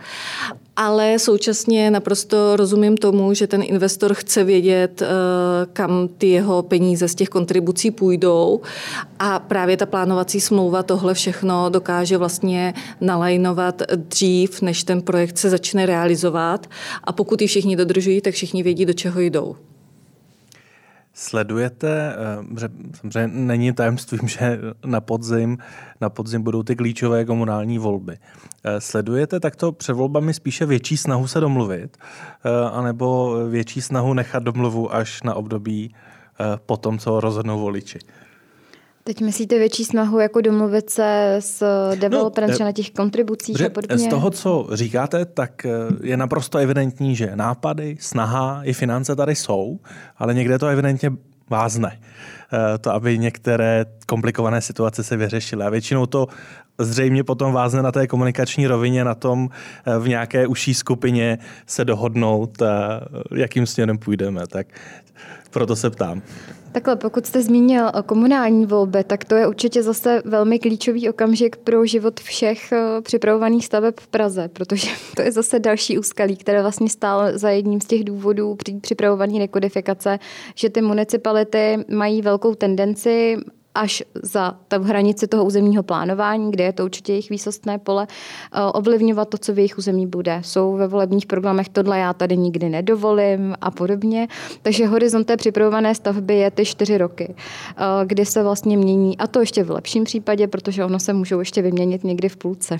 Ale 0.75 1.19
současně 1.19 1.91
naprosto 1.91 2.55
rozumím 2.55 2.97
tomu, 2.97 3.33
že 3.33 3.47
ten 3.47 3.63
investor 3.63 4.13
chce 4.13 4.43
vědět, 4.43 5.01
eh, 5.01 5.07
kam 5.73 6.07
ty 6.17 6.27
jeho 6.27 6.63
peníze 6.63 7.07
z 7.07 7.15
těch 7.15 7.29
kontribucí 7.29 7.91
půjdou. 7.91 8.61
A 9.19 9.39
právě 9.39 9.77
ta 9.77 9.85
plánovací 9.85 10.41
smlouva 10.41 10.83
tohle 10.83 11.13
všechno 11.13 11.69
dokáže 11.69 12.17
vlastně 12.17 12.73
nalajnovat 13.01 13.81
dřív, 13.95 14.61
než 14.61 14.83
ten 14.83 15.01
projekt 15.01 15.37
se 15.37 15.49
začne 15.49 15.85
realizovat. 15.85 16.67
A 17.03 17.11
pokud 17.11 17.41
ji 17.41 17.47
všichni 17.47 17.75
dodržují, 17.75 18.21
tak 18.21 18.33
všichni 18.33 18.63
vědí, 18.63 18.85
do 18.85 18.93
čeho 18.93 19.21
jdou. 19.21 19.55
Sledujete, 21.21 22.15
eh, 22.63 22.69
samozřejmě 23.01 23.27
není 23.27 23.73
tajemstvím, 23.73 24.27
že 24.27 24.59
na 24.85 25.01
podzim, 25.01 25.57
na 26.01 26.09
podzim 26.09 26.41
budou 26.41 26.63
ty 26.63 26.75
klíčové 26.75 27.25
komunální 27.25 27.77
volby. 27.77 28.17
Eh, 28.63 28.81
sledujete 28.81 29.39
takto 29.39 29.71
před 29.71 29.93
volbami 29.93 30.33
spíše 30.33 30.65
větší 30.65 30.97
snahu 30.97 31.27
se 31.27 31.39
domluvit, 31.39 31.97
eh, 31.97 32.49
anebo 32.71 33.35
větší 33.49 33.81
snahu 33.81 34.13
nechat 34.13 34.43
domluvu 34.43 34.95
až 34.95 35.23
na 35.23 35.33
období 35.33 35.95
po 36.65 36.77
tom, 36.77 36.99
co 36.99 37.19
rozhodnou 37.19 37.59
voliči? 37.59 37.99
Teď 39.03 39.21
myslíte 39.21 39.57
větší 39.57 39.85
snahu 39.85 40.19
jako 40.19 40.41
domluvit 40.41 40.89
se 40.89 41.35
s 41.39 41.63
developerem 41.95 42.49
no, 42.59 42.65
na 42.65 42.71
těch 42.71 42.91
kontribucích 42.91 43.61
a 43.61 43.69
podobně? 43.69 43.97
Z 43.97 44.07
toho, 44.07 44.29
co 44.29 44.67
říkáte, 44.73 45.25
tak 45.25 45.65
je 46.03 46.17
naprosto 46.17 46.57
evidentní, 46.57 47.15
že 47.15 47.31
nápady, 47.35 47.97
snaha 47.99 48.61
i 48.63 48.73
finance 48.73 49.15
tady 49.15 49.35
jsou, 49.35 49.79
ale 50.17 50.33
někde 50.33 50.59
to 50.59 50.67
evidentně 50.67 51.11
vázne. 51.49 51.99
To, 52.81 52.91
aby 52.91 53.17
některé 53.17 53.85
komplikované 54.07 54.61
situace 54.61 55.03
se 55.03 55.17
vyřešily. 55.17 55.63
A 55.63 55.69
většinou 55.69 56.05
to 56.05 56.27
zřejmě 56.79 57.23
potom 57.23 57.53
vázne 57.53 57.81
na 57.81 57.91
té 57.91 58.07
komunikační 58.07 58.67
rovině, 58.67 59.03
na 59.03 59.15
tom 59.15 59.49
v 59.99 60.07
nějaké 60.07 60.47
užší 60.47 60.73
skupině 60.73 61.37
se 61.65 61.85
dohodnout, 61.85 62.57
jakým 63.35 63.65
směrem 63.65 63.97
půjdeme. 63.97 64.47
Tak 64.47 64.67
proto 65.51 65.75
se 65.75 65.89
ptám. 65.89 66.21
Takhle, 66.71 66.95
pokud 66.95 67.25
jste 67.25 67.41
zmínil 67.41 67.91
o 67.99 68.03
komunální 68.03 68.65
volby, 68.65 69.03
tak 69.03 69.25
to 69.25 69.35
je 69.35 69.47
určitě 69.47 69.83
zase 69.83 70.21
velmi 70.25 70.59
klíčový 70.59 71.09
okamžik 71.09 71.57
pro 71.57 71.85
život 71.85 72.19
všech 72.19 72.71
eh, 72.71 73.01
připravovaných 73.01 73.65
staveb 73.65 73.93
v 73.99 74.07
Praze, 74.07 74.47
protože 74.47 74.87
to 75.15 75.21
je 75.21 75.31
zase 75.31 75.59
další 75.59 75.99
úskalí, 75.99 76.37
které 76.37 76.61
vlastně 76.61 76.89
stál 76.89 77.37
za 77.37 77.49
jedním 77.49 77.81
z 77.81 77.85
těch 77.85 78.03
důvodů 78.03 78.55
při 78.55 78.73
připravování 78.81 79.39
rekodifikace, 79.39 80.19
že 80.55 80.69
ty 80.69 80.81
municipality 80.81 81.77
mají 81.89 82.21
velkou 82.21 82.55
tendenci 82.55 83.37
až 83.75 84.03
za 84.23 84.55
tu 84.67 84.83
hranici 84.83 85.27
toho 85.27 85.45
územního 85.45 85.83
plánování, 85.83 86.51
kde 86.51 86.63
je 86.63 86.73
to 86.73 86.83
určitě 86.83 87.11
jejich 87.11 87.29
výsostné 87.29 87.77
pole, 87.77 88.07
eh, 88.53 88.61
ovlivňovat 88.61 89.29
to, 89.29 89.37
co 89.37 89.53
v 89.53 89.57
jejich 89.57 89.77
území 89.77 90.07
bude. 90.07 90.41
Jsou 90.43 90.73
ve 90.73 90.87
volebních 90.87 91.25
programech, 91.25 91.69
tohle 91.69 91.99
já 91.99 92.13
tady 92.13 92.37
nikdy 92.37 92.69
nedovolím 92.69 93.55
a 93.61 93.71
podobně. 93.71 94.27
Takže 94.61 94.87
horizont 94.87 95.25
té 95.25 95.37
připravované 95.37 95.95
stavby 95.95 96.35
je 96.35 96.51
ty 96.51 96.65
čtyři 96.65 96.97
roky, 96.97 97.35
eh, 97.37 97.83
kdy 98.05 98.25
se 98.25 98.43
vlastně 98.43 98.77
mění, 98.77 99.17
a 99.17 99.27
to 99.27 99.39
ještě 99.39 99.63
v 99.63 99.71
lepším 99.71 100.03
případě, 100.03 100.47
protože 100.47 100.85
ono 100.85 100.99
se 100.99 101.13
můžou 101.13 101.39
ještě 101.39 101.61
vyměnit 101.61 102.03
někdy 102.03 102.29
v 102.29 102.37
půlce. 102.37 102.77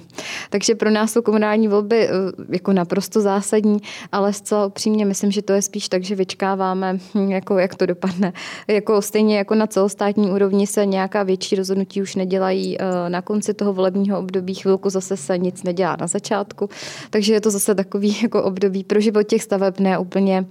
Takže 0.50 0.76
pro 0.76 0.90
nás 0.90 1.12
jsou 1.12 1.22
komunální 1.22 1.68
volby 1.68 2.08
eh, 2.08 2.12
jako 2.50 2.74
naprosto 2.74 3.22
zásadní, 3.22 3.80
ale 4.12 4.34
zcela 4.34 4.66
upřímně 4.66 5.06
myslím, 5.06 5.32
že 5.32 5.42
to 5.42 5.54
je 5.54 5.62
spíš 5.62 5.90
tak, 5.90 6.04
že 6.04 6.16
vyčkáváme, 6.16 7.00
hm, 7.16 7.32
jako 7.32 7.58
jak 7.58 7.76
to 7.76 7.86
dopadne. 7.86 8.34
Jako 8.68 9.02
stejně 9.02 9.38
jako 9.38 9.56
na 9.56 9.68
celostátní 9.68 10.32
úrovni 10.32 10.68
se 10.68 10.81
nějaká 10.86 11.24
větší 11.24 11.56
rozhodnutí 11.56 12.02
už 12.02 12.16
nedělají 12.16 12.78
eh, 12.82 13.10
na 13.10 13.22
konci 13.22 13.54
toho 13.54 13.74
volebního 13.74 14.20
období, 14.20 14.54
chvilku 14.54 14.90
zase 14.90 15.18
se 15.18 15.38
nic 15.38 15.64
nedělá 15.64 15.96
na 16.00 16.08
začátku, 16.08 16.70
takže 17.10 17.34
je 17.34 17.42
to 17.42 17.52
zase 17.52 17.76
takový 17.76 18.18
jako 18.24 18.44
období 18.44 18.84
pro 18.84 19.00
život 19.00 19.24
těch 19.24 19.44
staveb 19.44 19.80
ne 19.80 19.98
úplně, 19.98 20.46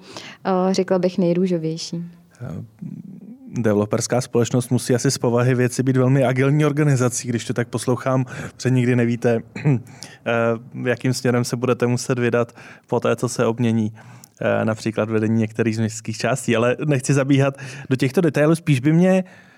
eh, 0.44 0.74
řekla 0.74 0.98
bych, 0.98 1.18
nejrůžovější. 1.18 2.04
Developerská 3.52 4.20
společnost 4.20 4.70
musí 4.70 4.94
asi 4.94 5.10
z 5.10 5.18
povahy 5.18 5.54
věci 5.54 5.82
být 5.82 5.96
velmi 5.96 6.24
agilní 6.24 6.64
organizací, 6.64 7.28
když 7.28 7.44
to 7.44 7.54
tak 7.54 7.68
poslouchám, 7.68 8.24
protože 8.56 8.70
nikdy 8.70 8.96
nevíte, 8.96 9.40
eh, 9.64 9.78
jakým 10.88 11.14
směrem 11.14 11.44
se 11.44 11.56
budete 11.56 11.86
muset 11.86 12.18
vydat 12.18 12.52
po 12.86 13.00
té, 13.00 13.16
co 13.16 13.28
se 13.28 13.46
obmění 13.46 13.92
eh, 14.40 14.64
například 14.64 15.10
vedení 15.10 15.40
některých 15.40 15.76
z 15.76 15.78
městských 15.78 16.16
částí. 16.16 16.56
Ale 16.56 16.76
nechci 16.84 17.14
zabíhat 17.14 17.58
do 17.90 17.96
těchto 17.96 18.20
detailů, 18.20 18.54
spíš 18.54 18.80
by 18.80 18.92
mě 18.92 19.24
eh, 19.26 19.49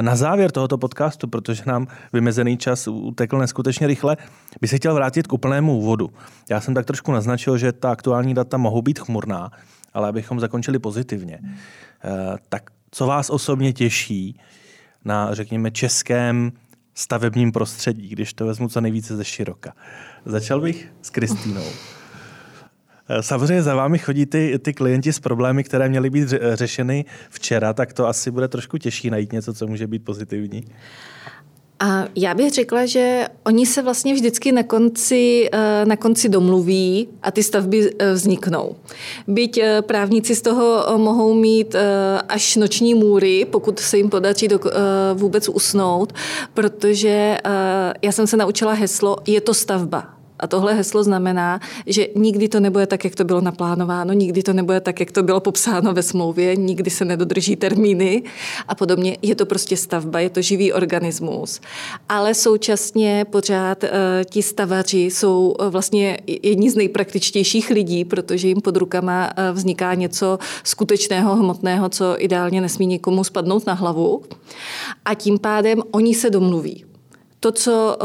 na 0.00 0.16
závěr 0.16 0.50
tohoto 0.50 0.78
podcastu, 0.78 1.28
protože 1.28 1.62
nám 1.66 1.86
vymezený 2.12 2.56
čas 2.56 2.88
utekl 2.88 3.38
neskutečně 3.38 3.86
rychle, 3.86 4.16
by 4.60 4.68
se 4.68 4.76
chtěl 4.76 4.94
vrátit 4.94 5.26
k 5.26 5.32
úplnému 5.32 5.78
úvodu. 5.78 6.10
Já 6.50 6.60
jsem 6.60 6.74
tak 6.74 6.86
trošku 6.86 7.12
naznačil, 7.12 7.58
že 7.58 7.72
ta 7.72 7.90
aktuální 7.90 8.34
data 8.34 8.56
mohou 8.56 8.82
být 8.82 8.98
chmurná, 8.98 9.50
ale 9.94 10.08
abychom 10.08 10.40
zakončili 10.40 10.78
pozitivně. 10.78 11.40
Tak 12.48 12.70
co 12.90 13.06
vás 13.06 13.30
osobně 13.30 13.72
těší 13.72 14.40
na, 15.04 15.34
řekněme, 15.34 15.70
českém 15.70 16.52
stavebním 16.94 17.52
prostředí, 17.52 18.08
když 18.08 18.34
to 18.34 18.46
vezmu 18.46 18.68
co 18.68 18.80
nejvíce 18.80 19.16
ze 19.16 19.24
široka. 19.24 19.72
Začal 20.24 20.60
bych 20.60 20.92
s 21.02 21.10
Kristýnou. 21.10 21.64
Samozřejmě 23.20 23.62
za 23.62 23.74
vámi 23.74 23.98
chodí 23.98 24.26
ty, 24.26 24.58
ty 24.62 24.72
klienti 24.72 25.12
s 25.12 25.20
problémy, 25.20 25.64
které 25.64 25.88
měly 25.88 26.10
být 26.10 26.34
řešeny 26.54 27.04
včera, 27.30 27.72
tak 27.72 27.92
to 27.92 28.06
asi 28.06 28.30
bude 28.30 28.48
trošku 28.48 28.78
těžší 28.78 29.10
najít 29.10 29.32
něco, 29.32 29.54
co 29.54 29.66
může 29.66 29.86
být 29.86 30.04
pozitivní. 30.04 30.64
A 31.82 32.04
já 32.16 32.34
bych 32.34 32.52
řekla, 32.52 32.86
že 32.86 33.26
oni 33.46 33.66
se 33.66 33.82
vlastně 33.82 34.14
vždycky 34.14 34.52
na 34.52 34.62
konci, 34.62 35.48
eh, 35.52 35.84
na 35.84 35.96
konci 35.96 36.28
domluví 36.28 37.08
a 37.22 37.30
ty 37.30 37.42
stavby 37.42 37.90
eh, 37.98 38.12
vzniknou. 38.12 38.76
Byť 39.26 39.58
eh, 39.58 39.82
právníci 39.82 40.34
z 40.34 40.42
toho 40.42 40.98
mohou 40.98 41.34
mít 41.34 41.76
až 42.28 42.56
noční 42.56 42.94
můry, 42.94 43.44
pokud 43.50 43.78
se 43.78 43.96
jim 43.96 44.10
podaří 44.10 44.48
do, 44.48 44.60
vůbec 45.14 45.48
usnout, 45.48 46.12
protože 46.54 47.38
já 48.02 48.12
jsem 48.12 48.26
se 48.26 48.36
naučila 48.36 48.72
heslo, 48.72 49.16
je 49.26 49.40
to 49.40 49.54
stavba. 49.54 50.19
A 50.40 50.46
tohle 50.46 50.74
heslo 50.74 51.04
znamená, 51.04 51.60
že 51.86 52.08
nikdy 52.16 52.48
to 52.48 52.60
nebude 52.60 52.86
tak, 52.86 53.04
jak 53.04 53.14
to 53.14 53.24
bylo 53.24 53.40
naplánováno, 53.40 54.12
nikdy 54.12 54.42
to 54.42 54.52
nebude 54.52 54.80
tak, 54.80 55.00
jak 55.00 55.12
to 55.12 55.22
bylo 55.22 55.40
popsáno 55.40 55.92
ve 55.92 56.02
smlouvě, 56.02 56.56
nikdy 56.56 56.90
se 56.90 57.04
nedodrží 57.04 57.56
termíny 57.56 58.22
a 58.68 58.74
podobně. 58.74 59.16
Je 59.22 59.34
to 59.34 59.46
prostě 59.46 59.76
stavba, 59.76 60.20
je 60.20 60.30
to 60.30 60.42
živý 60.42 60.72
organismus. 60.72 61.60
Ale 62.08 62.34
současně 62.34 63.24
pořád 63.30 63.84
uh, 63.84 63.88
ti 64.30 64.42
stavaři 64.42 64.98
jsou 64.98 65.54
uh, 65.60 65.66
vlastně 65.66 66.18
jedni 66.42 66.70
z 66.70 66.76
nejpraktičtějších 66.76 67.70
lidí, 67.70 68.04
protože 68.04 68.48
jim 68.48 68.60
pod 68.60 68.76
rukama 68.76 69.30
uh, 69.38 69.56
vzniká 69.56 69.94
něco 69.94 70.38
skutečného, 70.64 71.36
hmotného, 71.36 71.88
co 71.88 72.14
ideálně 72.18 72.60
nesmí 72.60 72.86
nikomu 72.86 73.24
spadnout 73.24 73.66
na 73.66 73.72
hlavu. 73.72 74.22
A 75.04 75.14
tím 75.14 75.38
pádem 75.38 75.82
oni 75.90 76.14
se 76.14 76.30
domluví. 76.30 76.89
To, 77.40 77.52
co 77.52 77.98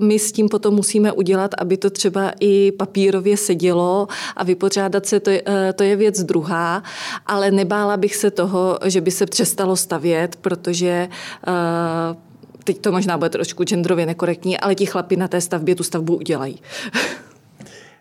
my 0.00 0.18
s 0.18 0.32
tím 0.32 0.48
potom 0.48 0.74
musíme 0.74 1.12
udělat, 1.12 1.50
aby 1.58 1.76
to 1.76 1.90
třeba 1.90 2.32
i 2.40 2.72
papírově 2.72 3.36
sedělo 3.36 4.08
a 4.36 4.44
vypořádat 4.44 5.06
se, 5.06 5.20
to 5.20 5.30
je, 5.30 5.42
eh, 5.46 5.72
to 5.72 5.82
je 5.82 5.96
věc 5.96 6.22
druhá, 6.22 6.82
ale 7.26 7.50
nebála 7.50 7.96
bych 7.96 8.16
se 8.16 8.30
toho, 8.30 8.78
že 8.84 9.00
by 9.00 9.10
se 9.10 9.26
přestalo 9.26 9.76
stavět, 9.76 10.36
protože 10.36 11.08
eh, 11.46 12.16
teď 12.64 12.78
to 12.78 12.92
možná 12.92 13.18
bude 13.18 13.30
trošku 13.30 13.64
genderově 13.64 14.06
nekorektní, 14.06 14.58
ale 14.58 14.74
ti 14.74 14.86
chlapi 14.86 15.16
na 15.16 15.28
té 15.28 15.40
stavbě 15.40 15.74
tu 15.74 15.82
stavbu 15.82 16.16
udělají. 16.16 16.60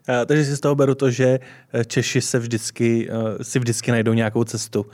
Eh, 0.09 0.25
takže 0.25 0.45
si 0.45 0.55
z 0.55 0.59
toho 0.59 0.75
beru 0.75 0.95
to, 0.95 1.11
že 1.11 1.39
eh, 1.73 1.85
Češi 1.85 2.21
se 2.21 2.39
vždycky, 2.39 3.09
eh, 3.09 3.43
si 3.43 3.59
vždycky 3.59 3.91
najdou 3.91 4.13
nějakou 4.13 4.43
cestu, 4.43 4.85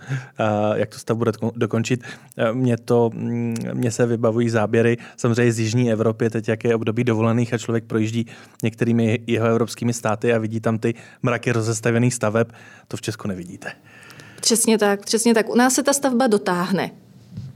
jak 0.76 0.90
to 0.90 1.00
stav 1.00 1.18
bude 1.18 1.32
dokončit. 1.56 2.04
Mně 2.54 2.78
to, 2.78 3.10
mm, 3.14 3.56
mně 3.74 3.92
se 3.92 4.06
vybavují 4.06 4.50
záběry 4.50 4.98
samozřejmě 5.18 5.54
z 5.54 5.60
Jižní 5.60 5.92
Evropy, 5.92 6.30
teď 6.30 6.48
jak 6.48 6.64
je 6.64 6.76
období 6.76 7.04
dovolených 7.04 7.54
a 7.54 7.58
člověk 7.58 7.84
projíždí 7.84 8.26
některými 8.64 9.20
jeho 9.28 9.48
evropskými 9.48 9.94
státy 9.94 10.34
a 10.34 10.38
vidí 10.38 10.60
tam 10.60 10.78
ty 10.78 10.94
mraky 11.22 11.52
rozestavených 11.52 12.14
staveb, 12.14 12.48
to 12.88 12.98
v 12.98 13.02
Česku 13.02 13.28
nevidíte. 13.28 13.72
Přesně 14.42 14.78
tak, 14.78 15.06
přesně 15.06 15.34
tak. 15.34 15.50
U 15.50 15.56
nás 15.56 15.74
se 15.74 15.84
ta 15.84 15.94
stavba 15.94 16.28
dotáhne. 16.28 16.92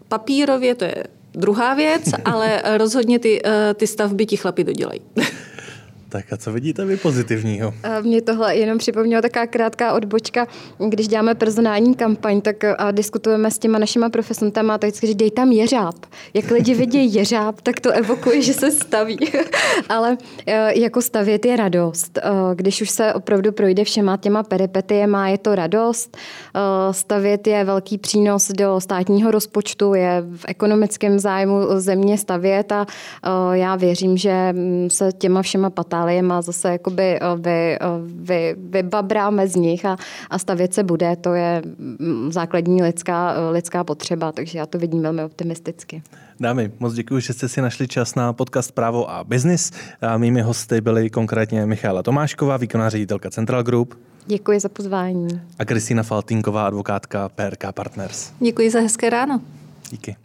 Papírově 0.07 0.75
to 0.75 0.85
je 0.85 1.03
druhá 1.33 1.73
věc, 1.73 2.03
ale 2.25 2.61
rozhodně 2.77 3.19
ty, 3.19 3.41
ty 3.75 3.87
stavby 3.87 4.25
ti 4.25 4.37
chlapi 4.37 4.63
dodělají. 4.63 5.01
Tak 6.13 6.33
a 6.33 6.37
co 6.37 6.51
vidíte 6.51 6.85
vy 6.85 6.97
pozitivního? 6.97 7.73
Mě 8.01 8.21
tohle 8.21 8.55
jenom 8.55 8.77
připomněla 8.77 9.21
taková 9.21 9.47
krátká 9.47 9.93
odbočka, 9.93 10.47
když 10.89 11.07
děláme 11.07 11.35
personální 11.35 11.95
kampaň 11.95 12.41
tak 12.41 12.63
a 12.77 12.91
diskutujeme 12.91 13.51
s 13.51 13.59
těma 13.59 13.79
našima 13.79 14.09
profesantama, 14.09 14.77
tak 14.77 14.89
vždycky, 14.89 15.07
že 15.07 15.13
dej 15.13 15.31
tam 15.31 15.51
jeřáb. 15.51 15.95
Jak 16.33 16.51
lidi 16.51 16.73
vidí 16.73 17.13
jeřáb, 17.13 17.61
tak 17.61 17.79
to 17.79 17.91
evokuje, 17.91 18.41
že 18.41 18.53
se 18.53 18.71
staví. 18.71 19.17
Ale 19.89 20.17
e, 20.45 20.79
jako 20.79 21.01
stavět 21.01 21.45
je 21.45 21.55
radost. 21.55 22.17
E, 22.17 22.21
když 22.55 22.81
už 22.81 22.89
se 22.89 23.13
opravdu 23.13 23.51
projde 23.51 23.83
všema 23.83 24.17
těma 24.17 24.43
peripetiema, 24.43 25.27
je 25.27 25.37
to 25.37 25.55
radost. 25.55 26.17
Stavět 26.91 27.47
je 27.47 27.63
velký 27.63 27.97
přínos 27.97 28.51
do 28.51 28.79
státního 28.79 29.31
rozpočtu, 29.31 29.93
je 29.93 30.23
v 30.35 30.45
ekonomickém 30.47 31.19
zájmu 31.19 31.59
země 31.75 32.17
stavět 32.17 32.71
a 32.71 32.85
já 33.53 33.75
věřím, 33.75 34.17
že 34.17 34.53
se 34.87 35.11
těma 35.11 35.41
všema 35.41 35.69
patá 35.69 36.02
má 36.21 36.41
zase 36.41 36.71
jakoby 36.71 37.03
eh, 37.03 37.19
vy, 37.37 37.75
eh, 37.75 37.79
vy, 38.05 38.55
vybabráme 38.57 39.47
z 39.47 39.55
nich 39.55 39.85
a, 39.85 39.97
a 40.29 40.39
stavět 40.39 40.73
se 40.73 40.83
bude. 40.83 41.15
To 41.15 41.33
je 41.33 41.61
mm, 41.99 42.31
základní 42.31 42.83
lidská, 42.83 43.33
eh, 43.33 43.51
lidská 43.51 43.83
potřeba, 43.83 44.31
takže 44.31 44.57
já 44.57 44.65
to 44.65 44.77
vidím 44.77 45.01
velmi 45.01 45.23
optimisticky. 45.23 46.03
Dámy, 46.39 46.71
moc 46.79 46.93
děkuji, 46.93 47.19
že 47.19 47.33
jste 47.33 47.49
si 47.49 47.61
našli 47.61 47.87
čas 47.87 48.15
na 48.15 48.33
podcast 48.33 48.71
Právo 48.71 49.11
a 49.11 49.23
biznis. 49.23 49.71
A 50.01 50.17
mými 50.17 50.41
hosty 50.41 50.81
byly 50.81 51.09
konkrétně 51.09 51.65
Michála 51.65 52.03
Tomášková, 52.03 52.57
výkonná 52.57 52.89
ředitelka 52.89 53.29
Central 53.29 53.63
Group. 53.63 53.99
Děkuji 54.25 54.59
za 54.59 54.69
pozvání. 54.69 55.41
A 55.59 55.65
Kristýna 55.65 56.03
Faltinková, 56.03 56.67
advokátka 56.67 57.29
PRK 57.29 57.63
Partners. 57.73 58.31
Děkuji 58.39 58.69
za 58.69 58.79
hezké 58.79 59.09
ráno. 59.09 59.41
Díky. 59.89 60.15